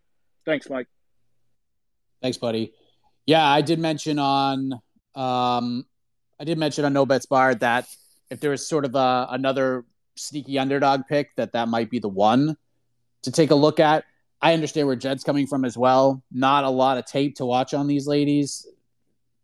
Thanks, 0.45 0.71
Mike. 0.71 0.87
Thanks, 2.23 2.39
buddy. 2.39 2.73
Yeah, 3.27 3.45
I 3.45 3.63
did 3.63 3.79
mention 3.79 4.19
on 4.19 4.75
um, 5.15 5.85
I 6.41 6.45
did 6.45 6.57
mention 6.59 6.85
on 6.85 6.93
No 6.93 7.05
Bets 7.05 7.27
Bar 7.27 7.57
that 7.57 7.87
if 8.31 8.41
there 8.41 8.51
was 8.51 8.67
sort 8.67 8.85
of 8.85 8.95
a, 8.95 9.29
another 9.31 9.85
sneaky 10.17 10.59
underdog 10.59 11.03
pick, 11.09 11.35
that 11.37 11.53
that 11.53 11.69
might 11.69 11.91
be 11.91 11.99
the 11.99 12.09
one 12.09 12.57
to 13.23 13.33
take 13.33 13.51
a 13.51 13.57
look 13.57 13.81
at. 13.81 14.05
I 14.43 14.55
understand 14.55 14.89
where 14.89 14.97
Jed's 14.97 15.23
coming 15.23 15.47
from 15.47 15.65
as 15.65 15.79
well. 15.79 16.23
Not 16.33 16.65
a 16.65 16.69
lot 16.69 16.99
of 16.99 17.07
tape 17.07 17.37
to 17.37 17.47
watch 17.47 17.73
on 17.75 17.87
these 17.87 18.09
ladies. 18.09 18.67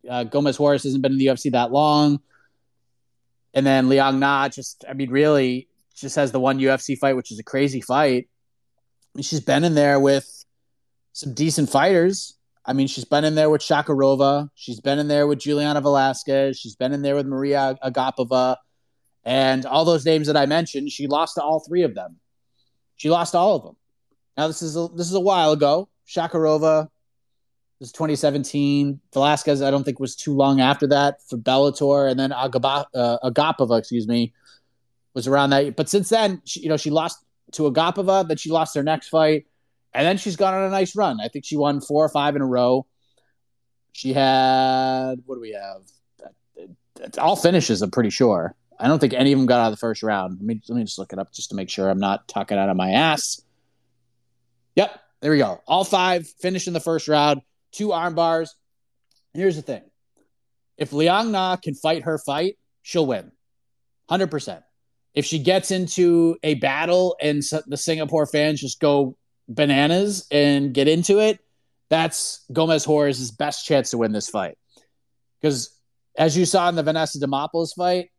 Uh, 0.07 0.25
Gomez 0.25 0.59
Juarez 0.59 0.83
hasn't 0.83 1.01
been 1.01 1.13
in 1.13 1.17
the 1.17 1.27
UFC 1.27 1.51
that 1.53 1.71
long. 1.71 2.19
And 3.53 3.65
then 3.65 3.87
Liang 3.87 4.19
Na 4.19 4.49
just, 4.49 4.83
I 4.87 4.93
mean, 4.93 5.09
really 5.09 5.69
just 5.95 6.17
has 6.17 6.31
the 6.31 6.39
one 6.39 6.59
UFC 6.59 6.97
fight, 6.97 7.15
which 7.15 7.31
is 7.31 7.39
a 7.39 7.43
crazy 7.43 7.81
fight. 7.81 8.27
Mean, 9.15 9.23
she's 9.23 9.39
been 9.39 9.63
in 9.63 9.73
there 9.73 9.99
with 9.99 10.45
some 11.13 11.33
decent 11.33 11.69
fighters. 11.69 12.35
I 12.65 12.73
mean, 12.73 12.87
she's 12.87 13.05
been 13.05 13.23
in 13.23 13.35
there 13.35 13.49
with 13.49 13.61
Shakarova. 13.61 14.49
She's 14.55 14.79
been 14.79 14.99
in 14.99 15.07
there 15.07 15.27
with 15.27 15.39
Juliana 15.39 15.81
Velasquez. 15.81 16.59
She's 16.59 16.75
been 16.75 16.93
in 16.93 17.01
there 17.01 17.15
with 17.15 17.25
Maria 17.25 17.75
Agapova. 17.83 18.57
And 19.23 19.65
all 19.65 19.85
those 19.85 20.05
names 20.05 20.27
that 20.27 20.37
I 20.37 20.45
mentioned, 20.45 20.91
she 20.91 21.07
lost 21.07 21.35
to 21.35 21.41
all 21.41 21.59
three 21.59 21.83
of 21.83 21.95
them. 21.95 22.17
She 22.95 23.09
lost 23.09 23.33
all 23.33 23.55
of 23.55 23.63
them. 23.63 23.75
Now, 24.39 24.47
this 24.47 24.61
is 24.61 24.77
a, 24.77 24.87
this 24.95 25.05
is 25.05 25.13
a 25.13 25.19
while 25.19 25.51
ago. 25.51 25.89
Shakarova, 26.07 26.87
was 27.81 27.91
2017. 27.91 29.01
Velasquez, 29.13 29.61
I 29.61 29.69
don't 29.69 29.83
think 29.83 29.99
was 29.99 30.15
too 30.15 30.33
long 30.33 30.61
after 30.61 30.87
that 30.87 31.21
for 31.27 31.37
Bellator, 31.37 32.09
and 32.09 32.17
then 32.17 32.29
Agaba, 32.29 32.85
uh, 32.95 33.17
Agapova, 33.21 33.77
excuse 33.77 34.07
me, 34.07 34.31
was 35.13 35.27
around 35.27 35.49
that. 35.49 35.75
But 35.75 35.89
since 35.89 36.07
then, 36.07 36.41
she, 36.45 36.61
you 36.61 36.69
know, 36.69 36.77
she 36.77 36.89
lost 36.89 37.21
to 37.51 37.63
Agapova, 37.63 38.25
then 38.29 38.37
she 38.37 38.49
lost 38.49 38.75
her 38.75 38.81
next 38.81 39.09
fight, 39.09 39.45
and 39.93 40.07
then 40.07 40.15
she's 40.15 40.37
gone 40.37 40.53
on 40.53 40.63
a 40.63 40.69
nice 40.69 40.95
run. 40.95 41.19
I 41.19 41.27
think 41.27 41.43
she 41.43 41.57
won 41.57 41.81
four 41.81 42.05
or 42.05 42.09
five 42.09 42.37
in 42.37 42.41
a 42.41 42.47
row. 42.47 42.85
She 43.91 44.13
had 44.13 45.15
what 45.25 45.35
do 45.35 45.41
we 45.41 45.51
have? 45.51 47.17
All 47.17 47.35
finishes. 47.35 47.81
I'm 47.81 47.91
pretty 47.91 48.09
sure. 48.09 48.55
I 48.79 48.87
don't 48.87 48.99
think 48.99 49.13
any 49.13 49.33
of 49.33 49.39
them 49.39 49.47
got 49.47 49.59
out 49.59 49.67
of 49.67 49.73
the 49.73 49.77
first 49.81 50.01
round. 50.01 50.37
Let 50.37 50.45
me 50.45 50.61
let 50.69 50.77
me 50.77 50.85
just 50.85 50.97
look 50.97 51.11
it 51.11 51.19
up 51.19 51.33
just 51.33 51.49
to 51.49 51.57
make 51.57 51.69
sure 51.69 51.89
I'm 51.89 51.99
not 51.99 52.29
talking 52.29 52.57
out 52.57 52.69
of 52.69 52.77
my 52.77 52.91
ass. 52.91 53.41
Yep, 54.79 54.97
there 55.19 55.31
we 55.31 55.39
go. 55.39 55.59
All 55.67 55.83
five 55.83 56.25
finished 56.25 56.67
in 56.67 56.73
the 56.73 56.79
first 56.79 57.09
round 57.09 57.41
two 57.73 57.91
arm 57.91 58.15
bars. 58.15 58.55
Here's 59.33 59.57
the 59.57 59.61
thing 59.61 59.81
if 60.77 60.93
Liang 60.93 61.33
Na 61.33 61.57
can 61.57 61.73
fight 61.75 62.03
her 62.03 62.17
fight, 62.17 62.57
she'll 62.81 63.05
win 63.05 63.29
100%. 64.09 64.63
If 65.13 65.25
she 65.25 65.39
gets 65.39 65.71
into 65.71 66.37
a 66.43 66.53
battle 66.53 67.17
and 67.21 67.43
the 67.67 67.75
Singapore 67.75 68.25
fans 68.25 68.61
just 68.61 68.79
go 68.79 69.17
bananas 69.49 70.25
and 70.31 70.73
get 70.73 70.87
into 70.87 71.19
it, 71.19 71.39
that's 71.89 72.45
Gomez 72.53 72.85
Juarez's 72.85 73.31
best 73.31 73.65
chance 73.65 73.91
to 73.91 73.97
win 73.97 74.13
this 74.13 74.29
fight. 74.29 74.57
Because 75.41 75.77
as 76.17 76.37
you 76.37 76.45
saw 76.45 76.69
in 76.69 76.75
the 76.75 76.83
Vanessa 76.83 77.19
Demopoulos 77.19 77.75
fight, 77.75 78.11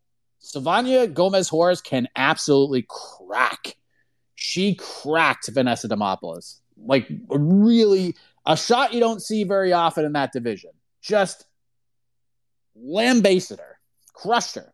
Silvana 0.43 1.11
Gomez 1.11 1.51
Juarez 1.51 1.81
can 1.81 2.07
absolutely 2.15 2.85
crack. 2.87 3.77
She 4.43 4.75
cracked 4.75 5.49
Vanessa 5.49 5.87
Demopoulos. 5.87 6.61
Like, 6.83 7.07
really 7.29 8.17
a 8.47 8.57
shot 8.57 8.95
you 8.95 8.99
don't 8.99 9.21
see 9.21 9.45
very 9.45 9.75
often 9.75 10.07
in 10.07 10.15
that 10.15 10.33
division. 10.33 10.71
Just 11.03 11.45
lambasted 12.75 13.59
her, 13.59 13.79
crushed 14.15 14.55
her. 14.55 14.73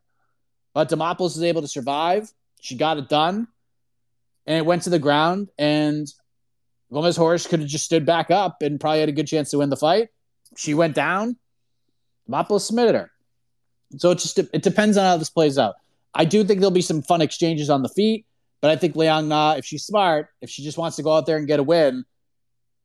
But 0.73 0.89
Demopoulos 0.89 1.35
was 1.35 1.43
able 1.43 1.63
to 1.63 1.69
survive. 1.69 2.33
She 2.61 2.77
got 2.77 2.97
it 2.97 3.09
done. 3.09 3.49
And 4.47 4.57
it 4.57 4.65
went 4.65 4.83
to 4.83 4.91
the 4.91 5.01
ground. 5.01 5.49
And 5.59 6.07
Gomez 6.93 7.19
Juarez 7.19 7.49
could 7.49 7.59
have 7.59 7.69
just 7.69 7.87
stood 7.87 8.07
back 8.07 8.31
up 8.31 8.63
and 8.63 8.79
probably 8.79 9.01
had 9.01 9.09
a 9.09 9.13
good 9.13 9.27
chance 9.27 9.51
to 9.51 9.59
win 9.59 9.71
the 9.71 9.77
fight. 9.77 10.11
She 10.57 10.75
went 10.75 10.95
down. 10.95 11.39
Demopoulos 12.31 12.61
submitted 12.61 12.95
her. 12.95 13.11
So 13.97 14.13
it 14.13 14.19
just 14.19 14.39
it 14.39 14.63
depends 14.63 14.97
on 14.97 15.05
how 15.05 15.17
this 15.17 15.31
plays 15.31 15.59
out. 15.59 15.75
I 16.15 16.25
do 16.25 16.45
think 16.45 16.61
there'll 16.61 16.71
be 16.71 16.83
some 16.83 17.03
fun 17.03 17.21
exchanges 17.21 17.69
on 17.69 17.83
the 17.83 17.89
feet, 17.89 18.27
but 18.67 18.73
I 18.73 18.77
think 18.81 18.97
Liang 18.97 19.29
Na, 19.29 19.53
if 19.53 19.65
she's 19.65 19.85
smart, 19.85 20.27
if 20.41 20.51
she 20.51 20.65
just 20.65 20.77
wants 20.77 20.97
to 20.97 21.05
go 21.05 21.15
out 21.15 21.25
there 21.25 21.37
and 21.37 21.47
get 21.47 21.61
a 21.61 21.63
win, 21.63 22.05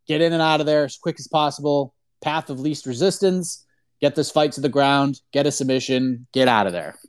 get 0.08 0.22
in 0.22 0.32
and 0.32 0.40
out 0.40 0.60
of 0.60 0.68
there 0.68 0.84
as 0.84 0.96
quick 0.96 1.16
as 1.18 1.28
possible. 1.28 1.96
Path 2.24 2.52
of 2.52 2.60
least 2.60 2.86
resistance. 2.86 3.66
Get 4.00 4.14
this 4.14 4.30
fight 4.30 4.52
to 4.52 4.62
the 4.62 4.70
ground. 4.70 5.20
Get 5.34 5.48
a 5.48 5.52
submission. 5.52 6.28
Get 6.34 6.48
out 6.48 6.68
of 6.68 6.74
there. 6.74 7.00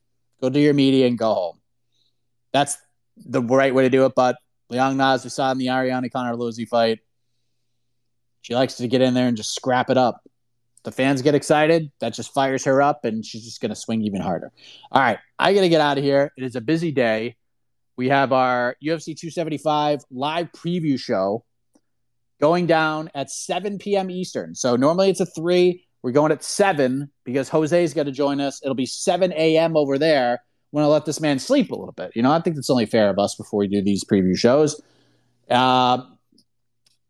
Go 0.41 0.49
do 0.49 0.59
your 0.59 0.73
media 0.73 1.07
and 1.07 1.19
go 1.19 1.35
home. 1.35 1.61
That's 2.55 2.79
the 3.19 3.43
right 3.43 3.75
way 3.75 3.83
to 3.83 3.91
do 3.91 4.07
it. 4.07 4.15
But 4.17 4.39
Liang 4.71 4.97
Na, 4.97 5.13
as 5.13 5.25
we 5.25 5.29
saw 5.29 5.53
in 5.53 5.59
the 5.59 5.69
Ariane 5.69 6.09
Carnelossi 6.09 6.67
fight, 6.67 7.01
She 8.41 8.55
likes 8.55 8.77
to 8.77 8.89
get 8.89 9.03
in 9.03 9.13
there 9.13 9.29
and 9.29 9.37
just 9.37 9.55
scrap 9.55 9.91
it 9.91 9.99
up. 9.99 10.23
The 10.85 10.93
fans 10.93 11.21
get 11.21 11.35
excited. 11.35 11.93
That 12.01 12.15
just 12.15 12.33
fires 12.33 12.65
her 12.65 12.81
up, 12.81 13.05
and 13.05 13.23
she's 13.23 13.45
just 13.45 13.61
going 13.61 13.69
to 13.69 13.77
swing 13.77 14.01
even 14.01 14.23
harder. 14.23 14.51
All 14.91 15.03
right, 15.03 15.19
I 15.39 15.53
got 15.53 15.61
to 15.61 15.69
get 15.69 15.83
out 15.83 15.99
of 15.99 16.05
here. 16.05 16.33
It 16.39 16.43
is 16.43 16.57
a 16.57 16.63
busy 16.63 16.91
day. 16.91 17.37
We 17.97 18.09
have 18.09 18.33
our 18.33 18.77
UFC 18.83 19.17
275 19.17 20.05
live 20.11 20.51
preview 20.53 20.99
show 20.99 21.45
going 22.41 22.67
down 22.67 23.11
at 23.15 23.31
7 23.31 23.79
p.m. 23.79 24.11
Eastern. 24.11 24.55
So 24.55 24.77
normally 24.77 25.11
it's 25.11 25.21
a 25.21 25.27
three. 25.27 25.87
We're 26.03 26.13
going 26.13 26.33
at 26.33 26.43
seven 26.43 27.11
because 27.25 27.49
Jose's 27.49 27.95
got 27.95 28.05
to 28.05 28.13
join 28.13 28.41
us. 28.41 28.61
It'll 28.63 28.75
be 28.75 28.87
7 28.87 29.33
a.m. 29.33 29.77
over 29.77 29.99
there 29.99 30.43
when 30.73 30.85
I 30.85 30.89
let 30.89 31.05
this 31.05 31.21
man 31.21 31.39
sleep 31.39 31.71
a 31.71 31.77
little 31.77 31.93
bit. 31.93 32.13
You 32.17 32.23
know, 32.23 32.33
I 32.33 32.41
think 32.41 32.57
it's 32.57 32.71
only 32.71 32.87
fair 32.87 33.09
of 33.11 33.19
us 33.19 33.37
before 33.37 33.61
we 33.61 33.69
do 33.69 33.83
these 33.83 34.05
preview 34.05 34.37
shows. 34.37 34.83
Uh, 35.49 35.99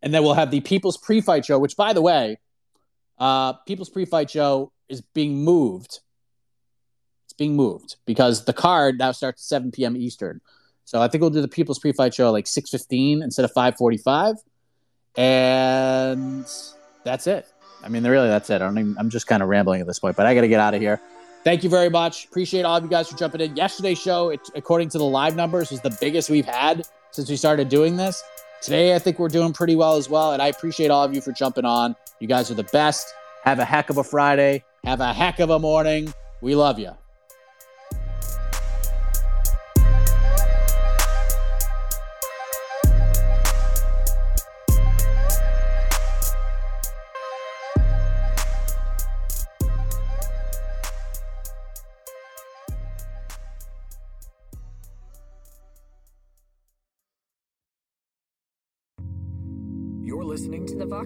and 0.02 0.12
then 0.12 0.22
we'll 0.22 0.34
have 0.34 0.50
the 0.50 0.60
People's 0.60 0.98
Pre-Fight 0.98 1.46
Show, 1.46 1.58
which, 1.58 1.76
by 1.76 1.92
the 1.92 2.02
way, 2.02 2.38
uh, 3.18 3.54
People's 3.66 3.88
Pre-Fight 3.88 4.30
Show 4.30 4.72
is 4.88 5.00
being 5.00 5.44
moved. 5.44 6.00
It's 7.24 7.32
being 7.32 7.54
moved 7.54 7.96
because 8.04 8.44
the 8.44 8.52
card 8.52 8.98
now 8.98 9.12
starts 9.12 9.42
at 9.42 9.46
7 9.46 9.70
p.m. 9.70 9.96
Eastern. 9.96 10.40
So 10.84 11.00
I 11.00 11.08
think 11.08 11.20
we'll 11.20 11.30
do 11.30 11.40
the 11.40 11.48
People's 11.48 11.78
Pre-Fight 11.78 12.14
Show 12.14 12.30
like 12.30 12.46
6:15 12.46 13.22
instead 13.22 13.44
of 13.44 13.52
5:45, 13.52 14.36
and 15.16 16.46
that's 17.04 17.26
it. 17.26 17.46
I 17.84 17.88
mean, 17.88 18.06
really, 18.06 18.28
that's 18.28 18.48
it. 18.50 18.56
I 18.56 18.58
don't 18.58 18.78
even, 18.78 18.96
I'm 18.98 19.10
just 19.10 19.26
kind 19.26 19.42
of 19.42 19.48
rambling 19.48 19.80
at 19.80 19.86
this 19.86 19.98
point, 19.98 20.16
but 20.16 20.26
I 20.26 20.34
got 20.34 20.42
to 20.42 20.48
get 20.48 20.60
out 20.60 20.74
of 20.74 20.80
here. 20.80 21.00
Thank 21.44 21.64
you 21.64 21.70
very 21.70 21.90
much. 21.90 22.26
Appreciate 22.26 22.62
all 22.62 22.76
of 22.76 22.84
you 22.84 22.90
guys 22.90 23.08
for 23.08 23.16
jumping 23.16 23.40
in. 23.40 23.56
Yesterday's 23.56 24.00
show, 24.00 24.30
it, 24.30 24.40
according 24.54 24.88
to 24.90 24.98
the 24.98 25.04
live 25.04 25.34
numbers, 25.34 25.72
was 25.72 25.80
the 25.80 25.96
biggest 26.00 26.30
we've 26.30 26.46
had 26.46 26.86
since 27.10 27.28
we 27.28 27.34
started 27.36 27.68
doing 27.68 27.96
this. 27.96 28.22
Today, 28.62 28.94
I 28.94 29.00
think 29.00 29.18
we're 29.18 29.26
doing 29.26 29.52
pretty 29.52 29.74
well 29.74 29.96
as 29.96 30.08
well. 30.08 30.32
And 30.32 30.40
I 30.40 30.46
appreciate 30.46 30.92
all 30.92 31.02
of 31.02 31.12
you 31.12 31.20
for 31.20 31.32
jumping 31.32 31.64
on. 31.64 31.96
You 32.20 32.28
guys 32.28 32.48
are 32.52 32.54
the 32.54 32.62
best. 32.72 33.12
Have 33.42 33.58
a 33.58 33.64
heck 33.64 33.90
of 33.90 33.98
a 33.98 34.04
Friday. 34.04 34.62
Have 34.84 35.00
a 35.00 35.12
heck 35.12 35.40
of 35.40 35.50
a 35.50 35.58
morning. 35.58 36.14
We 36.40 36.54
love 36.54 36.78
you. 36.78 36.92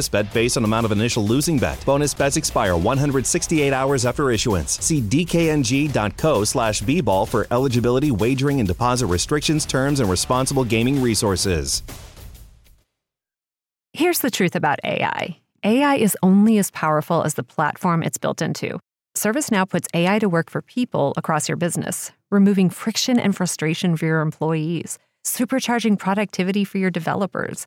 bonus 0.00 0.08
bet 0.08 0.32
based 0.32 0.56
on 0.56 0.64
amount 0.64 0.86
of 0.86 0.92
initial 0.92 1.24
losing 1.24 1.58
bet. 1.58 1.82
Bonus 1.84 2.14
bets 2.14 2.36
expire 2.36 2.76
168 2.76 3.72
hours 3.72 4.06
after 4.06 4.30
issuance. 4.30 4.78
See 4.84 5.02
dkng.co 5.02 6.44
slash 6.44 6.82
bball 6.82 7.28
for 7.28 7.46
eligibility, 7.50 8.10
wagering, 8.10 8.60
and 8.60 8.68
deposit 8.68 9.06
restrictions, 9.06 9.66
terms, 9.66 10.00
and 10.00 10.08
responsible 10.08 10.64
gaming 10.64 11.02
resources. 11.02 11.82
Here's 13.92 14.20
the 14.20 14.30
truth 14.30 14.54
about 14.54 14.78
AI 14.84 15.38
AI 15.64 15.96
is 15.96 16.16
only 16.22 16.58
as 16.58 16.70
powerful 16.70 17.22
as 17.22 17.34
the 17.34 17.42
platform 17.42 18.02
it's 18.02 18.18
built 18.18 18.40
into. 18.40 18.78
ServiceNow 19.16 19.68
puts 19.68 19.88
AI 19.92 20.18
to 20.20 20.28
work 20.28 20.48
for 20.48 20.62
people 20.62 21.12
across 21.16 21.48
your 21.48 21.56
business, 21.56 22.12
removing 22.30 22.70
friction 22.70 23.18
and 23.18 23.36
frustration 23.36 23.96
for 23.96 24.06
your 24.06 24.20
employees, 24.20 24.98
supercharging 25.26 25.98
productivity 25.98 26.64
for 26.64 26.78
your 26.78 26.90
developers 26.90 27.66